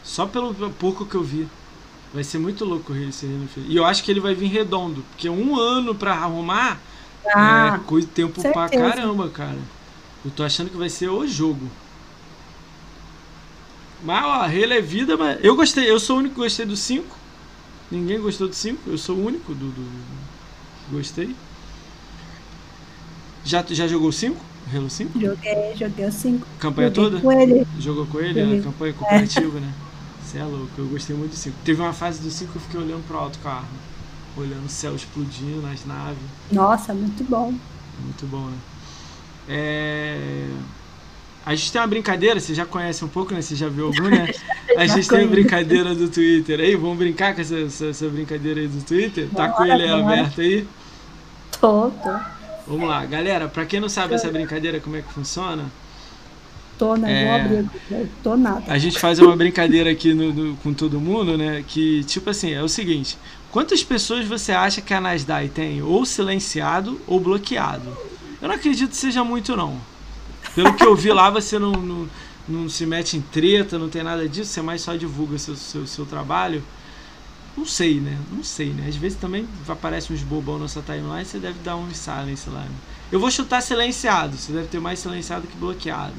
[0.03, 1.49] Só pelo pouco que eu vi.
[2.13, 3.71] Vai ser muito louco esse Infinite.
[3.71, 6.79] E eu acho que ele vai vir redondo, porque um ano pra arrumar
[7.35, 8.89] Ah, é coisa, tempo pra certeza.
[8.95, 9.57] caramba, cara.
[10.23, 11.69] Eu tô achando que vai ser o jogo.
[14.03, 15.43] Mas, ó, Halo é vida, mas.
[15.43, 17.15] Eu gostei, eu sou o único que gostei do 5.
[17.91, 19.69] Ninguém gostou do 5, eu sou o único do.
[19.69, 20.01] do...
[20.91, 21.35] Gostei.
[23.43, 24.37] Já, já jogou o 5?
[24.73, 25.19] Halo 5?
[25.19, 26.47] joguei, joguei o 5.
[26.59, 27.21] Campanha joguei toda?
[27.21, 27.67] com ele.
[27.79, 28.59] Jogou com ele Joguei.
[28.59, 29.73] a campanha cooperativa, né?
[30.27, 31.55] Você é louco, eu gostei muito do 5.
[31.63, 33.67] Teve uma fase do 5 que eu fiquei olhando pro alto com a arma.
[34.35, 36.17] Olhando o céu explodindo, as naves.
[36.51, 37.53] Nossa, muito bom.
[38.03, 38.57] Muito bom, né?
[39.47, 40.49] É...
[41.45, 43.41] A gente tem uma brincadeira, você já conhece um pouco, né?
[43.41, 44.29] Você já viu algum, né?
[44.75, 48.59] A gente tem uma brincadeira do Twitter aí, vamos brincar com essa, essa, essa brincadeira
[48.59, 49.29] aí do Twitter?
[49.33, 50.13] Tá com Bora, ele bora.
[50.13, 50.67] aberto aí?
[51.59, 52.19] Tô, tô.
[52.67, 53.47] Vamos lá, galera.
[53.47, 55.71] Pra quem não sabe essa brincadeira, como é que funciona?
[56.77, 57.11] Tô, né?
[57.23, 57.63] É.
[57.89, 58.63] Vou Tô nada.
[58.67, 61.63] A gente faz uma brincadeira aqui no, no- com todo mundo, né?
[61.67, 63.17] Que, tipo assim, é o seguinte:
[63.51, 67.97] quantas pessoas você acha que a Nasdaq tem ou silenciado ou bloqueado?
[68.41, 69.77] Eu não acredito que seja muito, não.
[70.53, 72.09] Pelo que eu vi lá, você não, não,
[72.47, 75.85] não se mete em treta, não tem nada disso, você mais só divulga seu, seu,
[75.87, 76.63] seu trabalho.
[77.55, 78.15] Não sei, né?
[78.31, 78.85] Não sei, né?
[78.87, 82.59] Às vezes também aparece uns bobão na sua timeline, você deve dar um silence lá.
[82.61, 82.69] Né?
[83.11, 86.13] Eu vou chutar silenciado, você deve ter mais silenciado que bloqueado.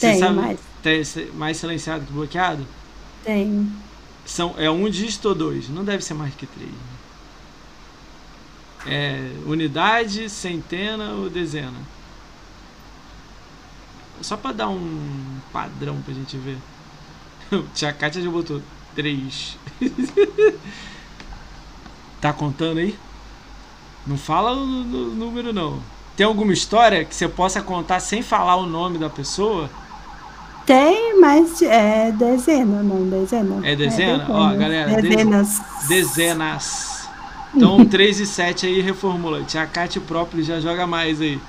[0.00, 0.58] Você Tem sabe- mais.
[0.82, 1.02] tem
[1.34, 2.66] mais silenciado que bloqueado?
[3.22, 3.70] Tem.
[4.24, 5.68] São, é um dígito ou dois?
[5.68, 6.70] Não deve ser mais que três.
[6.70, 6.78] né?
[8.86, 11.76] É unidade, centena ou dezena?
[14.22, 16.56] Só pra dar um padrão pra gente ver.
[17.74, 18.62] Tia Kátia já botou
[18.94, 19.58] três.
[22.22, 22.98] tá contando aí?
[24.06, 25.78] Não fala o, o número não.
[26.16, 29.68] Tem alguma história que você possa contar sem falar o nome da pessoa?
[30.66, 33.66] Tem, mas é dezena, não dezena.
[33.66, 34.26] É dezena?
[34.28, 35.60] Ó, galera, de- Dezenas.
[35.88, 37.08] Dezenas.
[37.54, 39.42] Então 3 e 7 aí reformula.
[39.42, 41.40] Tia Kátia próprio já joga mais aí.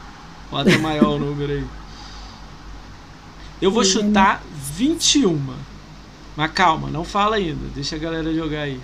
[0.50, 1.66] Bota maior o número aí.
[3.62, 4.42] Eu vou chutar
[4.76, 5.40] 21.
[6.36, 7.68] Mas calma, não fala ainda.
[7.76, 8.80] Deixa a galera jogar aí.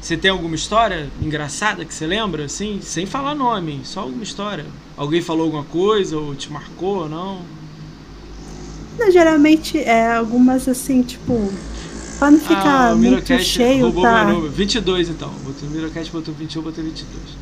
[0.00, 2.46] Você tem alguma história engraçada que você lembra?
[2.46, 4.64] Assim, sem falar nome, só alguma história.
[4.96, 7.42] Alguém falou alguma coisa ou te marcou ou não?
[9.00, 11.58] Não, Geralmente é algumas assim, tipo.
[12.18, 14.24] Pra não ficar ah, o muito cheio, roubou tá?
[14.24, 14.52] meu número.
[14.52, 15.38] 22 então.
[15.40, 17.38] Botou, o Mirocast botou 21, eu botei 22.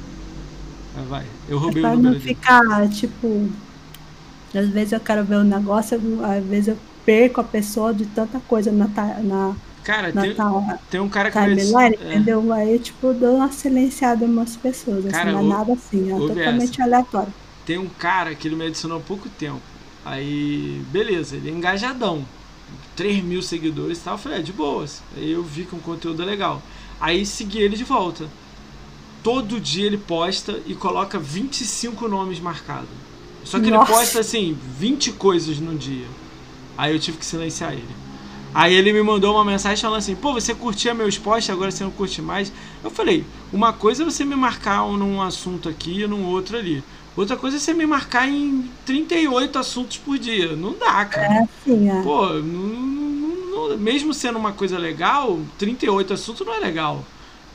[0.92, 1.32] Vai, vai.
[1.48, 2.20] Eu roubei o Pra número não dele.
[2.20, 3.52] ficar, tipo.
[4.54, 8.40] Às vezes eu quero ver um negócio, às vezes eu perco a pessoa de tanta
[8.40, 8.88] coisa na,
[9.22, 12.52] na, Cara, na tem, ta- tem um cara que me timeline, é, entendeu?
[12.52, 15.06] Aí tipo, dou uma silenciada em umas pessoas.
[15.06, 17.34] Assim, Cara, não é nada assim, é totalmente aleatório.
[17.64, 19.62] tem um cara que ele me adicionou há pouco tempo.
[20.08, 22.24] Aí, beleza, ele é engajadão.
[22.96, 24.14] 3 mil seguidores e tal.
[24.14, 25.02] Eu falei, é, de boas.
[25.14, 26.62] Aí eu vi que um conteúdo é legal.
[27.00, 28.28] Aí segui ele de volta.
[29.22, 32.88] Todo dia ele posta e coloca 25 nomes marcados.
[33.44, 33.90] Só que Nossa.
[33.90, 36.06] ele posta assim, 20 coisas no dia.
[36.76, 38.08] Aí eu tive que silenciar ele.
[38.54, 41.84] Aí ele me mandou uma mensagem falando assim: pô, você curtia meus posts, agora você
[41.84, 42.52] não curte mais.
[42.82, 46.82] Eu falei: uma coisa é você me marcar num assunto aqui e num outro ali.
[47.18, 50.54] Outra coisa é você me marcar em 38 assuntos por dia.
[50.54, 51.26] Não dá, cara.
[51.34, 52.02] É assim, é.
[52.02, 57.04] Pô, não- não- não- mesmo sendo uma coisa legal, 38 assuntos não é legal.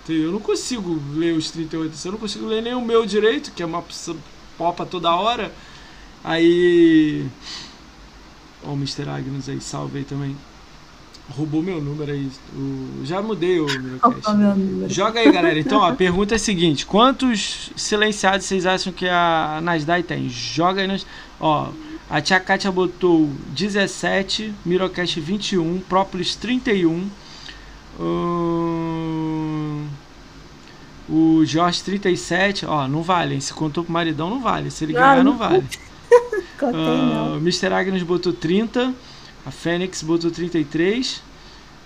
[0.09, 3.51] Eu não consigo ler os 38 assuntos, eu não consigo ler nem o meu direito,
[3.51, 3.82] que é uma
[4.57, 5.49] popa toda hora.
[6.22, 7.26] Aí.
[8.66, 9.07] Ó, o Mr.
[9.09, 10.36] Agnes aí, salve aí também.
[11.30, 12.30] Roubou meu número aí.
[12.56, 14.90] O- Já mudei o é número?
[14.90, 15.58] Joga aí, galera.
[15.58, 20.30] Então, a pergunta é a seguinte: quantos silenciados vocês acham que a Nasdaq tem?
[20.30, 21.06] Joga aí nos.
[21.40, 21.70] Ó,
[22.10, 27.08] a Tia Kátia botou 17, Mirocast 21, Própolis 31.
[28.00, 29.88] hum,
[31.10, 33.40] o Jorge 37, ó, não vale.
[33.41, 34.70] Se contou pro maridão, não vale.
[34.72, 35.64] Se ele Ah, ganhar, não não vale.
[36.60, 37.38] Contei, Ah, não.
[37.38, 37.74] Mr.
[37.74, 38.94] Agnes botou 30.
[39.45, 41.22] A Fênix botou 33.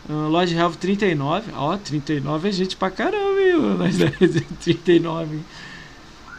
[0.09, 1.51] Uh, Lord Health 39.
[1.55, 3.57] Ó, 39 é gente pra caramba, hein?
[3.77, 3.95] Nós
[4.63, 5.39] 39.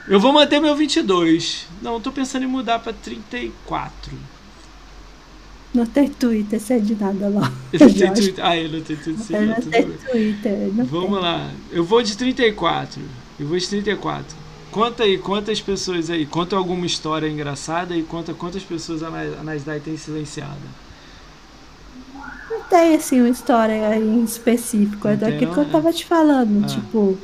[0.09, 1.66] Eu vou manter meu 22.
[1.82, 4.12] Não, tô pensando em mudar pra 34.
[5.74, 7.53] Não tem Twitter, sei de nada lá.
[7.78, 8.12] Não Jorge.
[8.15, 8.45] Twitter.
[8.47, 9.36] Ah, eu não tenho Twitter.
[9.36, 9.99] Eu não tudo tenho.
[9.99, 10.73] Twitter.
[10.74, 11.20] Não Vamos tem.
[11.20, 11.51] lá.
[11.70, 13.03] Eu vou de 34.
[13.39, 14.35] Eu vou de 34.
[14.70, 16.24] Conta aí, quantas pessoas aí.
[16.24, 20.57] Conta alguma história engraçada e conta quantas pessoas a Nasdaq tem silenciada.
[22.70, 25.07] Não tem, assim, uma história em específico.
[25.09, 25.55] Não É daquilo não?
[25.55, 26.65] que eu tava te falando.
[26.65, 26.66] Ah.
[26.66, 27.19] Tipo,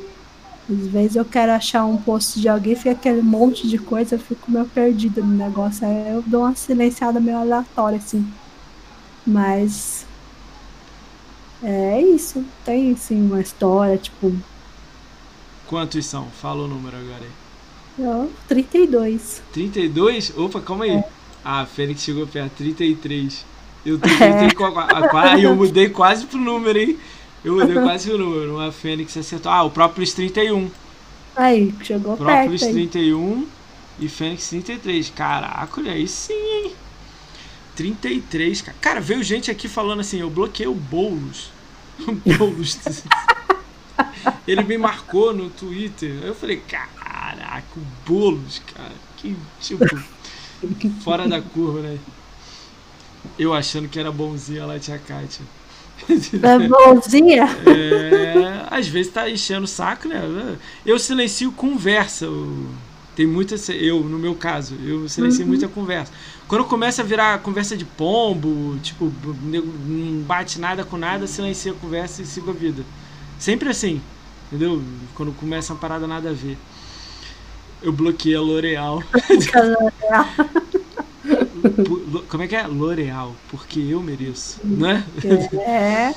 [0.69, 4.19] às vezes eu quero achar um post de alguém, fica aquele monte de coisa, eu
[4.19, 5.85] fico meio perdida no negócio.
[5.85, 8.27] Aí eu dou uma silenciada meio aleatória, assim.
[9.25, 10.05] Mas.
[11.63, 12.43] É isso.
[12.63, 14.35] Tem, sim, uma história, tipo.
[15.67, 16.25] Quantos são?
[16.41, 18.05] Fala o número agora aí.
[18.05, 19.41] ó, 32.
[19.53, 20.33] 32?
[20.37, 20.91] Opa, calma aí.
[20.91, 21.03] É.
[21.43, 22.53] Ah, a Fênix chegou perto.
[22.57, 23.45] 33.
[23.85, 24.79] Eu tenho 34.
[24.97, 26.97] a- qua- Aí eu mudei quase pro número, hein?
[27.43, 28.59] Eu mudei quase pro número.
[28.59, 29.51] A Fênix acertou.
[29.51, 30.69] Ah, o Própolis 31.
[31.35, 32.87] Aí, chegou Própolis perto aí.
[32.87, 33.47] 31
[33.99, 35.09] e Fênix 33.
[35.11, 36.71] Caraca, olha aí sim, hein?
[37.75, 38.77] 33, cara.
[38.79, 41.51] Cara, veio gente aqui falando assim, eu bloqueei o Boulos.
[42.07, 42.77] O Boulos.
[44.47, 46.11] Ele me marcou no Twitter.
[46.21, 48.91] Aí eu falei, caraca, o Boulos, cara.
[49.17, 49.85] Que tipo.
[51.03, 51.97] Fora da curva, né?
[53.37, 55.45] Eu achando que era bonzinha lá, tia Kátia.
[56.43, 57.45] É bonzinha?
[57.65, 60.57] É, às vezes tá enchendo o saco, né?
[60.85, 62.27] Eu silencio conversa.
[63.15, 63.55] Tem muita.
[63.71, 65.47] Eu, no meu caso, eu silencio uhum.
[65.47, 66.11] muita conversa.
[66.47, 71.75] Quando começa a virar conversa de pombo, tipo, não bate nada com nada, silencia a
[71.75, 72.83] conversa e sigo a vida.
[73.39, 74.01] Sempre assim,
[74.47, 74.81] entendeu?
[75.15, 76.57] Quando começa uma parada nada a ver.
[77.81, 79.01] Eu bloqueei a L'Oreal.
[82.29, 82.67] Como é que é?
[82.67, 85.05] L'Oreal, porque eu mereço, né?
[85.53, 86.13] É.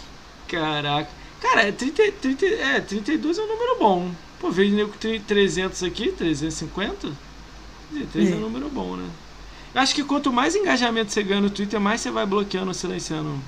[0.46, 1.10] Caraca.
[1.40, 4.10] Cara, 30, 30, é, 32 é um número bom.
[4.40, 4.92] Pô, vejo nego
[5.26, 7.12] 300 aqui, 350.
[8.12, 8.32] 3 é.
[8.32, 9.08] é um número bom, né?
[9.74, 12.74] Eu acho que quanto mais engajamento você ganha no Twitter, mais você vai bloqueando ou
[12.74, 13.38] silenciando.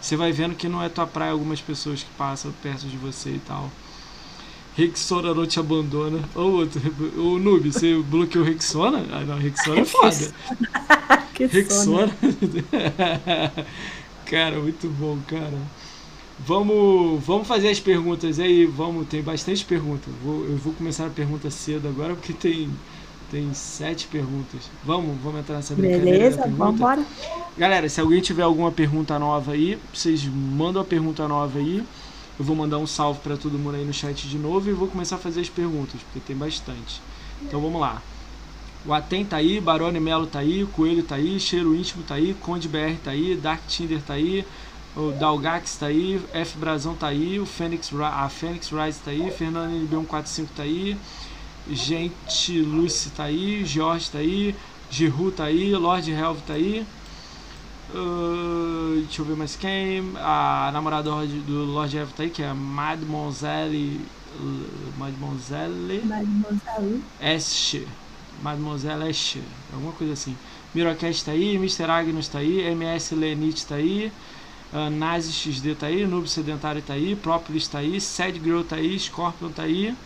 [0.00, 3.30] Você vai vendo que não é tua praia algumas pessoas que passam perto de você
[3.30, 3.70] e tal.
[4.80, 6.20] Rexona não te abandona.
[6.34, 6.80] Ou outro,
[7.16, 9.04] o Noob, você bloqueou Rexona?
[9.12, 10.34] Ah, não, Rexona é foda.
[11.38, 12.10] Rexona.
[14.24, 15.58] cara, muito bom, cara.
[16.38, 18.64] Vamos, vamos fazer as perguntas aí.
[18.64, 20.12] Vamos, tem bastante perguntas.
[20.24, 22.70] Vou, eu vou começar a pergunta cedo agora porque tem
[23.30, 24.62] tem sete perguntas.
[24.84, 26.18] Vamos, vamos entrar nessa brincadeira.
[26.18, 27.04] Beleza, vamos embora.
[27.56, 31.84] Galera, se alguém tiver alguma pergunta nova aí, vocês mandam a pergunta nova aí.
[32.40, 34.88] Eu vou mandar um salve para todo mundo aí no chat de novo e vou
[34.88, 37.02] começar a fazer as perguntas, porque tem bastante.
[37.42, 38.00] Então vamos lá.
[38.86, 42.32] O Atem tá aí, Barone Melo tá aí, Coelho tá aí, Cheiro Íntimo tá aí,
[42.32, 44.42] Conde BR tá aí, Dark Tinder tá aí,
[44.96, 49.30] o Dalgax tá aí, F Brasão tá aí, o Fênix, a Fênix Rise tá aí,
[49.30, 50.96] Fernando NB145 tá aí,
[51.70, 54.54] Gente Lucy tá aí, Jorge tá aí,
[54.88, 56.86] Giru tá aí, Lord Helv tá aí.
[57.94, 60.12] Uh, deixa eu ver mais quem.
[60.16, 64.00] A namorada do Lord Helv tá aí, que é Mademoiselle.
[64.96, 66.02] Mademoiselle.
[66.04, 67.02] Mademoiselle.
[67.20, 67.86] Esche.
[68.42, 69.42] Mademoiselle Esche.
[69.72, 70.36] Alguma coisa assim.
[70.72, 71.90] Mirocast tá aí, Mr.
[71.90, 74.12] Agnus tá aí, MS Lenit tá aí.
[74.72, 78.76] Uh, Nazi XD tá aí, Noob Sedentário tá aí, Propolis tá aí, Sad Girl tá
[78.76, 79.96] aí, Scorpion tá aí.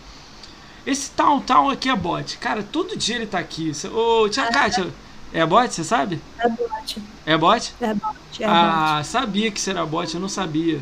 [0.87, 2.39] Esse Town Town aqui é bot.
[2.39, 3.73] Cara, todo dia ele tá aqui.
[3.93, 4.91] Ô, tia Kátia,
[5.35, 6.21] é bot, você sabe?
[6.39, 7.03] É bot.
[7.27, 7.75] É bot?
[7.81, 9.07] É bot, é ah, bot.
[9.07, 10.81] sabia que será bot, eu não sabia.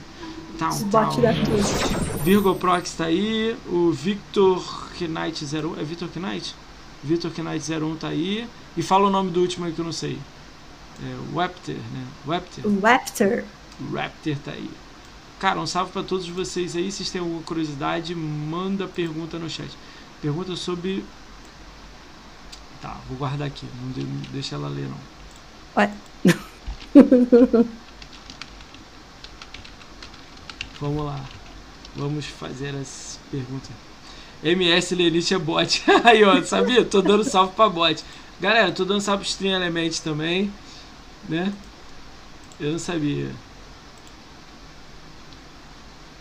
[0.58, 1.32] Town Bot da.
[2.22, 3.56] Virgo Prox tá aí.
[3.66, 4.62] O Victor
[5.00, 5.80] Knight 01.
[5.80, 6.54] É Victor Knight?
[7.02, 8.46] Victor Knight 01 tá aí.
[8.76, 10.18] E fala o nome do último aí que eu não sei.
[11.02, 12.06] É Wapter, né?
[12.26, 12.64] Wapter.
[12.80, 13.44] Wapter.
[13.92, 14.70] Raptor tá aí.
[15.40, 16.92] Cara, um salve para todos vocês aí.
[16.92, 19.70] Se tem alguma curiosidade, manda pergunta no chat.
[20.20, 21.04] Pergunta sobre.
[22.82, 23.64] Tá, vou guardar aqui.
[23.80, 23.92] Não
[24.32, 24.98] deixa ela ler, não.
[25.76, 25.90] Ué.
[30.80, 31.24] Vamos lá.
[31.94, 33.70] Vamos fazer as perguntas.
[34.42, 35.84] MS Lenite é bot.
[36.02, 36.84] Aí, ó, sabia?
[36.84, 38.02] Tô dando salve pra bot.
[38.40, 40.52] Galera, tô dando salve pro Stream Element também.
[41.28, 41.52] Né?
[42.58, 43.30] Eu não sabia.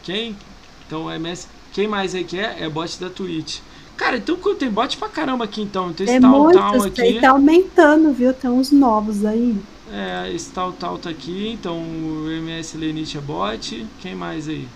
[0.03, 0.38] Quem?
[0.85, 1.47] Então, MS.
[1.73, 2.61] Quem mais aí quer?
[2.61, 3.61] É bot da Twitch.
[3.97, 5.93] Cara, então tem bot pra caramba aqui então.
[5.93, 6.47] Tem esse é tal
[6.84, 7.19] aqui.
[7.19, 8.34] Tá aumentando, viu?
[8.34, 9.55] Tem uns novos aí.
[9.91, 11.49] É, esse tal tal tá aqui.
[11.49, 13.85] Então o MS Lenite é bot.
[13.99, 14.68] Quem mais aí?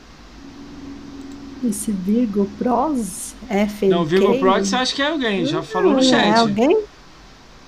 [1.63, 3.91] Esse Virgo Pros é fake.
[3.91, 5.45] Não, Virgo Pros eu acho que é alguém.
[5.45, 6.25] Já falou no chat.
[6.25, 6.77] É alguém?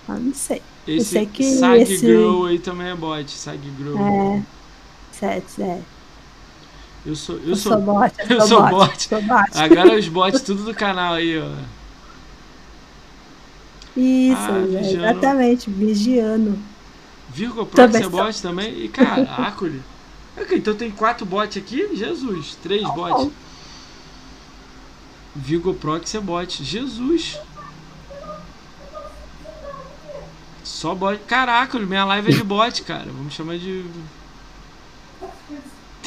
[0.07, 0.61] Ah, não sei.
[0.87, 1.97] Esse eu sei que Sag esse...
[1.97, 3.29] Girl aí também é bot.
[3.31, 3.97] Sag Girl.
[3.97, 4.43] É.
[5.11, 5.81] Sete, é.
[7.07, 8.13] Eu sou, eu, eu sou, sou bot.
[8.29, 8.71] Eu, sou, sou bot.
[8.71, 9.03] bot.
[9.03, 9.49] Sou bot.
[9.53, 11.49] Agora os bots tudo do canal aí, ó.
[13.95, 16.59] Isso, ah, exatamente, vigiando.
[17.29, 18.83] Virgo Prox é bot também?
[18.83, 19.65] E caraca,
[20.37, 21.95] okay, então tem quatro bots aqui?
[21.95, 23.31] Jesus, três oh, bots.
[25.33, 26.61] Virgo Prox é bot.
[26.61, 27.39] Jesus.
[30.61, 31.19] Só bot.
[31.25, 33.05] Caraca, minha live é de bot, cara.
[33.05, 33.85] Vamos chamar de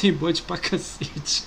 [0.01, 1.43] tem bot pra cacete.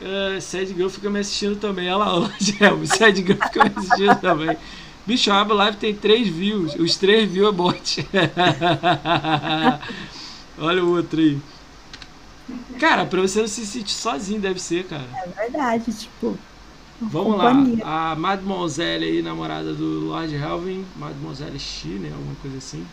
[0.00, 1.92] uh, Sad Girl fica me assistindo também.
[1.92, 4.56] Olha lá, o Sad Girl fica me assistindo também.
[5.06, 6.74] Bicho, a live tem 3 views.
[6.76, 8.08] Os 3 views é bot.
[10.56, 11.38] Olha o outro aí.
[12.80, 15.06] Cara, pra você não se sentir sozinho, deve ser, cara.
[15.14, 16.38] É verdade, tipo.
[16.98, 17.84] Vamos companhia.
[17.84, 18.12] lá.
[18.12, 20.86] A Mademoiselle aí, namorada do Lord Helvin.
[20.96, 22.10] Mademoiselle X, né?
[22.14, 22.86] Alguma coisa assim.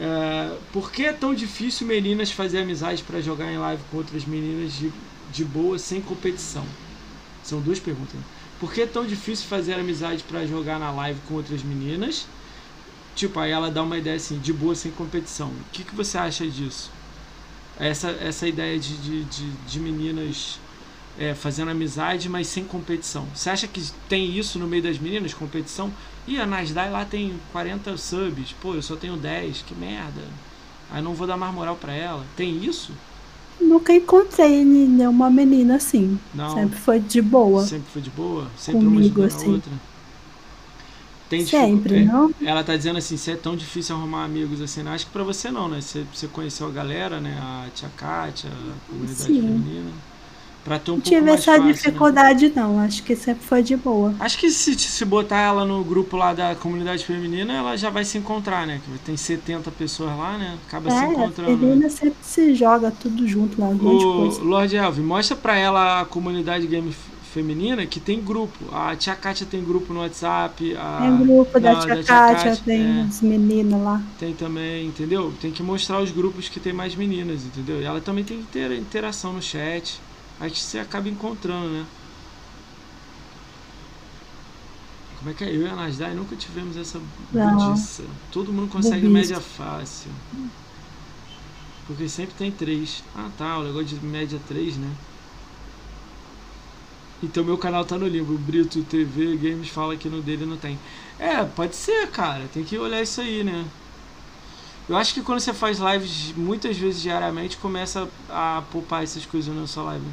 [0.00, 4.24] É, por que é tão difícil meninas fazer amizade para jogar em live com outras
[4.24, 4.90] meninas de,
[5.30, 6.64] de boa sem competição?
[7.44, 8.14] São duas perguntas.
[8.14, 8.22] Né?
[8.58, 12.26] Por que é tão difícil fazer amizade para jogar na live com outras meninas?
[13.14, 15.48] Tipo, aí ela dá uma ideia assim, de boa sem competição.
[15.48, 16.90] O que, que você acha disso?
[17.78, 20.58] Essa, essa ideia de, de, de, de meninas
[21.18, 23.26] é, fazendo amizade, mas sem competição.
[23.34, 25.92] Você acha que tem isso no meio das meninas, competição?
[26.30, 28.54] E a Nasdaq lá tem 40 subs.
[28.62, 29.62] Pô, eu só tenho 10.
[29.62, 30.22] Que merda.
[30.88, 32.24] Aí não vou dar mais moral pra ela.
[32.36, 32.92] Tem isso?
[33.60, 36.20] Nunca encontrei nenhuma menina assim.
[36.32, 36.54] Não.
[36.54, 37.64] Sempre foi de boa.
[37.64, 38.46] Sempre foi de boa?
[38.56, 39.54] Sempre Comigo, uma assim.
[39.54, 39.72] outra?
[41.28, 42.32] Tem Sempre, é, não?
[42.40, 44.92] Ela tá dizendo assim, se é tão difícil arrumar amigos assim, né?
[44.92, 45.80] acho que pra você não, né?
[45.80, 47.38] Você, você conheceu a galera, né?
[47.40, 49.40] A tia Kátia, a comunidade Sim.
[49.40, 49.90] feminina.
[50.64, 51.72] Pra ter um não tive essa fácil, né?
[51.72, 52.52] dificuldade, né?
[52.56, 52.78] não.
[52.80, 54.14] Acho que sempre foi de boa.
[54.20, 58.04] Acho que se, se botar ela no grupo lá da comunidade feminina, ela já vai
[58.04, 58.80] se encontrar, né?
[59.04, 60.58] Tem 70 pessoas lá, né?
[60.66, 61.52] Acaba é, se encontrando.
[61.52, 61.88] A menina né?
[61.88, 64.42] sempre se joga tudo junto lá, um monte de coisa.
[64.42, 66.92] Lord Elvin, mostra pra ela a comunidade game
[67.32, 68.58] feminina que tem grupo.
[68.72, 70.76] A tia Kátia tem grupo no WhatsApp.
[70.76, 74.02] A, tem grupo da, tia, da tia Kátia, tem é, as meninas lá.
[74.18, 75.32] Tem também, entendeu?
[75.40, 77.80] Tem que mostrar os grupos que tem mais meninas, entendeu?
[77.80, 80.00] E ela também tem que ter interação no chat.
[80.40, 81.86] Aí você acaba encontrando, né?
[85.18, 85.54] Como é que é?
[85.54, 86.98] Eu e a Nasdaq nunca tivemos essa
[87.30, 88.02] budiça.
[88.32, 90.10] Todo mundo consegue média fácil.
[91.86, 93.02] Porque sempre tem três.
[93.14, 94.88] Ah tá, o negócio de média 3, né?
[97.22, 98.38] Então meu canal tá no limbo.
[98.38, 100.78] Brito TV Games fala que no dele não tem.
[101.18, 102.48] É, pode ser, cara.
[102.54, 103.66] Tem que olhar isso aí, né?
[104.88, 109.54] Eu acho que quando você faz lives muitas vezes diariamente, começa a poupar essas coisas
[109.54, 110.06] na sua live.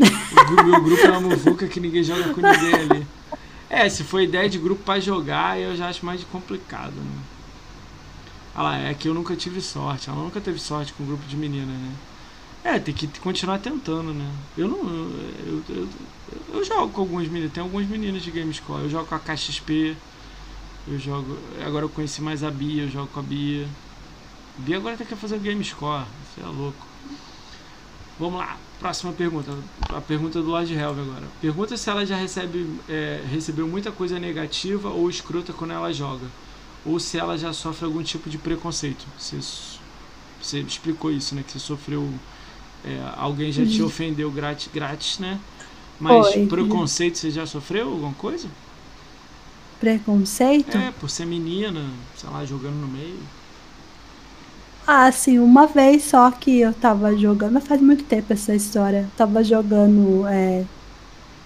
[0.00, 3.06] O meu grupo é uma muvuca que ninguém joga com ninguém ali.
[3.68, 7.22] É, se for ideia de grupo para jogar, eu já acho mais complicado, né?
[8.54, 10.10] Ah lá, é que eu nunca tive sorte.
[10.10, 11.92] Ela nunca teve sorte com um grupo de meninas, né?
[12.62, 14.28] É, tem que continuar tentando, né?
[14.56, 14.78] Eu não.
[14.78, 15.88] Eu, eu, eu,
[16.54, 17.52] eu jogo com alguns meninos.
[17.52, 18.82] Tem alguns meninos de Game Score.
[18.82, 19.96] Eu jogo com a KXP.
[20.88, 21.38] Eu jogo.
[21.64, 23.66] Agora eu conheci mais a Bia, eu jogo com a Bia.
[24.58, 26.04] Bia agora tem que fazer Game Score.
[26.34, 26.86] Você é louco.
[28.18, 28.58] Vamos lá.
[28.80, 29.52] Próxima pergunta.
[29.90, 31.24] A pergunta do Lord Helve agora.
[31.38, 36.26] Pergunta se ela já recebe, é, recebeu muita coisa negativa ou escrota quando ela joga.
[36.84, 39.04] Ou se ela já sofre algum tipo de preconceito.
[39.18, 39.38] Você,
[40.40, 41.44] você explicou isso, né?
[41.46, 42.08] Que você sofreu.
[42.82, 43.88] É, alguém já te uhum.
[43.88, 45.38] ofendeu grátis, grátis né?
[46.00, 48.48] Mas preconceito você já sofreu alguma coisa?
[49.78, 50.74] Preconceito?
[50.78, 51.86] É, por ser menina,
[52.16, 53.18] sei lá, jogando no meio.
[54.92, 59.08] Ah, sim, uma vez só que eu tava jogando, faz muito tempo essa história.
[59.16, 60.64] tava jogando é,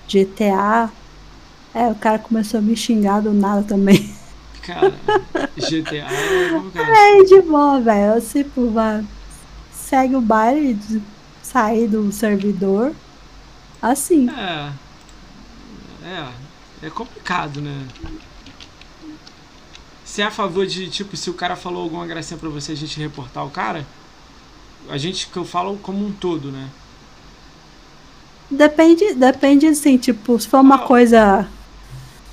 [0.09, 0.91] GTA.
[1.75, 4.11] É, o cara começou a me xingar do nada também.
[4.63, 4.95] Cara,
[5.59, 6.09] GTA
[6.75, 8.19] é, é de boa, velho.
[8.23, 9.05] Tipo, vai,
[9.71, 10.79] segue o baile,
[11.43, 12.95] sair do servidor.
[13.83, 14.27] Assim.
[14.31, 14.73] É.
[16.03, 16.87] É.
[16.87, 17.87] É complicado, né?
[20.15, 22.77] Você é a favor de, tipo, se o cara falou alguma gracinha pra você, a
[22.77, 23.85] gente reportar o cara?
[24.89, 26.69] A gente, que eu falo como um todo, né?
[28.49, 30.87] Depende, depende assim, tipo, se for uma ah.
[30.87, 31.49] coisa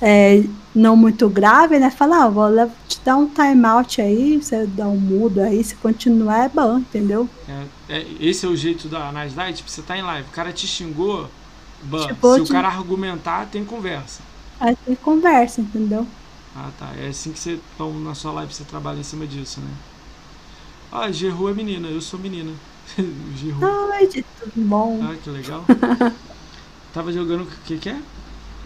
[0.00, 1.90] é, não muito grave, né?
[1.90, 6.44] Falar, ah, vou te dar um timeout aí, você dá um mudo aí, se continuar
[6.44, 7.28] é bom, entendeu?
[7.48, 10.52] É, é, esse é o jeito da Nasdaq, tipo, você tá em live, o cara
[10.52, 11.28] te xingou,
[11.82, 12.06] ban.
[12.06, 14.20] Tipo, se o cara argumentar, tem conversa.
[14.60, 16.06] Aí tem conversa, entendeu?
[16.54, 16.90] Ah, tá.
[16.98, 19.70] É assim que você, então, na sua live você trabalha em cima disso, né?
[20.90, 22.52] Ah, Geru é menina, eu sou menina.
[23.36, 23.58] Geru.
[23.92, 25.00] Ai, de tudo bom.
[25.02, 25.64] Ah, que legal.
[26.92, 27.98] Tava jogando, o que que é?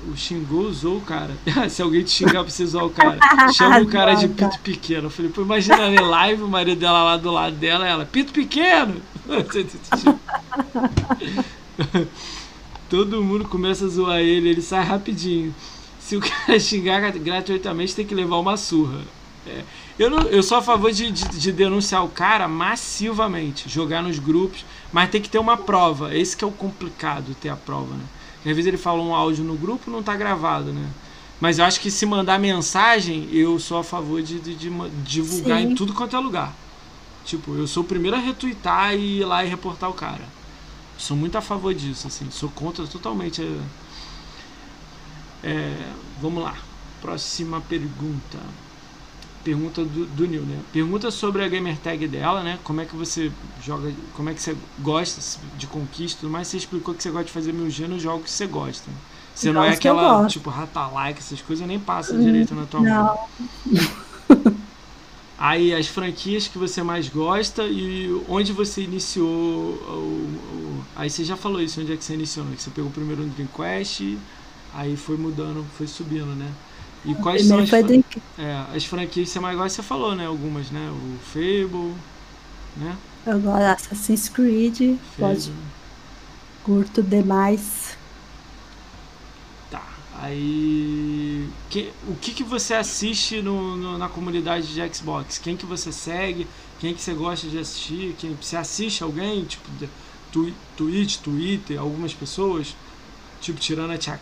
[0.08, 1.32] O xingou, usou o cara.
[1.70, 3.18] Se alguém te xingar pra você usar o cara,
[3.52, 5.06] chama o cara de pito pequeno.
[5.06, 8.04] Eu falei, pô, imagina ela em live, o marido dela lá do lado dela, ela,
[8.04, 9.00] pito pequeno!
[12.90, 15.54] Todo mundo começa a zoar ele, ele sai rapidinho
[16.06, 19.00] se o cara xingar gratuitamente, tem que levar uma surra.
[19.44, 19.64] É.
[19.98, 24.18] Eu, não, eu sou a favor de, de, de, denunciar o cara massivamente, jogar nos
[24.18, 26.14] grupos, mas tem que ter uma prova.
[26.16, 28.04] Esse que é o complicado, ter a prova, né?
[28.38, 30.88] Às vezes ele fala um áudio no grupo não está gravado, né?
[31.40, 34.70] Mas eu acho que se mandar mensagem, eu sou a favor de, de, de
[35.04, 35.72] divulgar Sim.
[35.72, 36.54] em tudo quanto é lugar.
[37.24, 40.24] Tipo, eu sou o primeiro a retweetar e ir lá e reportar o cara.
[40.96, 42.30] Sou muito a favor disso, assim.
[42.30, 43.42] Sou contra totalmente
[45.46, 46.56] é, vamos lá.
[47.00, 48.38] Próxima pergunta.
[49.44, 50.58] Pergunta do, do Nil, né?
[50.72, 52.58] Pergunta sobre a gamer tag dela, né?
[52.64, 53.30] Como é que você
[53.62, 55.20] joga, como é que você gosta
[55.56, 56.48] de conquista, tudo mais.
[56.48, 58.90] Você explicou que você gosta de fazer mil nos jogos que você gosta.
[59.32, 62.80] Você não é aquela, tipo, rata like, essas coisas nem passa hum, direito na tua
[62.80, 63.04] não.
[63.04, 63.28] mão.
[65.38, 71.22] Aí as franquias que você mais gosta e onde você iniciou o, o, aí você
[71.22, 72.56] já falou isso, onde é que você iniciou, né?
[72.56, 74.00] Que você pegou primeiro no Dream Quest,
[74.76, 76.52] Aí foi mudando, foi subindo, né?
[77.02, 79.80] E quais são as, é, as franquias que você mais gosta?
[79.80, 80.26] Você falou, né?
[80.26, 80.90] Algumas, né?
[80.90, 81.94] O Fable,
[82.76, 82.94] né?
[83.24, 85.50] Gosto Assassin's Creed, pode.
[86.62, 87.96] Curto demais.
[89.70, 89.82] Tá.
[90.20, 91.48] Aí.
[91.70, 95.38] Que, o que, que você assiste no, no, na comunidade de Xbox?
[95.38, 96.46] Quem que você segue?
[96.78, 98.14] Quem que você gosta de assistir?
[98.18, 99.42] Quem, você assiste alguém?
[99.44, 99.70] Tipo,
[100.30, 102.76] tu, Twitch, Twitter, algumas pessoas?
[103.40, 104.20] Tipo, tirando a Tia.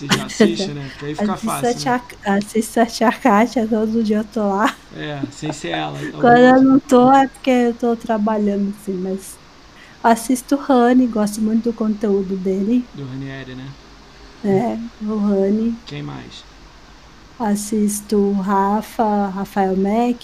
[0.00, 0.90] Você já assiste, né?
[0.98, 1.90] Que aí fica fácil.
[1.90, 2.02] Né?
[2.24, 4.74] Assisto a Tia Kátia, todo dia eu tô lá.
[4.96, 5.98] É, sem ser ela.
[6.18, 9.38] Quando eu não tô é porque eu tô trabalhando, assim, mas.
[10.02, 12.86] Assisto o Rani, gosto muito do conteúdo dele.
[12.94, 13.68] Do Ranieri, né?
[14.42, 15.76] É, o Rani.
[15.84, 16.42] Quem mais?
[17.38, 20.22] Assisto o Rafa, Rafael Mac,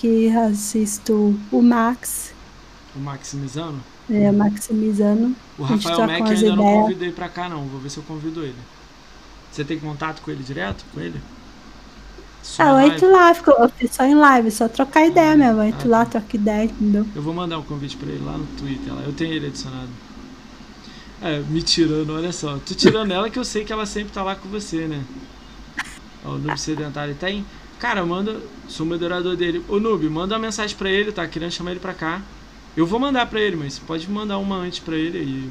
[0.50, 2.32] assisto o Max.
[2.94, 3.82] O Maximizano?
[4.08, 5.36] É, Maximizano.
[5.58, 6.56] O Rafael Mac ainda ideias.
[6.56, 8.56] não convidei pra cá não, vou ver se eu convido ele.
[9.56, 10.84] Você tem contato com ele direto?
[10.92, 11.18] Com ele?
[12.42, 13.52] Só ah, eu entro lá, fico,
[13.90, 15.62] só em live, só trocar ideia ah, mesmo.
[15.62, 17.06] Eu entro ah, lá, troco ideia, entendeu?
[17.14, 18.92] Eu vou mandar um convite pra ele lá no Twitter.
[19.06, 19.88] Eu tenho ele adicionado.
[21.22, 22.58] É, me tirando, olha só.
[22.58, 25.02] Tô tirando ela que eu sei que ela sempre tá lá com você, né?
[26.22, 27.46] Ó, o Noob Sedentário tem.
[27.78, 28.38] Cara, manda.
[28.68, 29.64] Sou moderador dele.
[29.70, 31.26] Ô Noob, manda uma mensagem pra ele, tá?
[31.26, 32.20] Querendo chamar ele pra cá.
[32.76, 35.50] Eu vou mandar pra ele, mas pode mandar uma antes pra ele aí.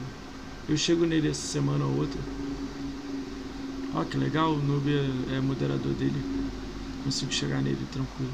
[0.69, 2.19] Eu chego nele essa semana ou outra.
[3.95, 6.21] Ó, que legal, o Noob é, é moderador dele.
[7.03, 8.31] Consigo chegar nele tranquilo.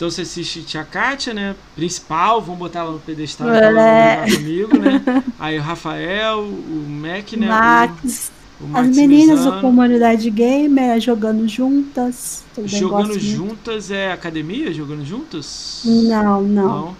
[0.00, 1.54] Então você assiste Tia Kátia, né?
[1.76, 4.24] Principal, vamos botar ela no pedestal é.
[4.34, 5.02] comigo, né?
[5.38, 7.48] Aí o Rafael, o Mac, né?
[7.48, 8.32] Max.
[8.58, 12.44] O, o As meninas da comunidade gamer jogando juntas.
[12.64, 14.72] Jogando juntas é academia?
[14.72, 15.82] Jogando juntas?
[15.84, 16.96] Não, não, não.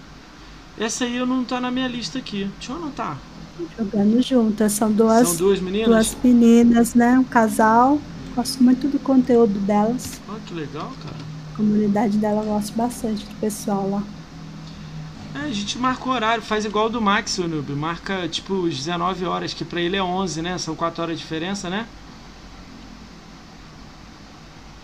[0.78, 2.50] Essa aí eu não tá na minha lista aqui.
[2.58, 3.16] Deixa eu anotar.
[3.78, 4.72] Jogando juntas.
[4.72, 5.88] São duas, São duas meninas?
[5.88, 7.18] Duas meninas, né?
[7.18, 8.00] Um casal.
[8.34, 10.20] Gosto muito do conteúdo delas.
[10.28, 11.30] Ah, que legal, cara
[11.60, 14.02] comunidade dela gosta bastante do pessoal lá.
[15.34, 17.72] É, a gente marca o horário, faz igual do Max, o Noob.
[17.72, 20.58] Marca tipo 19 horas, que pra ele é 11, né?
[20.58, 21.86] São 4 horas de diferença, né?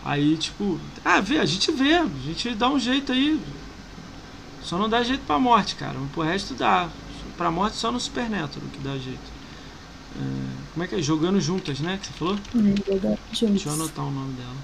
[0.04, 3.40] Aí, tipo, ah, vê, a gente vê, a gente dá um jeito aí.
[4.62, 5.96] Só não dá jeito pra morte, cara.
[6.12, 6.88] Pro resto dá.
[7.36, 8.26] Pra morte só no Super
[8.72, 9.36] que dá jeito.
[10.18, 11.02] É, como é que é?
[11.02, 11.98] Jogando juntas, né?
[12.00, 12.38] Que você falou?
[12.54, 13.50] Jogando juntas.
[13.50, 14.56] Deixa eu anotar o nome dela.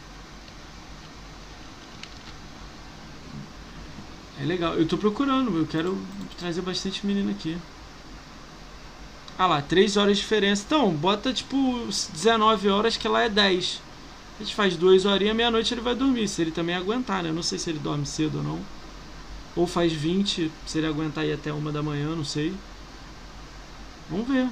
[4.41, 4.75] É legal.
[4.75, 5.99] Eu tô procurando, eu quero
[6.39, 7.57] trazer bastante menina aqui.
[9.39, 10.65] Ah lá, 3 horas de diferença.
[10.67, 13.81] Então, bota tipo 19 horas que lá é 10.
[14.41, 16.27] A gente faz 2 horinhas, meia-noite ele vai dormir.
[16.29, 17.29] Se ele também aguentar, né?
[17.29, 18.61] Eu não sei se ele dorme cedo ou não.
[19.55, 22.55] Ou faz 20, se ele aguentar ir até uma da manhã, não sei.
[24.11, 24.49] Vamos ver.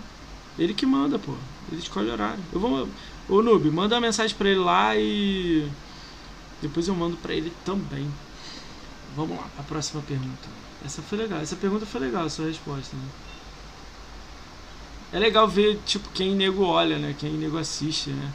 [0.59, 1.35] Ele que manda, pô.
[1.71, 2.43] Ele escolhe horário.
[2.53, 2.89] Eu vou.
[3.29, 5.69] Ô Noob, manda uma mensagem pra ele lá e.
[6.61, 8.11] Depois eu mando pra ele também.
[9.17, 10.49] Vamos lá, a próxima pergunta.
[10.85, 11.41] Essa foi legal.
[11.41, 13.09] Essa pergunta foi legal, a sua resposta, né?
[15.13, 17.15] É legal ver, tipo, quem nego olha, né?
[17.19, 18.33] Quem nego assiste, né?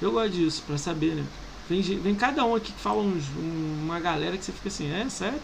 [0.00, 1.26] Eu gosto disso, pra saber, né?
[1.68, 5.08] Vem, vem cada um aqui que fala uns, uma galera que você fica assim, é
[5.08, 5.40] sério?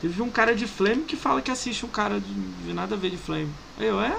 [0.00, 2.32] Teve um cara de Flame que fala que assiste um cara de,
[2.66, 3.50] de nada a ver de Flame.
[3.78, 4.16] Aí eu, é?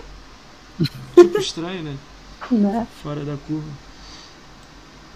[1.15, 1.97] tipo estranho, né?
[2.51, 2.87] Né?
[3.01, 3.69] Fora da curva.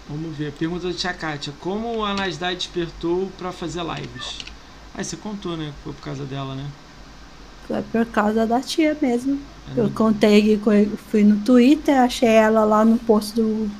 [0.08, 0.52] Vamos ver.
[0.52, 1.52] Pergunta da tia Kátia.
[1.60, 4.38] Como a Nasdaq despertou para fazer lives?
[4.94, 5.72] Ah, você contou, né?
[5.82, 6.66] Foi por causa dela, né?
[7.66, 9.40] Foi por causa da tia mesmo.
[9.74, 10.60] É, eu contei que
[11.10, 13.70] fui no Twitter, achei ela lá no post do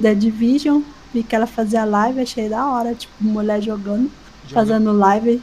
[0.00, 4.10] The Division, vi que ela fazia live, achei da hora, tipo, mulher jogando,
[4.46, 4.52] jogando.
[4.52, 5.42] fazendo live.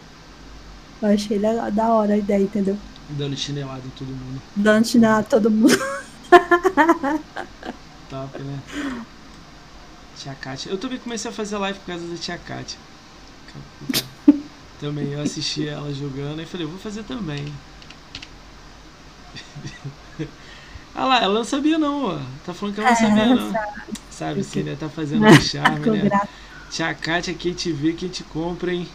[1.01, 2.77] Eu achei legal, da hora a ideia, entendeu?
[3.09, 4.41] Dando chinelada em todo mundo.
[4.55, 5.77] Dando chinelada em todo mundo.
[8.09, 8.59] Top, né?
[10.17, 10.69] Tia Kátia.
[10.69, 12.79] Eu também comecei a fazer live por causa da tia Kátia.
[14.79, 17.53] também eu assisti ela jogando e falei, vou fazer também.
[20.95, 22.19] ah lá, ela não sabia não, ó.
[22.45, 23.53] Tá falando que ela não sabia não.
[24.09, 24.75] Sabe, sim, né?
[24.77, 26.09] Tá fazendo um charme, né?
[26.71, 28.87] Tia Kátia, quem te vê, quem te compra, hein?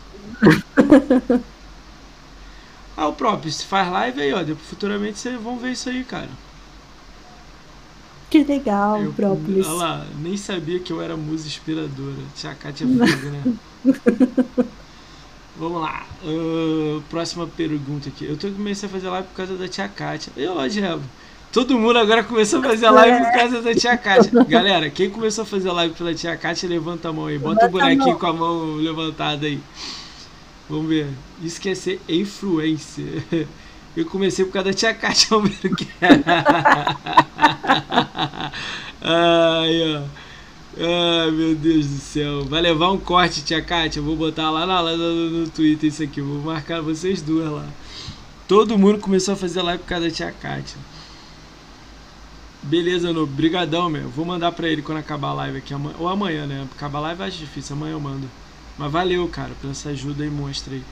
[2.97, 4.45] Ah, o próprio, se faz live aí, ó.
[4.57, 6.29] Futuramente vocês vão ver isso aí, cara.
[8.29, 9.67] Que legal, eu, própolis.
[9.67, 12.17] Olha lá, nem sabia que eu era musa inspiradora.
[12.35, 13.55] Tia Kátia Fogo, né?
[15.57, 16.07] Vamos lá.
[16.25, 18.25] Uh, próxima pergunta aqui.
[18.25, 20.33] Eu tô comecei a fazer live por causa da tia Kátia.
[20.37, 21.03] E ó, Diabo.
[21.53, 24.33] Todo mundo agora começou a fazer live por causa da tia Kátia.
[24.49, 27.39] Galera, quem começou a fazer live pela tia Kátia, levanta a mão aí.
[27.39, 29.61] Bota o bonequinho com a mão levantada aí.
[30.73, 31.07] Vamos ver.
[31.77, 33.23] Ser influencer.
[33.95, 35.87] Eu comecei por causa da tia Kátia Albuquerque.
[39.03, 40.03] Ai, ó.
[40.79, 42.47] Ai, meu Deus do céu.
[42.47, 44.01] Vai levar um corte, tia Kátia.
[44.01, 46.23] Eu vou botar lá, na, lá no, no Twitter isso aqui.
[46.23, 47.69] vou marcar vocês duas lá.
[48.49, 50.79] Todo mundo começou a fazer live por causa da tia Kátia.
[52.63, 54.09] Beleza, no brigadão, meu.
[54.09, 55.75] Vou mandar pra ele quando acabar a live aqui.
[55.99, 56.67] Ou amanhã, né?
[56.75, 58.27] Acabar a live eu acho difícil, amanhã eu mando.
[58.79, 60.83] Mas valeu, cara, pela essa ajuda aí, monstra aí.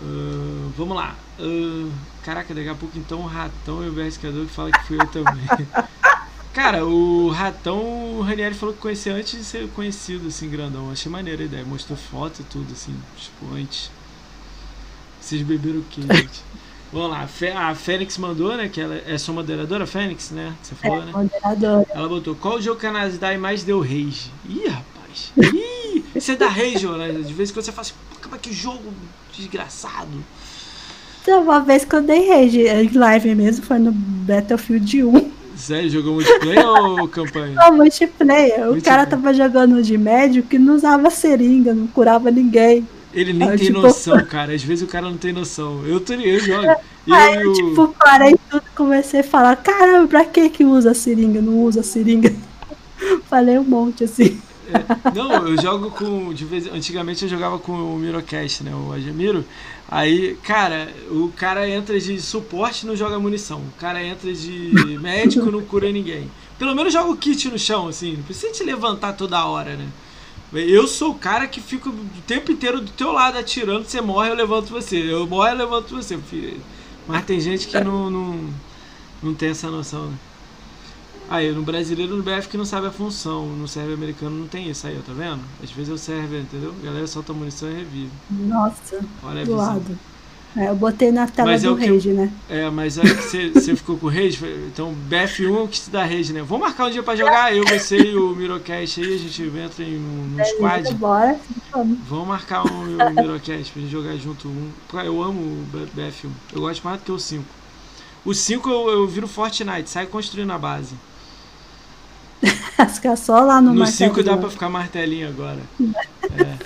[0.00, 1.14] Uh, vamos lá.
[1.38, 1.90] Uh,
[2.24, 5.06] caraca, daqui a pouco então o Ratão e o Berriscador que fala que fui eu
[5.06, 5.46] também.
[6.52, 10.90] Cara, o Ratão, o Ranieri falou que conhecia antes de ser conhecido, assim, grandão.
[10.90, 11.64] Achei maneira a ideia.
[11.64, 13.90] Mostrou foto e tudo, assim, tipo, antes.
[15.18, 16.42] Vocês beberam o quê, gente?
[16.92, 18.68] Vamos lá, a Fênix mandou, né?
[18.68, 20.54] Que ela é sua moderadora, Fênix, né?
[20.62, 21.12] Você falou, é, né?
[21.12, 21.86] Moderadora.
[21.88, 24.30] Ela botou: Qual jogo que a Nasdaq mais deu rage?
[24.46, 25.32] Ih, rapaz.
[25.40, 25.81] Ih,
[26.22, 27.12] você dá rage, né?
[27.12, 27.94] De vez em quando você fala assim:
[28.34, 28.92] é que jogo
[29.36, 30.24] desgraçado.
[31.22, 35.30] Então, uma vez que eu dei rage em live mesmo foi no Battlefield 1.
[35.56, 37.54] Sério, jogou multiplayer ou campanha?
[37.54, 38.70] Não, multiplayer.
[38.70, 42.86] O cara tava jogando de médio que não usava seringa, não curava ninguém.
[43.14, 43.80] Ele nem tem tipo...
[43.80, 44.54] noção, cara.
[44.54, 45.84] Às vezes o cara não tem noção.
[45.86, 46.66] Eu, tô, eu jogo.
[47.10, 51.40] Aí eu, tipo, parei tudo e comecei a falar: caramba, pra que que usa seringa?
[51.40, 52.32] Não usa seringa.
[53.28, 54.40] Falei um monte assim.
[54.72, 56.32] É, não, eu jogo com.
[56.32, 58.74] De vez, antigamente eu jogava com o Mirocast, né?
[58.74, 59.44] O Agemiro.
[59.88, 63.58] Aí, cara, o cara entra de suporte e não joga munição.
[63.58, 66.30] O cara entra de médico não cura ninguém.
[66.58, 68.16] Pelo menos joga o kit no chão, assim.
[68.16, 69.86] Não precisa te levantar toda hora, né?
[70.54, 73.84] Eu sou o cara que fica o tempo inteiro do teu lado atirando.
[73.84, 74.96] Você morre, eu levanto você.
[74.96, 76.18] Eu morro, eu levanto você.
[77.06, 78.50] Mas tem gente que não, não,
[79.22, 80.16] não tem essa noção, né?
[81.28, 84.68] Aí, no brasileiro no BF que não sabe a função, no server americano não tem
[84.68, 85.40] isso aí, tá vendo?
[85.62, 86.74] Às vezes é o server, entendeu?
[86.82, 88.10] A galera solta munição e revive.
[88.30, 89.98] Nossa, Olha do lado.
[90.54, 92.30] É, eu botei na tela mas do é Rage, né?
[92.48, 95.90] É, mas aí que você ficou com o Rage, então BF1 é o que te
[95.90, 96.42] dá Rage, né?
[96.42, 99.82] Vamos marcar um dia pra jogar, eu, você e o Mirocast aí, a gente entra
[99.82, 100.94] em um, um squad.
[100.94, 101.40] Bora,
[101.72, 101.98] vamos.
[102.06, 104.46] Vamos marcar um, um Mirocast pra gente jogar junto.
[104.46, 104.70] Um.
[105.02, 105.66] Eu amo o
[105.96, 107.44] BF1, eu gosto mais do que o 5.
[108.22, 110.94] O 5 eu, eu viro Fortnite, sai construindo a base.
[112.94, 115.60] Ficar só lá no No 5 dá pra ficar martelinho agora.
[115.80, 116.56] é.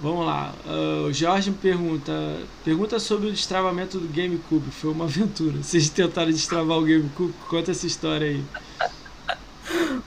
[0.00, 0.52] Vamos lá.
[0.66, 2.12] Uh, o Jorge me pergunta.
[2.64, 4.70] Pergunta sobre o destravamento do GameCube.
[4.70, 5.62] Foi uma aventura.
[5.62, 7.34] Vocês tentaram destravar o GameCube?
[7.48, 8.44] Conta essa história aí.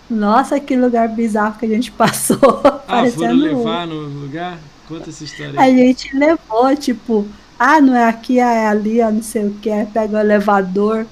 [0.09, 2.39] Nossa, que lugar bizarro que a gente passou.
[2.87, 4.57] Ah, foram levar no lugar?
[4.87, 5.81] Conta essa história aí.
[5.81, 9.69] A gente levou, tipo, ah, não é aqui, é ali, não sei o que.
[9.93, 11.05] pega o elevador.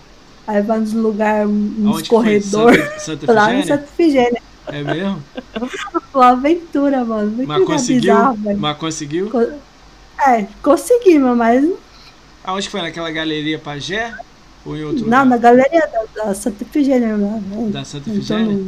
[0.47, 2.79] Aí vai nos lugares, uns corredores.
[3.01, 4.41] Santa, Santa lá em Santa Figênia.
[4.67, 5.21] É mesmo?
[6.13, 7.31] Uma aventura, mano.
[7.31, 8.15] Muito mas conseguiu?
[8.15, 9.31] Bizarro, mas conseguiu?
[10.25, 11.69] É, conseguimos, mas.
[12.43, 12.81] Aonde foi?
[12.81, 14.13] Naquela galeria Pajé?
[14.65, 15.25] Ou em outro Não, lugar?
[15.25, 17.15] na galeria da, da Santa Figênia.
[17.17, 17.41] Né?
[17.71, 18.65] Da Santa Figênia?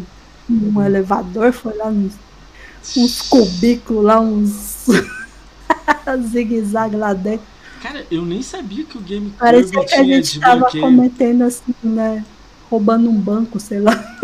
[0.50, 2.14] Um, um elevador, foi lá nos,
[2.96, 4.86] uns cubículos lá, uns
[6.32, 7.46] zigue-zague lá dentro.
[7.82, 12.26] Cara, eu nem sabia que o GameCube Parecia que a gente tava cometendo assim, né?
[12.70, 13.94] Roubando um banco, sei lá.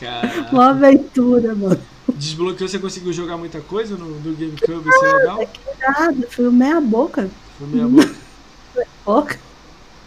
[0.00, 0.52] Caraca.
[0.52, 1.80] Uma aventura, mano.
[2.08, 5.38] Desbloqueou, você conseguiu jogar muita coisa no, no GameCube, isso é legal?
[5.46, 7.30] Que nada, foi meia boca.
[7.58, 8.14] Foi meia boca?
[8.74, 9.38] Foi boca.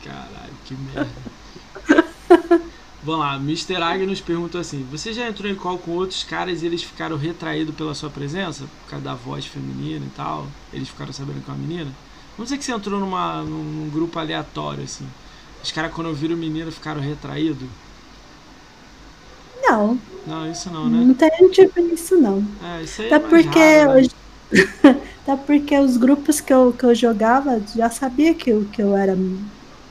[0.04, 1.08] Caralho, que merda.
[3.08, 3.78] Vamos lá, Mr.
[3.82, 7.74] Agnes perguntou assim: Você já entrou em call com outros caras e eles ficaram retraídos
[7.74, 8.66] pela sua presença?
[8.84, 10.46] Por causa da voz feminina e tal?
[10.74, 11.90] Eles ficaram sabendo que é uma menina?
[12.36, 15.08] Vamos dizer que você entrou numa, num, grupo aleatório, assim.
[15.64, 17.70] Os caras, quando viram menina, ficaram retraídos?
[19.64, 19.98] Não.
[20.28, 21.06] Não, isso não, né?
[21.06, 22.46] Não tem tipo isso, não.
[22.62, 23.80] É, isso aí Até é porque.
[23.86, 24.08] raro, né?
[24.52, 25.08] eu...
[25.24, 28.98] Até porque os grupos que eu, que eu jogava já sabia que eu, que eu
[28.98, 29.16] era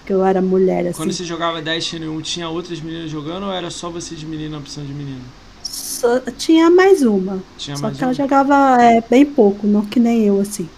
[0.06, 0.96] que eu era mulher, assim.
[0.96, 4.58] Quando você jogava Destiny 1, tinha outras meninas jogando ou era só você de menina,
[4.58, 5.22] opção de menina?
[5.62, 7.44] Só, tinha mais uma.
[7.56, 8.04] Tinha só mais que uma?
[8.04, 10.68] ela jogava é, bem pouco, não que nem eu, assim.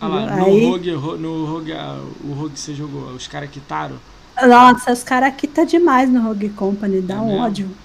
[0.00, 3.50] Ah lá, no Aí- Rogue, no Rogue, ah, o Rogue que você jogou, os caras
[3.50, 4.00] quitaram?
[4.42, 7.76] Nossa, os caras aqui tá demais no Rogue Company, dá É um ódio.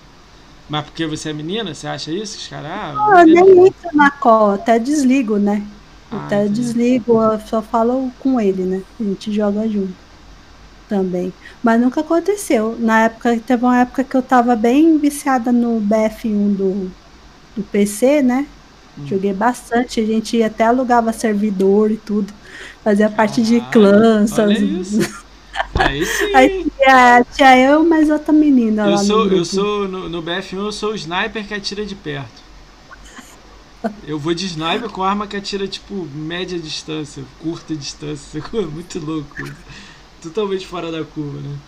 [0.68, 2.38] Mas porque você é menina, você acha isso?
[2.38, 3.46] Os caras, ah, Eu menina.
[3.46, 5.68] nem entro na call, até desligo, né?
[6.12, 6.50] Ah, até entendi.
[6.50, 8.84] desligo, eu só falo com ele, né?
[9.00, 10.09] A gente joga junto
[10.90, 11.32] também.
[11.64, 12.76] Mas nunca aconteceu.
[12.80, 16.92] Na época, teve uma época que eu tava bem viciada no BF1 do,
[17.56, 18.48] do PC, né?
[18.98, 19.06] Hum.
[19.08, 22.34] Joguei bastante, a gente até alugava servidor e tudo.
[22.84, 24.26] Fazia parte de Caralho, clã.
[25.76, 26.36] Aí sim.
[26.36, 30.24] Aí tinha, tinha eu mais outra menina Eu lá sou, no eu sou no, no
[30.24, 32.50] BF1 eu sou o sniper que atira de perto.
[34.06, 38.44] Eu vou de sniper com arma que atira tipo média distância, curta distância,
[38.74, 39.36] muito louco.
[40.22, 41.60] Totalmente fora da curva, né?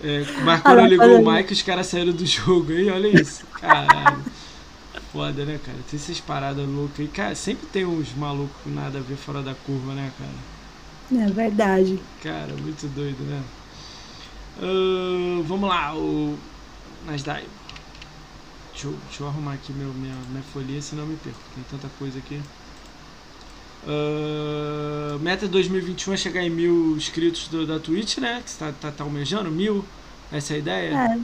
[0.00, 1.32] É, mas quando Ah, ligou o aí.
[1.32, 3.46] mic, os caras saíram do jogo aí, olha isso.
[3.56, 4.24] Caralho.
[5.12, 5.82] Foda, né, cara?
[5.84, 7.08] Tem essas paradas loucas aí.
[7.08, 10.44] Cara, sempre tem uns malucos com nada a ver fora da curva, né, cara?
[11.10, 12.08] É verdade.
[12.20, 13.50] Cara, muito doido, né?
[14.56, 16.42] Uh, vamos lá, o
[17.00, 17.48] Nasdaq.
[18.72, 21.50] Deixa eu, deixa eu arrumar aqui meu, minha, minha folhinha, senão eu me perco.
[21.50, 22.42] Tem tanta coisa aqui.
[23.86, 28.42] Uh, meta 2021 é chegar em mil inscritos do, da Twitch, né?
[28.44, 29.50] Que você tá, tá, tá almejando?
[29.50, 29.84] Mil?
[30.32, 31.18] Essa é a ideia?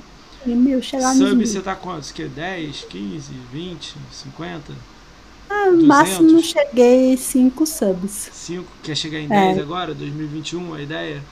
[0.47, 1.47] É, em mil, chegar Sub, nos mil.
[1.47, 2.11] você tá quantos?
[2.11, 4.73] Que 10, 15, 20, 50?
[5.51, 8.31] Ah, máximo cheguei 5 subs.
[8.33, 8.67] 5?
[8.83, 9.61] Quer chegar em 10 é.
[9.61, 9.95] agora?
[9.95, 11.23] 2021, a ideia?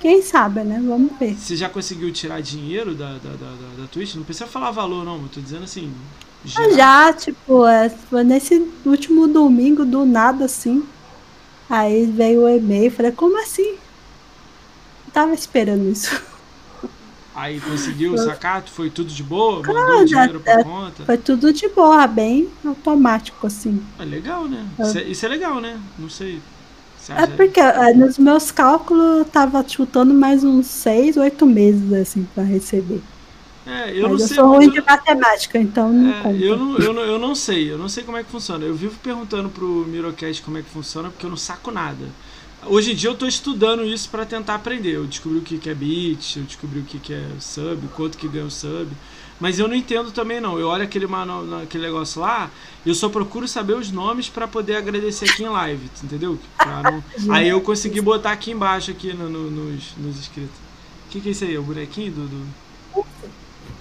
[0.00, 0.82] Quem sabe, né?
[0.86, 1.34] Vamos ver.
[1.34, 4.14] Você já conseguiu tirar dinheiro da, da, da, da Twitch?
[4.14, 5.22] Não precisa falar valor, não.
[5.22, 5.92] Eu tô dizendo assim.
[6.46, 10.86] Já, já tipo, é, foi nesse último domingo, do nada, assim.
[11.68, 12.90] Aí veio o e-mail.
[12.90, 13.72] Falei, como assim?
[15.06, 16.22] Eu tava esperando isso.
[17.34, 18.70] Aí conseguiu o sacato?
[18.70, 19.62] Foi tudo de boa?
[19.62, 21.04] Claro, Mandou dinheiro pra conta?
[21.04, 23.82] Foi tudo de boa, bem automático, assim.
[23.98, 24.66] É legal, né?
[24.80, 25.78] Isso é, isso é legal, né?
[25.98, 26.40] Não sei.
[27.10, 32.26] É porque é, nos meus cálculos eu tava chutando mais uns seis, oito meses assim
[32.34, 33.00] para receber.
[33.66, 34.36] É, eu Mas não eu sei.
[34.36, 36.36] sou ruim de matemática, então não é.
[36.40, 38.64] Eu não, eu, não, eu não sei, eu não sei como é que funciona.
[38.64, 42.06] Eu vivo perguntando pro Mirocast como é que funciona, porque eu não saco nada.
[42.64, 44.92] Hoje em dia eu estou estudando isso para tentar aprender.
[44.94, 48.44] Eu descobri o que é bit, eu descobri o que é sub, quanto que ganha
[48.44, 48.88] o sub.
[49.38, 50.58] Mas eu não entendo também não.
[50.58, 51.06] Eu olho aquele,
[51.62, 52.50] aquele negócio lá,
[52.84, 56.38] eu só procuro saber os nomes para poder agradecer aqui em live, entendeu?
[56.64, 57.04] Não...
[57.34, 60.56] Aí eu consegui botar aqui embaixo aqui no, no, nos, nos inscritos.
[61.06, 61.56] O que, que é isso aí?
[61.56, 62.46] O bonequinho do, do...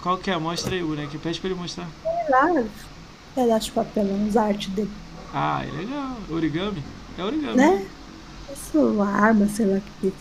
[0.05, 0.37] Qual que é?
[0.37, 1.19] Mostra aí o bonequinho.
[1.19, 1.89] Pede pra ele mostrar.
[2.03, 2.63] Sei lá.
[3.33, 4.91] Pedaço de papelão, as artes dele.
[5.33, 6.17] Ah, é legal.
[6.29, 6.83] Origami?
[7.17, 7.57] É origami.
[7.57, 7.87] Né?
[8.53, 10.13] Isso, arma, sei lá que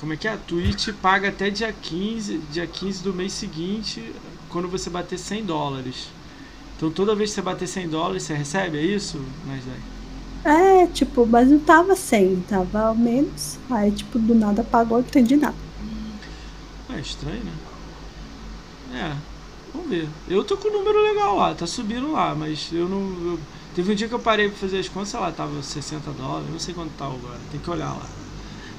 [0.00, 0.32] Como é que é?
[0.32, 4.10] A Twitch paga até dia 15, dia 15 do mês seguinte
[4.48, 6.08] quando você bater 100 dólares.
[6.74, 9.22] Então toda vez que você bater 100 dólares, você recebe, é isso,
[10.46, 13.58] É, tipo, mas não tava 100, tava menos.
[13.68, 15.54] Aí, tipo, do nada pagou, não entendi nada.
[16.88, 17.52] É estranho, né?
[18.96, 19.14] É,
[19.72, 20.08] vamos ver.
[20.28, 23.00] Eu tô com o um número legal lá, tá subindo lá, mas eu não.
[23.32, 23.38] Eu...
[23.74, 26.48] Teve um dia que eu parei pra fazer as contas, sei lá, tava 60 dólares,
[26.50, 28.06] não sei quanto tá agora, tem que olhar lá.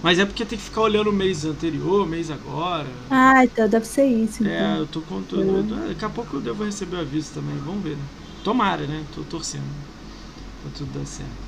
[0.01, 2.87] Mas é porque tem que ficar olhando o mês anterior, mês agora.
[3.09, 4.45] Ah, então deve ser isso.
[4.45, 4.75] É, então.
[4.75, 5.85] É, eu tô contando.
[5.85, 5.87] É.
[5.89, 7.55] Daqui a pouco eu devo receber o aviso também.
[7.57, 8.03] Vamos ver, né?
[8.43, 9.03] Tomara, né?
[9.13, 9.63] Tô torcendo.
[10.61, 11.46] Pra tudo dar certo.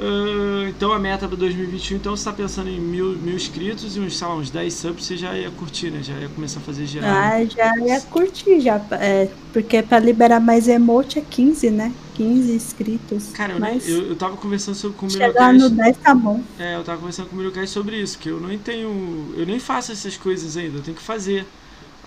[0.00, 4.00] Uh, então a meta para 2021, então você está pensando em mil, mil inscritos e
[4.00, 6.02] uns, sei lá, uns 10 subs, você já ia curtir, né?
[6.02, 7.10] Já ia começar a fazer geral.
[7.10, 8.80] Ah, já ia curtir, já.
[8.92, 11.92] É, porque para liberar mais emote é 15, né?
[12.14, 13.28] 15 inscritos.
[13.34, 16.42] Cara, eu, Mas eu, eu tava conversando sobre, com o Chegar no 10 tá bom.
[16.58, 19.34] É, eu tava conversando com o Mirocast sobre isso, que eu não tenho.
[19.36, 21.46] Eu nem faço essas coisas ainda, eu tenho que fazer.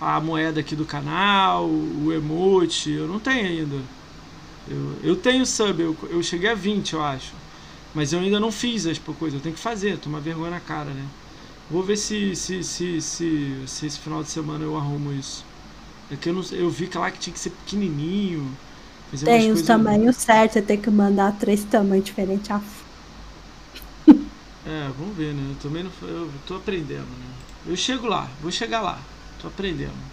[0.00, 3.76] A moeda aqui do canal, o emote, eu não tenho ainda.
[4.68, 7.43] Eu, eu tenho sub, eu, eu cheguei a 20, eu acho.
[7.94, 10.94] Mas eu ainda não fiz as coisas, eu tenho que fazer, tomar vergonha na cara,
[10.94, 11.10] né?
[11.68, 15.46] Vou ver se, se, se, se, se esse final de semana eu arrumo isso.
[16.10, 18.58] É que eu, não, eu vi que lá que tinha que ser pequenininho.
[19.24, 22.50] Tem os tamanhos certos, você tem que mandar três tamanhos diferentes.
[22.50, 22.62] Ah.
[24.62, 25.50] É, vamos ver, né?
[25.52, 27.36] Eu também não, eu tô aprendendo, né?
[27.64, 29.06] Eu chego lá, vou chegar lá,
[29.36, 30.10] tô aprendendo.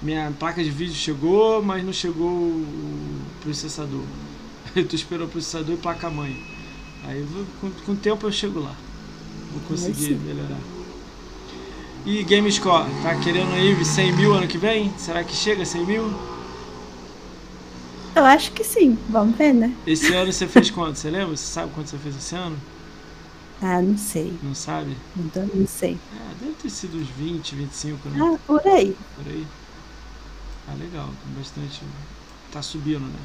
[0.00, 4.08] Minha placa de vídeo chegou, mas não chegou o processador.
[4.76, 6.44] Eu tô esperando o processador e placa mãe.
[7.06, 8.74] Aí vou, com, com o tempo eu chego lá.
[9.52, 10.58] Vou conseguir melhorar.
[12.04, 14.92] E GameScore, tá querendo aí 100 mil ano que vem?
[14.98, 16.10] Será que chega a 100 mil?
[18.14, 19.76] Eu acho que sim, vamos ver, né?
[19.86, 20.98] Esse ano você fez quanto?
[20.98, 21.36] Você lembra?
[21.36, 22.56] Você sabe quanto você fez esse ano?
[23.62, 24.38] Ah, não sei.
[24.42, 24.96] Não sabe?
[25.16, 25.98] Então, não sei.
[26.12, 28.18] É, deve ter sido uns 20, 25, né?
[28.20, 28.96] Ah, por aí.
[29.14, 29.46] Por aí.
[30.66, 31.82] Ah, legal, bastante.
[32.50, 33.20] Tá subindo, né?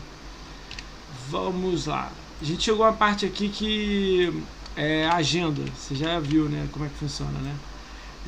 [1.30, 2.12] Vamos lá.
[2.42, 4.44] A gente chegou a parte aqui que
[4.76, 5.62] é agenda.
[5.78, 6.68] Você já viu, né?
[6.72, 7.56] Como é que funciona, né?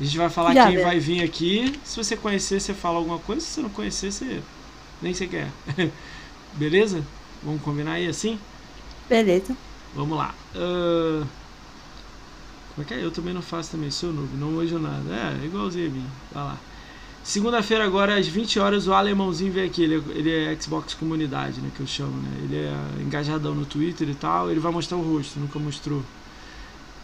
[0.00, 1.78] A gente vai falar já quem vai vir aqui.
[1.84, 3.40] Se você conhecer, você fala alguma coisa.
[3.40, 4.42] Se você não conhecer, você
[5.02, 5.50] nem você quer.
[6.54, 7.04] Beleza?
[7.42, 8.38] Vamos combinar aí assim?
[9.08, 9.56] Beleza.
[9.94, 10.34] Vamos lá.
[10.54, 11.26] Uh...
[12.78, 13.04] Como é que é?
[13.04, 15.02] Eu também não faço também, sou novo, não manjo nada.
[15.12, 16.06] É, igualzinho a mim.
[16.30, 16.58] Vai lá.
[17.28, 19.82] Segunda-feira, agora às 20 horas, o alemãozinho vem aqui.
[19.82, 21.70] Ele, é, ele é Xbox Comunidade, né?
[21.76, 22.30] Que eu chamo, né?
[22.42, 24.50] Ele é engajadão no Twitter e tal.
[24.50, 26.02] Ele vai mostrar o rosto, nunca mostrou.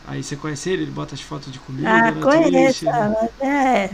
[0.06, 0.84] Aí você conhece ele?
[0.84, 1.90] Ele bota as fotos de comida.
[1.90, 2.86] Ah, conheço.
[2.86, 3.28] Né?
[3.38, 3.90] É.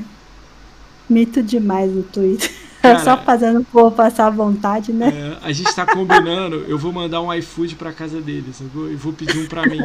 [1.08, 2.48] Mito demais no Twitter.
[2.80, 5.08] Cara, Só fazendo o povo passar vontade, né?
[5.08, 8.90] É, a gente tá combinando, eu vou mandar um iFood pra casa dele, sacou?
[8.90, 9.80] E vou pedir um pra mim.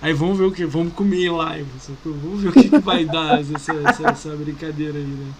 [0.00, 0.64] Aí vamos ver o que?
[0.64, 2.12] Vamos comer em live, sacou?
[2.14, 5.32] Vamos ver o que, que vai dar essa, essa, essa brincadeira aí, né?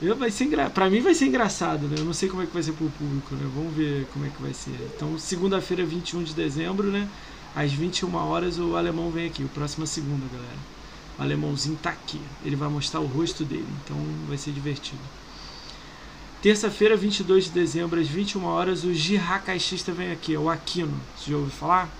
[0.00, 0.70] Eu, vai ser engra...
[0.70, 1.96] Pra mim vai ser engraçado, né?
[1.98, 3.50] Eu não sei como é que vai ser pro público, né?
[3.54, 4.76] Vamos ver como é que vai ser.
[4.94, 7.08] Então, segunda-feira, 21 de dezembro, né?
[7.54, 9.42] Às 21 horas, o alemão vem aqui.
[9.42, 10.58] O próximo segunda, galera.
[11.18, 12.20] O alemãozinho tá aqui.
[12.44, 13.96] Ele vai mostrar o rosto dele, então
[14.28, 15.00] vai ser divertido.
[16.40, 20.96] Terça-feira, 22 de dezembro, às 21 horas, o Jihá Caixista vem aqui, é o Aquino.
[21.16, 21.92] Você já ouviu falar?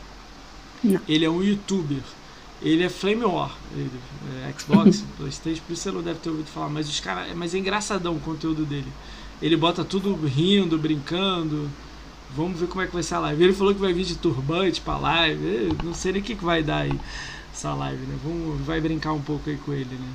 [0.85, 1.01] Não.
[1.09, 2.03] Ele é um youtuber.
[2.61, 3.91] Ele é Flame War, ele,
[4.45, 7.55] é Xbox, Playstation, por isso você não deve ter ouvido falar, mas os cara, mas
[7.55, 8.89] é engraçadão o conteúdo dele.
[9.41, 11.71] Ele bota tudo rindo, brincando.
[12.35, 13.45] Vamos ver como é que vai ser a live.
[13.45, 15.45] Ele falou que vai vir de turbante pra live.
[15.47, 17.01] Eu não sei nem o que, que vai dar aí
[17.55, 18.19] essa live, né?
[18.23, 20.09] Vamos, vai brincar um pouco aí com ele, né?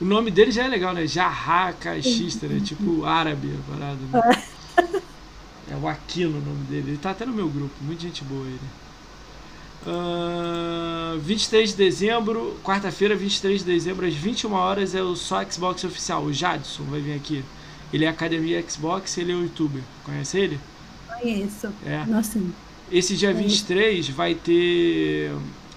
[0.00, 1.06] O nome dele já é legal, né?
[1.06, 2.60] Jarra Caixista, né?
[2.60, 4.44] Tipo árabe a parada, né?
[5.70, 6.90] É o Aquino o nome dele.
[6.90, 8.60] Ele tá até no meu grupo, muita gente boa ele.
[9.86, 15.84] Uh, 23 de dezembro, quarta-feira, 23 de dezembro, às 21 horas, é o Só Xbox
[15.84, 16.22] Oficial.
[16.24, 17.44] O Jadson vai vir aqui.
[17.92, 19.82] Ele é Academia Xbox, ele é o youtuber.
[20.04, 20.60] Conhece ele?
[21.08, 21.68] Conheço.
[21.84, 22.04] É.
[22.06, 22.40] Nossa,
[22.92, 25.32] Esse dia 23 vai ter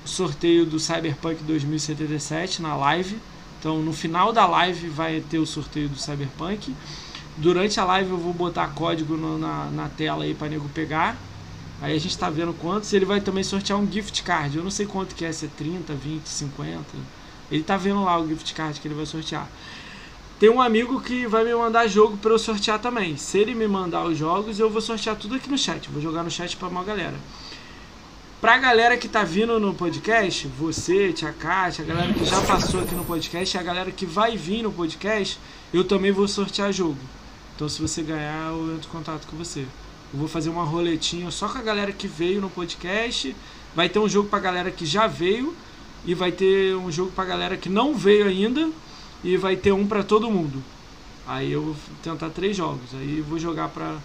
[0.05, 3.17] sorteio do Cyberpunk 2077 na live.
[3.59, 6.73] Então, no final da live vai ter o sorteio do Cyberpunk.
[7.37, 11.17] Durante a live eu vou botar código no- na, na tela aí para nego pegar.
[11.83, 12.93] Aí a gente tá vendo quantos.
[12.93, 14.55] Ele vai também sortear um gift card.
[14.55, 16.79] Eu não sei quanto que é, se é 30, 20, 50.
[17.51, 19.49] Ele tá vendo lá o gift card que ele vai sortear.
[20.39, 23.17] Tem um amigo que vai me mandar jogo para eu sortear também.
[23.17, 25.89] Se ele me mandar os jogos, eu vou sortear tudo aqui no chat.
[25.89, 27.15] Vou jogar no chat pra uma galera.
[28.39, 32.79] Pra galera que tá vindo no podcast, você, Tia Kátia, a galera que já passou
[32.79, 35.37] aqui no podcast a galera que vai vir no podcast,
[35.73, 36.99] eu também vou sortear jogo.
[37.55, 39.65] Então se você ganhar, eu entro em contato com você.
[40.13, 43.35] Eu vou fazer uma roletinha só com a galera que veio no podcast.
[43.75, 45.55] Vai ter um jogo pra galera que já veio
[46.05, 48.69] e vai ter um jogo pra galera que não veio ainda
[49.23, 50.63] e vai ter um pra todo mundo.
[51.25, 52.93] Aí eu vou tentar três jogos.
[52.93, 53.97] Aí eu vou jogar pra,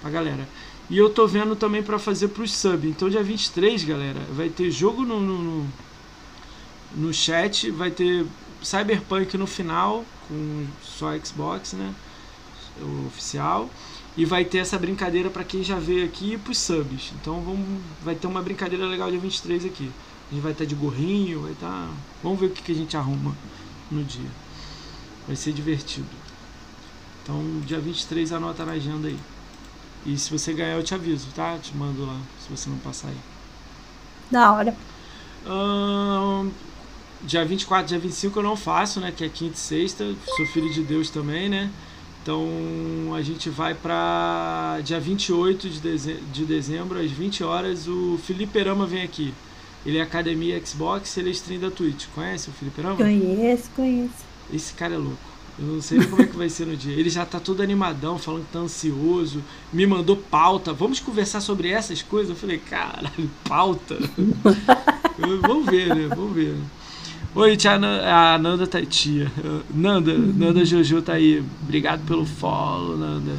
[0.00, 0.48] pra galera.
[0.90, 2.88] E eu tô vendo também pra fazer pros sub.
[2.88, 5.68] Então dia 23, galera, vai ter jogo no, no, no,
[6.96, 8.26] no chat, vai ter
[8.60, 11.94] Cyberpunk no final, com só Xbox, né?
[12.80, 13.70] O oficial.
[14.16, 17.12] E vai ter essa brincadeira pra quem já veio aqui e pros subs.
[17.20, 17.66] Então vamos,
[18.02, 19.90] vai ter uma brincadeira legal dia 23 aqui.
[20.30, 21.88] A gente vai estar de gorrinho, vai estar.
[22.22, 23.36] Vamos ver o que, que a gente arruma
[23.90, 24.30] no dia.
[25.26, 26.06] Vai ser divertido.
[27.22, 29.18] Então, dia 23 anota na agenda aí.
[30.06, 31.58] E se você ganhar, eu te aviso, tá?
[31.58, 33.16] Te mando lá, se você não passar aí.
[34.30, 34.76] da hora.
[35.46, 36.50] Ahn,
[37.22, 39.12] dia 24, dia 25 eu não faço, né?
[39.12, 40.14] Que é quinta e sexta.
[40.36, 41.70] Sou filho de Deus também, né?
[42.24, 47.86] Então a gente vai pra dia 28 de, deze de dezembro, às 20 horas.
[47.86, 49.34] O Felipe Rama vem aqui.
[49.84, 52.06] Ele é Academia Xbox, ele é stream da Twitch.
[52.14, 52.96] Conhece o Felipe Rama?
[52.96, 54.24] Conheço, conheço.
[54.50, 55.18] Esse cara é louco.
[55.58, 56.94] Eu não sei como é que vai ser no dia.
[56.98, 59.44] Ele já tá todo animadão, falando que tá ansioso.
[59.70, 60.72] Me mandou pauta.
[60.72, 62.30] Vamos conversar sobre essas coisas?
[62.30, 63.98] Eu falei, caralho, pauta?
[65.42, 66.08] Vamos ver, né?
[66.08, 66.56] Vamos ver.
[67.34, 69.30] Oi, tia Nan- a Nanda tá tia.
[69.74, 71.44] Nanda, Nanda Jojo tá aí.
[71.62, 73.32] Obrigado pelo follow, Nanda.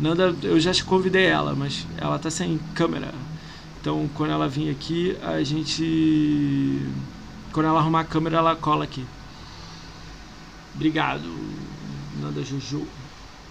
[0.00, 3.12] Nanda, eu já te convidei ela, mas ela tá sem câmera.
[3.80, 6.80] Então, quando ela vir aqui, a gente.
[7.52, 9.04] Quando ela arrumar a câmera, ela cola aqui.
[10.74, 11.28] Obrigado,
[12.20, 12.86] Nanda Jojo.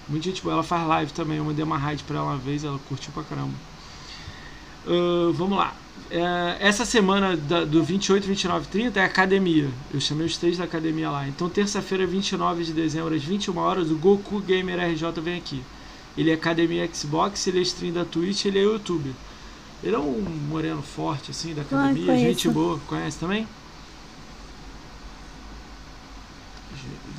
[0.09, 0.53] Muita gente boa.
[0.55, 1.37] Ela faz live também.
[1.37, 3.53] Eu mandei uma raid pra ela uma vez, ela curtiu pra caramba.
[4.87, 5.75] Ah, vamos lá.
[6.09, 9.69] É, essa semana da- do 28, 29 e 30 é academia.
[9.93, 11.25] Eu chamei os três da academia lá.
[11.27, 15.63] Então, terça-feira, 29 de dezembro, às 21 horas, o Goku Gamer RJ vem aqui.
[16.17, 19.13] Ele é academia Xbox, ele é stream da Twitch, ele é youtuber.
[19.81, 22.23] Ele é um moreno forte, assim, da academia, conheço.
[22.25, 22.77] gente boa.
[22.87, 23.47] Conhece também?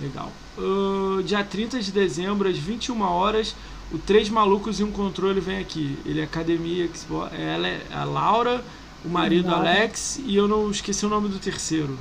[0.01, 0.33] Legal.
[0.59, 3.55] Ah, dia 30 de dezembro, às 21 horas,
[3.93, 5.98] o Três Malucos e um Controle vem aqui.
[6.05, 7.32] Ele é Academia Xbox.
[7.35, 8.64] Ela é a Laura,
[9.05, 9.69] o marido Laura.
[9.69, 11.98] Alex e eu não esqueci o nome do terceiro.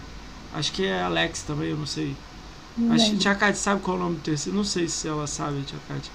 [0.54, 2.16] Acho que é Alex também, eu não sei.
[2.78, 3.18] Não Acho que.
[3.18, 4.58] Tia Kate sabe qual é o nome do terceiro.
[4.58, 6.10] Não sei se ela sabe, Tia Kate.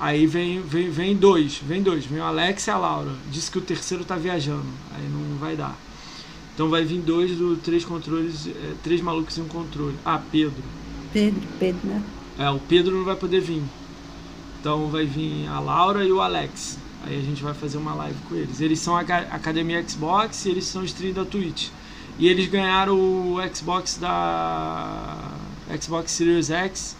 [0.00, 3.12] Aí vem, vem, vem dois, vem dois, vem o Alex e a Laura.
[3.30, 5.76] Disse que o terceiro tá viajando, aí não vai dar.
[6.54, 9.96] Então vai vir dois do três controles, é, três malucos e um controle.
[10.04, 10.62] Ah, Pedro.
[11.12, 12.02] Pedro, Pedro, né?
[12.38, 13.62] É, o Pedro não vai poder vir.
[14.64, 16.78] Então vai vir a Laura e o Alex.
[17.04, 18.62] Aí a gente vai fazer uma live com eles.
[18.62, 21.68] Eles são a Aca- Academia Xbox e eles são stream da Twitch.
[22.18, 25.32] E eles ganharam o Xbox da
[25.78, 26.96] Xbox Series X,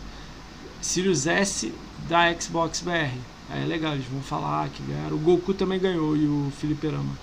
[0.82, 1.72] Series S
[2.06, 3.16] da Xbox BR.
[3.48, 5.16] Aí é legal, eles vão falar que ganharam.
[5.16, 7.16] O Goku também ganhou e o Felipe Rama.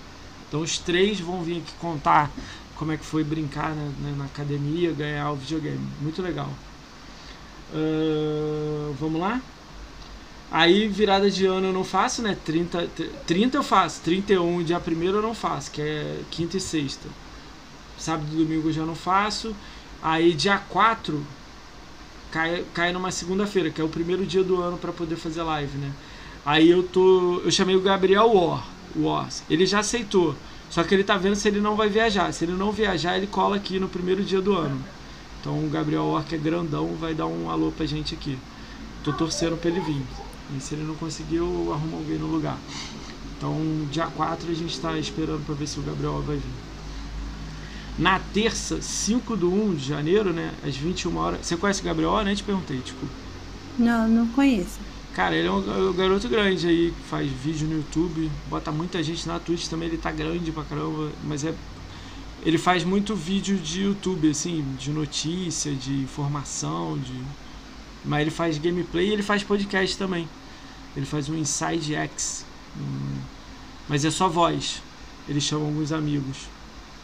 [0.48, 2.28] Então os três vão vir aqui contar
[2.74, 5.86] como é que foi brincar né, na academia, ganhar o videogame.
[6.00, 6.50] Muito legal.
[7.72, 9.40] Ahn, vamos lá?
[10.54, 12.36] Aí, virada de ano eu não faço, né?
[12.44, 12.86] 30,
[13.26, 17.08] 30 eu faço, 31, dia 1 eu não faço, que é quinta e sexta.
[17.96, 19.56] Sábado e domingo eu já não faço.
[20.02, 21.24] Aí dia 4
[22.30, 25.78] cai, cai numa segunda-feira, que é o primeiro dia do ano para poder fazer live,
[25.78, 25.90] né?
[26.44, 27.40] Aí eu tô.
[27.44, 28.66] Eu chamei o Gabriel War,
[28.96, 29.28] War.
[29.48, 30.34] Ele já aceitou.
[30.68, 32.30] Só que ele tá vendo se ele não vai viajar.
[32.32, 34.82] Se ele não viajar, ele cola aqui no primeiro dia do ano.
[35.40, 38.38] Então o Gabriel War, que é grandão, vai dar um alô pra gente aqui.
[39.02, 40.02] Tô torcendo pra ele vir.
[40.56, 42.58] E se ele não conseguir, eu arrumo alguém no lugar.
[43.36, 43.56] Então,
[43.90, 46.72] dia 4 a gente está esperando para ver se o Gabriel vai vir.
[47.98, 50.52] Na terça, 5 do 1 de janeiro, né?
[50.66, 51.46] Às 21 horas.
[51.46, 52.22] Você conhece o Gabriel?
[52.24, 53.06] Nem te perguntei, tipo.
[53.78, 54.78] Não, não conheço.
[55.14, 59.28] Cara, ele é um, um garoto grande aí, faz vídeo no YouTube, bota muita gente
[59.28, 61.54] na Twitch também, ele tá grande pra caramba, mas é.
[62.44, 67.12] Ele faz muito vídeo de YouTube, assim, de notícia, de informação, de.
[68.04, 70.26] Mas ele faz gameplay e ele faz podcast também.
[70.96, 72.44] Ele faz um Inside X.
[72.78, 73.20] Um...
[73.88, 74.82] Mas é só voz.
[75.28, 76.48] Ele chama alguns amigos.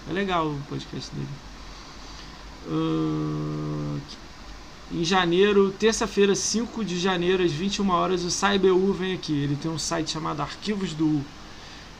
[0.09, 1.28] É legal o podcast dele.
[2.66, 4.01] Uh,
[4.90, 9.32] em janeiro, terça-feira, 5 de janeiro, às 21 horas, o CyberU vem aqui.
[9.32, 11.24] Ele tem um site chamado Arquivos do U.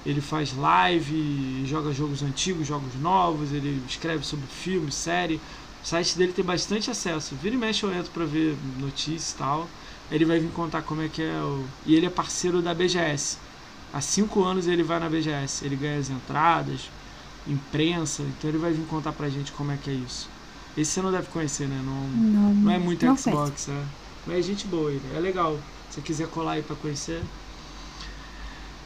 [0.07, 5.41] Ele faz live, joga jogos antigos, jogos novos, ele escreve sobre filme, série.
[5.85, 7.35] O site dele tem bastante acesso.
[7.35, 9.69] Vira e mexe eu entro pra ver notícias e tal.
[10.11, 11.65] Ele vai vir contar como é que é o.
[11.85, 13.39] E ele é parceiro da BGS.
[13.93, 15.65] Há cinco anos ele vai na BGS.
[15.65, 16.91] Ele ganha as entradas,
[17.47, 20.29] imprensa, então ele vai vir contar pra gente como é que é isso.
[20.77, 21.81] Esse você não deve conhecer, né?
[21.85, 23.85] Não, não, não é muito Xbox, é.
[24.27, 25.59] Mas é gente boa ele, é legal.
[25.91, 27.23] Se quiser colar aí pra conhecer.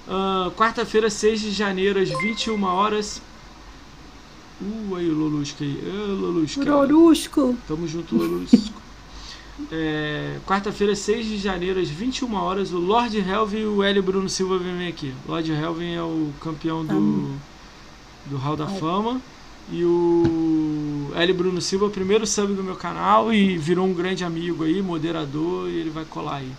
[0.07, 3.20] Uh, Quarta-feira, 6 de janeiro, às 21 horas.
[4.61, 5.82] Uh, aí o Lolusco aí.
[5.85, 6.65] Uh, Lolusco.
[6.65, 7.57] Lolusco.
[7.66, 8.82] Tamo junto, Lolusco.
[9.71, 14.29] É, Quarta-feira, 6 de janeiro, às 21 horas, o Lord Helvin e o Hélio Bruno
[14.29, 15.15] Silva vêm aqui.
[15.27, 17.39] Lord Helvin é o campeão do
[18.27, 19.21] do Hall da Fama.
[19.71, 21.33] E o L.
[21.33, 25.75] Bruno Silva, primeiro sub do meu canal e virou um grande amigo aí, moderador, e
[25.75, 26.51] ele vai colar aí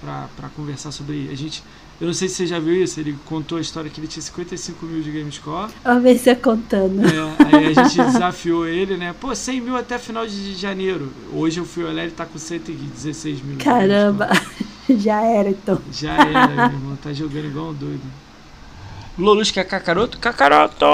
[0.00, 1.28] pra conversar sobre.
[1.30, 1.62] A gente.
[2.00, 4.22] Eu não sei se você já viu isso, ele contou a história que ele tinha
[4.22, 5.70] 55 mil de Gamescore.
[5.84, 7.00] A ver se é contando.
[7.04, 9.14] É, aí a gente desafiou ele, né?
[9.20, 11.12] Pô, 100 mil até final de janeiro.
[11.32, 13.58] Hoje eu fui olhar, ele tá com 116 mil.
[13.58, 14.28] Caramba,
[14.90, 15.80] já era então.
[15.92, 16.96] Já era, meu irmão.
[16.96, 18.02] Tá jogando igual um doido.
[19.16, 20.18] Lolus que é cacaroto?
[20.18, 20.84] Cacaroto!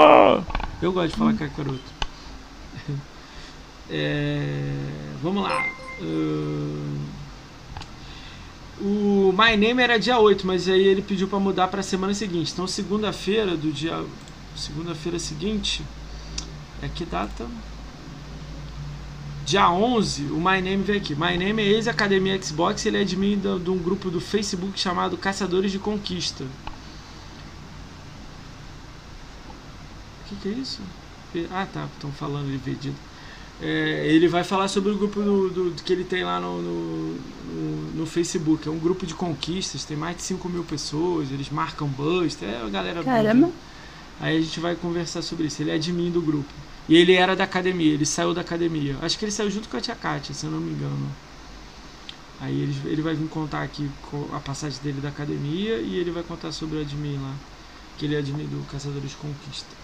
[0.79, 1.37] Eu gosto de falar hum.
[1.37, 2.01] cacaroto.
[3.93, 4.71] É,
[5.21, 5.65] vamos lá.
[5.99, 6.80] Uh,
[8.81, 12.13] o My Name era dia 8, mas aí ele pediu para mudar para a semana
[12.13, 12.51] seguinte.
[12.51, 14.03] Então, segunda-feira do dia.
[14.55, 15.83] Segunda-feira seguinte.
[16.81, 17.47] É que data?
[19.45, 21.15] Dia 11, o My Name veio aqui.
[21.15, 22.85] My Name é ex-academia Xbox.
[22.85, 26.45] Ele é admin de um grupo do Facebook chamado Caçadores de Conquista.
[30.31, 30.81] que, que é isso?
[31.51, 32.95] Ah, tá, estão falando de pedido.
[33.61, 37.13] É, ele vai falar sobre o grupo do, do, que ele tem lá no, no,
[37.13, 38.67] no, no, Facebook.
[38.67, 42.59] É um grupo de conquistas, tem mais de 5 mil pessoas, eles marcam bust, é
[42.65, 43.03] a galera.
[43.03, 43.51] Caramba!
[44.19, 45.61] Aí a gente vai conversar sobre isso.
[45.61, 46.51] Ele é admin do grupo.
[46.89, 48.97] E ele era da academia, ele saiu da academia.
[49.01, 51.11] Acho que ele saiu junto com a tia Kátia, se eu não me engano.
[52.39, 53.89] Aí ele, ele vai vir contar aqui
[54.33, 57.35] a passagem dele da academia e ele vai contar sobre o admin lá.
[57.97, 59.80] Que ele é admin do Caçadores de Conquista.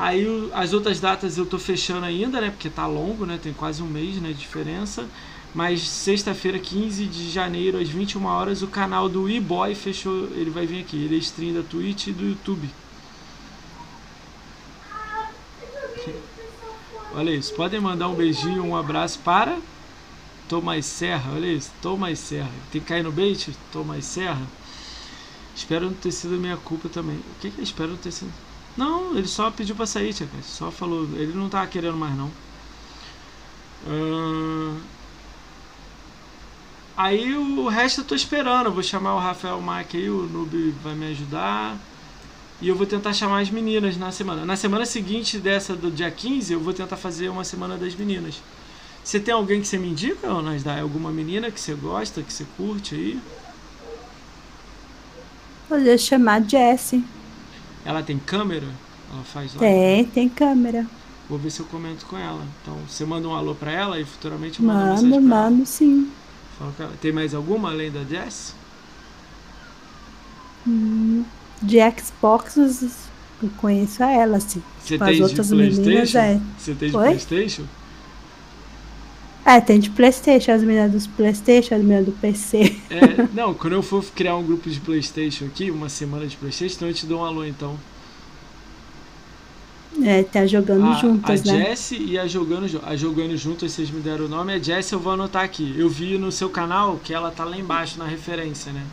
[0.00, 2.48] Aí as outras datas eu tô fechando ainda, né?
[2.48, 3.38] Porque tá longo, né?
[3.40, 4.32] Tem quase um mês, né?
[4.32, 5.06] Diferença.
[5.54, 10.24] Mas sexta-feira, 15 de janeiro, às 21 horas, o canal do e-boy fechou.
[10.34, 10.96] Ele vai vir aqui.
[10.96, 12.70] Ele é stream da Twitch e do YouTube.
[17.14, 17.52] Olha isso.
[17.52, 19.58] Podem mandar um beijinho, um abraço para
[20.48, 21.32] Tomás Serra.
[21.34, 21.72] Olha isso.
[21.82, 22.50] Tomás Serra.
[22.72, 23.54] Tem que cair no bait?
[23.70, 24.46] Tomás Serra.
[25.54, 27.16] Espero não ter sido minha culpa também.
[27.16, 28.32] O que, que é espero não ter sido?
[28.80, 31.04] Não, ele só pediu pra sair, tia Só falou.
[31.14, 32.30] Ele não tava querendo mais, não.
[33.86, 34.80] Uh...
[36.96, 38.68] Aí o resto eu tô esperando.
[38.68, 41.76] Eu vou chamar o Rafael Mack aí, o Noob vai me ajudar.
[42.62, 44.46] E eu vou tentar chamar as meninas na semana.
[44.46, 48.42] Na semana seguinte dessa do dia 15, eu vou tentar fazer uma semana das meninas.
[49.04, 50.80] Você tem alguém que você me indica, nós dá?
[50.80, 53.20] Alguma menina que você gosta, que você curte aí?
[55.68, 57.04] Podia chamar Jessie.
[57.84, 58.66] Ela tem câmera?
[59.12, 59.60] Ela faz lá?
[59.60, 60.86] Tem, tem câmera.
[61.28, 62.42] Vou ver se eu comento com ela.
[62.62, 65.66] Então, você manda um alô pra ela e futuramente eu mando mensagem pra mando, ela.
[65.66, 66.10] sim.
[67.00, 68.54] Tem mais alguma além da Jess?
[70.66, 71.24] Hum,
[71.62, 72.56] de Xbox,
[73.42, 74.62] eu conheço a ela, sim.
[74.80, 76.18] Você tipo, tem as outras de Playstation?
[76.18, 76.40] É.
[76.58, 77.04] Você tem de Oi?
[77.04, 77.64] Playstation?
[79.44, 82.76] É, tem de Playstation, as meninas do Playstation, as meninas do PC.
[82.90, 86.74] É, não, quando eu for criar um grupo de Playstation aqui, uma semana de Playstation,
[86.76, 87.76] então eu te dou um alô então.
[90.02, 91.66] É, tá jogando a, juntas, a né?
[91.66, 94.52] Jessie e a jogando, a jogando juntas, vocês me deram o nome.
[94.52, 95.74] A Jessie eu vou anotar aqui.
[95.76, 98.84] Eu vi no seu canal que ela tá lá embaixo na referência, né?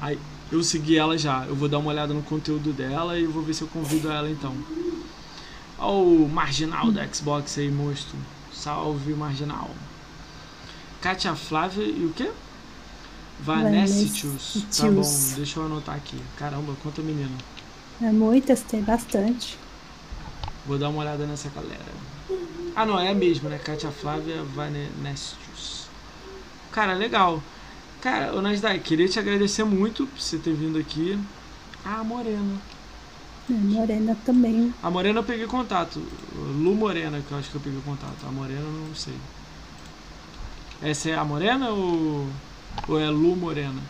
[0.00, 0.18] Aí
[0.52, 1.44] eu segui ela já.
[1.46, 4.30] Eu vou dar uma olhada no conteúdo dela e vou ver se eu convido ela
[4.30, 4.54] então.
[5.78, 8.16] Ó o marginal da Xbox aí, monstro.
[8.52, 9.70] Salve, marginal.
[11.04, 12.30] Kátia Flávia e o quê?
[13.40, 14.64] Vanessitius.
[14.74, 15.02] Tá bom,
[15.36, 16.18] deixa eu anotar aqui.
[16.34, 17.36] Caramba, quanta menina.
[18.00, 19.58] É muitas, tem bastante.
[20.64, 21.92] Vou dar uma olhada nessa galera.
[22.74, 23.58] Ah, não, é a mesma, né?
[23.58, 25.88] Kátia Flávia Vanestius.
[26.72, 27.42] Cara, legal.
[28.00, 31.18] Cara, ô Nasdaq, queria te agradecer muito por você ter vindo aqui.
[31.84, 32.58] Ah, a Morena.
[33.50, 34.72] É, Morena também.
[34.82, 36.02] A Morena eu peguei contato.
[36.34, 38.26] Lu Morena, que eu acho que eu peguei contato.
[38.26, 39.12] A Morena eu não sei.
[40.84, 42.28] Essa é a Morena ou,
[42.86, 43.80] ou é Lu Morena?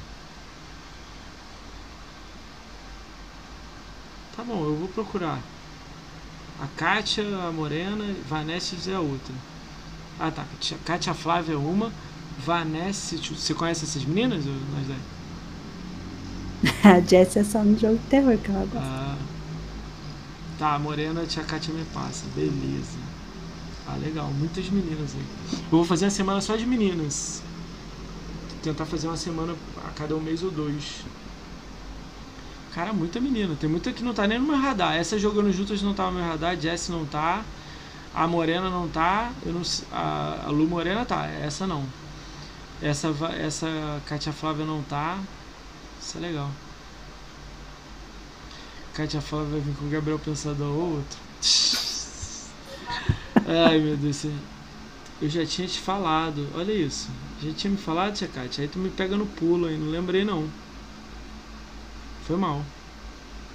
[4.37, 5.41] Tá bom, eu vou procurar.
[6.63, 9.35] A Kátia, a Morena, Vanessa é a outra.
[10.21, 10.45] Ah tá,
[10.85, 11.93] Kátia Flávia é uma,
[12.39, 13.17] Vanessa.
[13.17, 14.45] Você conhece essas meninas?
[16.85, 18.79] a Jessie é só no jogo de terror que ela gosta.
[18.79, 19.19] Ah,
[20.61, 22.25] tá, a Morena, a tia Kátia me passa.
[22.37, 23.04] Beleza.
[23.87, 25.25] Ah, legal, muitas meninas aí.
[25.53, 27.43] Eu vou fazer uma semana só de meninas.
[28.63, 29.55] Tentar fazer uma semana
[29.87, 31.05] a cada um mês ou dois.
[32.75, 33.55] Cara, muita menina.
[33.55, 34.97] Tem muita que não tá nem no meu radar.
[34.97, 36.59] Essa jogando juntas não tá no meu radar.
[36.59, 37.45] Jess não tá.
[38.15, 39.31] A Morena não tá.
[39.45, 39.63] Eu não,
[39.93, 41.27] a, a Lu Morena tá.
[41.27, 41.85] Essa não.
[42.83, 45.19] Essa, essa Katia Flávia não tá.
[46.01, 46.51] Isso é legal.
[48.95, 51.19] Katia Flávia vai vir com o Gabriel Pensador ou outro.
[53.47, 54.27] Ai meu Deus.
[55.21, 56.47] Eu já tinha te falado.
[56.55, 57.09] Olha isso.
[57.43, 58.63] Já tinha me falado, tia Katia.
[58.63, 59.77] Aí tu me pega no pulo aí.
[59.77, 60.49] Não lembrei não.
[62.27, 62.65] Foi mal.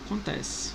[0.05, 0.73] Acontece.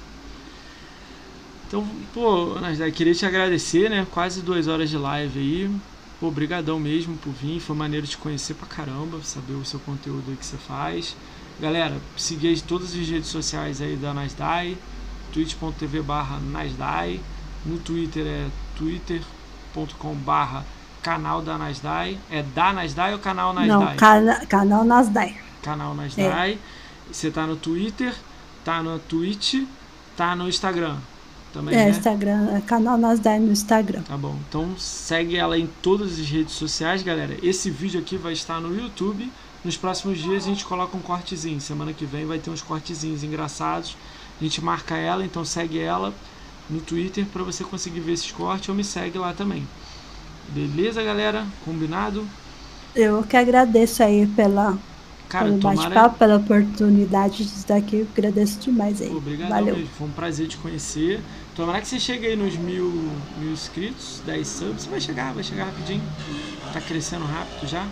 [1.66, 4.06] Então, pô, Nasdaq, queria te agradecer, né?
[4.12, 5.76] Quase duas horas de live aí.
[6.20, 7.60] Pô, brigadão mesmo por vir.
[7.60, 11.16] Foi maneiro te conhecer pra caramba, saber o seu conteúdo aí que você faz.
[11.60, 14.76] Galera, seguir todas as redes sociais aí da Nasdaq,
[15.32, 17.20] twitch.tv barra Nasdaq.
[17.64, 20.64] No Twitter é twitter.com barra
[21.04, 22.18] canal da Nasdaq.
[22.30, 23.90] É da Nasdaq ou canal Nasdaq?
[23.90, 25.36] Não, cana canal Nasdaq.
[25.62, 26.52] Canal Nasdaq.
[26.52, 26.58] É.
[27.12, 28.14] Você tá no Twitter,
[28.64, 29.66] tá no Twitch,
[30.16, 30.96] tá no Instagram.
[31.52, 31.90] Também, é, né?
[31.90, 34.02] Instagram, é canal Nasdaq no Instagram.
[34.02, 34.36] Tá bom.
[34.48, 37.36] Então segue ela em todas as redes sociais, galera.
[37.42, 39.30] Esse vídeo aqui vai estar no YouTube.
[39.64, 41.60] Nos próximos dias a gente coloca um cortezinho.
[41.60, 43.96] Semana que vem vai ter uns cortezinhos engraçados.
[44.40, 46.12] A gente marca ela, então segue ela
[46.68, 49.66] no Twitter para você conseguir ver esses cortes ou me segue lá também.
[50.48, 51.46] Beleza, galera?
[51.64, 52.26] Combinado?
[52.94, 54.78] Eu que agradeço aí pela
[55.28, 55.80] Cara, pelo tomara...
[55.80, 57.96] bate-papo, pela oportunidade de estar aqui.
[57.96, 59.10] Eu agradeço demais aí.
[59.10, 59.76] Obrigado Valeu.
[59.76, 59.90] Mesmo.
[59.98, 61.20] Foi um prazer te conhecer.
[61.56, 64.82] Tomara que você chegue aí nos mil, mil inscritos, 10 subs.
[64.82, 66.02] Você vai chegar, vai chegar rapidinho.
[66.72, 67.86] Tá crescendo rápido já.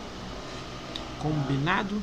[1.20, 2.01] Combinado?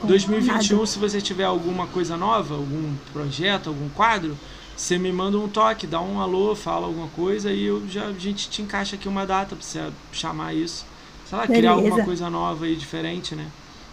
[0.00, 0.06] Combinado.
[0.06, 4.36] 2021, se você tiver alguma coisa nova, algum projeto, algum quadro,
[4.78, 8.12] você me manda um toque, dá um alô, fala alguma coisa e eu já, a
[8.12, 10.86] gente te encaixa aqui uma data pra você chamar isso.
[11.26, 11.60] Sei lá, Beleza.
[11.60, 13.48] criar alguma coisa nova e diferente, né?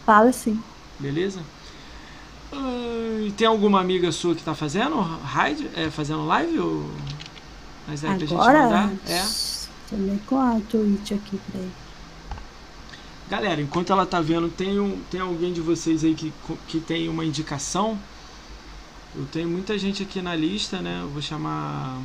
[0.06, 0.62] Fala sim.
[1.00, 1.42] Beleza?
[2.54, 6.60] Uh, tem alguma amiga sua que tá fazendo raid, é, fazendo live?
[6.60, 6.92] Ou...
[7.88, 8.92] Mas é Agora, pra gente mandar?
[9.08, 9.26] É.
[9.90, 11.72] Também com a Twitch aqui pra ele.
[13.28, 16.32] Galera, enquanto ela tá vendo, tem, um, tem alguém de vocês aí que,
[16.68, 17.98] que tem uma indicação?
[19.18, 21.00] Eu tenho muita gente aqui na lista, né?
[21.02, 22.02] Eu vou chamar.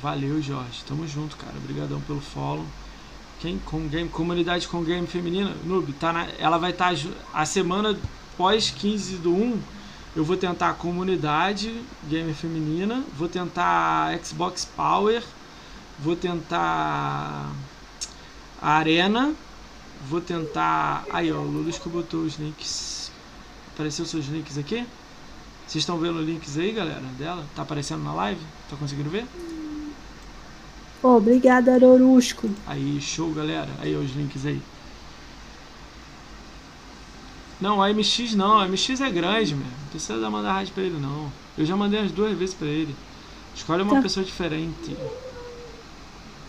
[0.00, 0.84] Valeu, Jorge.
[0.86, 1.56] Tamo junto, cara.
[1.56, 2.64] Obrigadão pelo follow.
[3.40, 7.46] Quem com game, comunidade com game feminina, noob, tá na, ela vai estar tá, a
[7.46, 7.98] semana
[8.36, 9.58] pós 15 do 1,
[10.14, 15.22] eu vou tentar comunidade game feminina, vou tentar Xbox Power,
[15.98, 17.50] vou tentar
[18.60, 19.34] a Arena,
[20.06, 22.99] vou tentar, aí ó, o Lulus que botou os links.
[23.80, 24.86] Apareceu seus links aqui?
[25.66, 27.42] Vocês estão vendo os links aí, galera, dela?
[27.56, 28.40] Tá aparecendo na live?
[28.68, 29.24] Tá conseguindo ver?
[31.02, 32.50] Obrigada, Arorusco.
[32.66, 33.70] Aí, show, galera.
[33.80, 34.60] Aí, os links aí.
[37.58, 38.60] Não, a MX não.
[38.60, 39.64] A MX é grande, meu.
[39.64, 41.32] Não precisa mandar rádio pra ele, não.
[41.56, 42.94] Eu já mandei as duas vezes pra ele.
[43.54, 44.02] Escolhe uma tá.
[44.02, 44.94] pessoa diferente.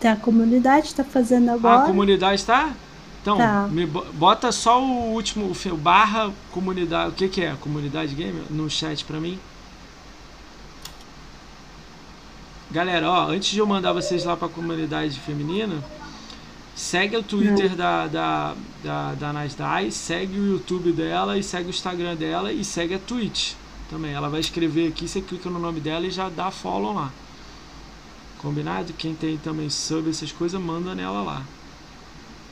[0.02, 1.76] Tem a comunidade tá fazendo agora.
[1.76, 2.74] Ah, a comunidade tá?
[3.22, 3.68] Então, tá.
[3.69, 7.11] me bota só o último, o barra comunidade.
[7.11, 7.56] O que que é?
[7.60, 8.43] Comunidade Gamer?
[8.49, 9.39] No chat pra mim.
[12.72, 15.84] Galera, ó, antes de eu mandar vocês lá para a comunidade feminina,
[16.73, 21.69] segue o Twitter da, da, da, da Nasdaq, segue o YouTube dela e segue o
[21.69, 23.53] Instagram dela e segue a Twitch,
[23.89, 24.14] também.
[24.14, 27.11] Ela vai escrever aqui, você clica no nome dela e já dá follow lá.
[28.39, 28.93] Combinado?
[28.93, 31.43] Quem tem também sub, essas coisas, manda nela lá.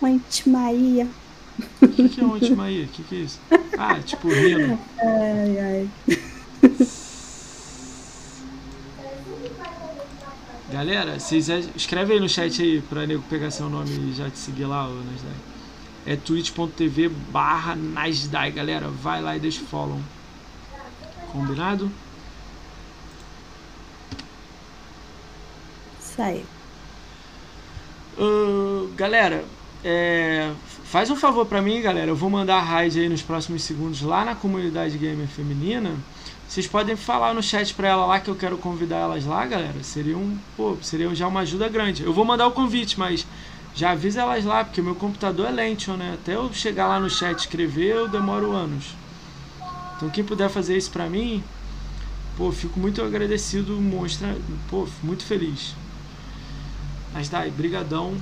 [0.02, 1.08] Monte Maria.
[1.82, 2.86] O que, que é Monte Maria?
[2.86, 3.40] O que, que é isso?
[3.78, 4.80] Ah, tipo rindo.
[4.98, 5.90] Ai, ai.
[10.72, 14.38] Galera, vocês escreve aí no chat aí pra nego pegar seu nome e já te
[14.38, 15.36] seguir lá, ô Nasdaq.
[16.06, 18.88] É twitch.tv barra Nasdaq, galera.
[18.88, 20.00] Vai lá e deixa o follow.
[21.32, 21.92] Combinado?
[26.00, 26.46] Isso aí.
[28.18, 29.44] Uh, galera,
[29.84, 30.52] é,
[30.84, 32.12] faz um favor pra mim, galera.
[32.12, 35.96] Eu vou mandar a raid aí nos próximos segundos lá na comunidade gamer feminina.
[36.48, 39.84] Vocês podem falar no chat pra ela lá que eu quero convidar elas lá, galera.
[39.84, 42.04] Seria um, pô, seria já uma ajuda grande.
[42.04, 43.26] Eu vou mandar o convite, mas
[43.76, 46.16] já avisa elas lá, porque meu computador é lento, né?
[46.16, 48.96] Até eu chegar lá no chat escrever, eu demoro anos.
[49.96, 51.44] Então quem puder fazer isso pra mim,
[52.36, 54.36] pô, fico muito agradecido, mostra,
[54.70, 55.76] pô, muito feliz.
[57.14, 58.16] Mas daí, brigadão.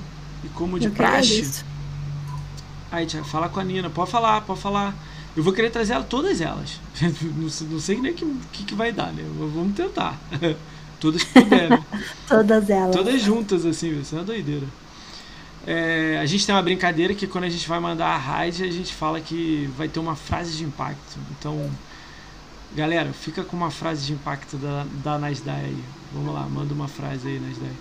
[0.44, 1.64] E como de Eu praxe.
[2.90, 3.90] Aí, Tia, fala com a Nina.
[3.90, 4.94] Pode falar, pode falar.
[5.36, 6.80] Eu vou querer trazer ela, todas elas.
[7.36, 9.24] não, sei- não sei nem o que, que, que vai dar, né?
[9.38, 10.18] Vamos tentar.
[10.98, 11.78] todas que puderem.
[12.26, 12.96] Todas elas.
[12.96, 14.66] Todas juntas, assim, isso é uma doideira.
[15.66, 18.70] É, a gente tem uma brincadeira que quando a gente vai mandar a raid, a
[18.70, 21.18] gente fala que vai ter uma frase de impacto.
[21.38, 21.70] Então,
[22.74, 25.84] galera, fica com uma frase de impacto da, da Nasdaq aí.
[26.12, 27.74] Vamos lá, manda uma frase aí, Nasdaq.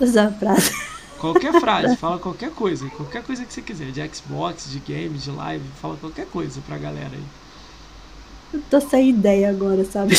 [0.00, 0.72] Essa frase.
[1.18, 5.30] Qualquer frase, fala qualquer coisa, qualquer coisa que você quiser, de Xbox, de games, de
[5.30, 7.24] live, fala qualquer coisa pra galera aí.
[8.52, 10.14] Eu tô sem ideia agora, sabe?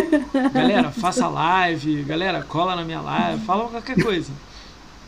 [0.54, 4.30] Galera, faça live, galera, cola na minha live, fala qualquer coisa.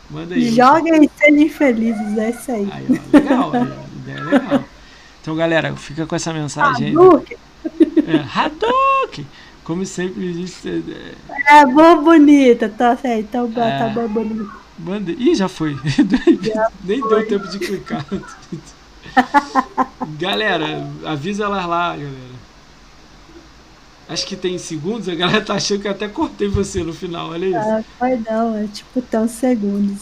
[0.09, 0.51] Manda aí.
[0.51, 2.69] Joguem e sejam felizes, é isso aí.
[2.71, 4.63] Aí, ó, legal, aí, ó, ideia legal.
[5.21, 6.93] Então, galera, fica com essa mensagem aí.
[6.93, 7.37] Hadouken.
[8.07, 9.25] É, Hadouken!
[9.65, 10.81] Como sempre existe.
[11.49, 13.25] É, É boa bonita, tá certo.
[13.25, 13.79] Então, É.
[13.79, 14.45] tá boa bonita.
[14.79, 15.11] manda...
[15.11, 15.75] Ih, já foi.
[16.85, 18.05] Nem deu tempo de clicar.
[20.19, 22.35] galera, avisa elas lá, galera.
[24.07, 27.29] Acho que tem segundos, a galera tá achando que eu até cortei você no final,
[27.31, 27.57] olha isso.
[27.57, 30.01] Ah, foi não, é tipo tão segundos.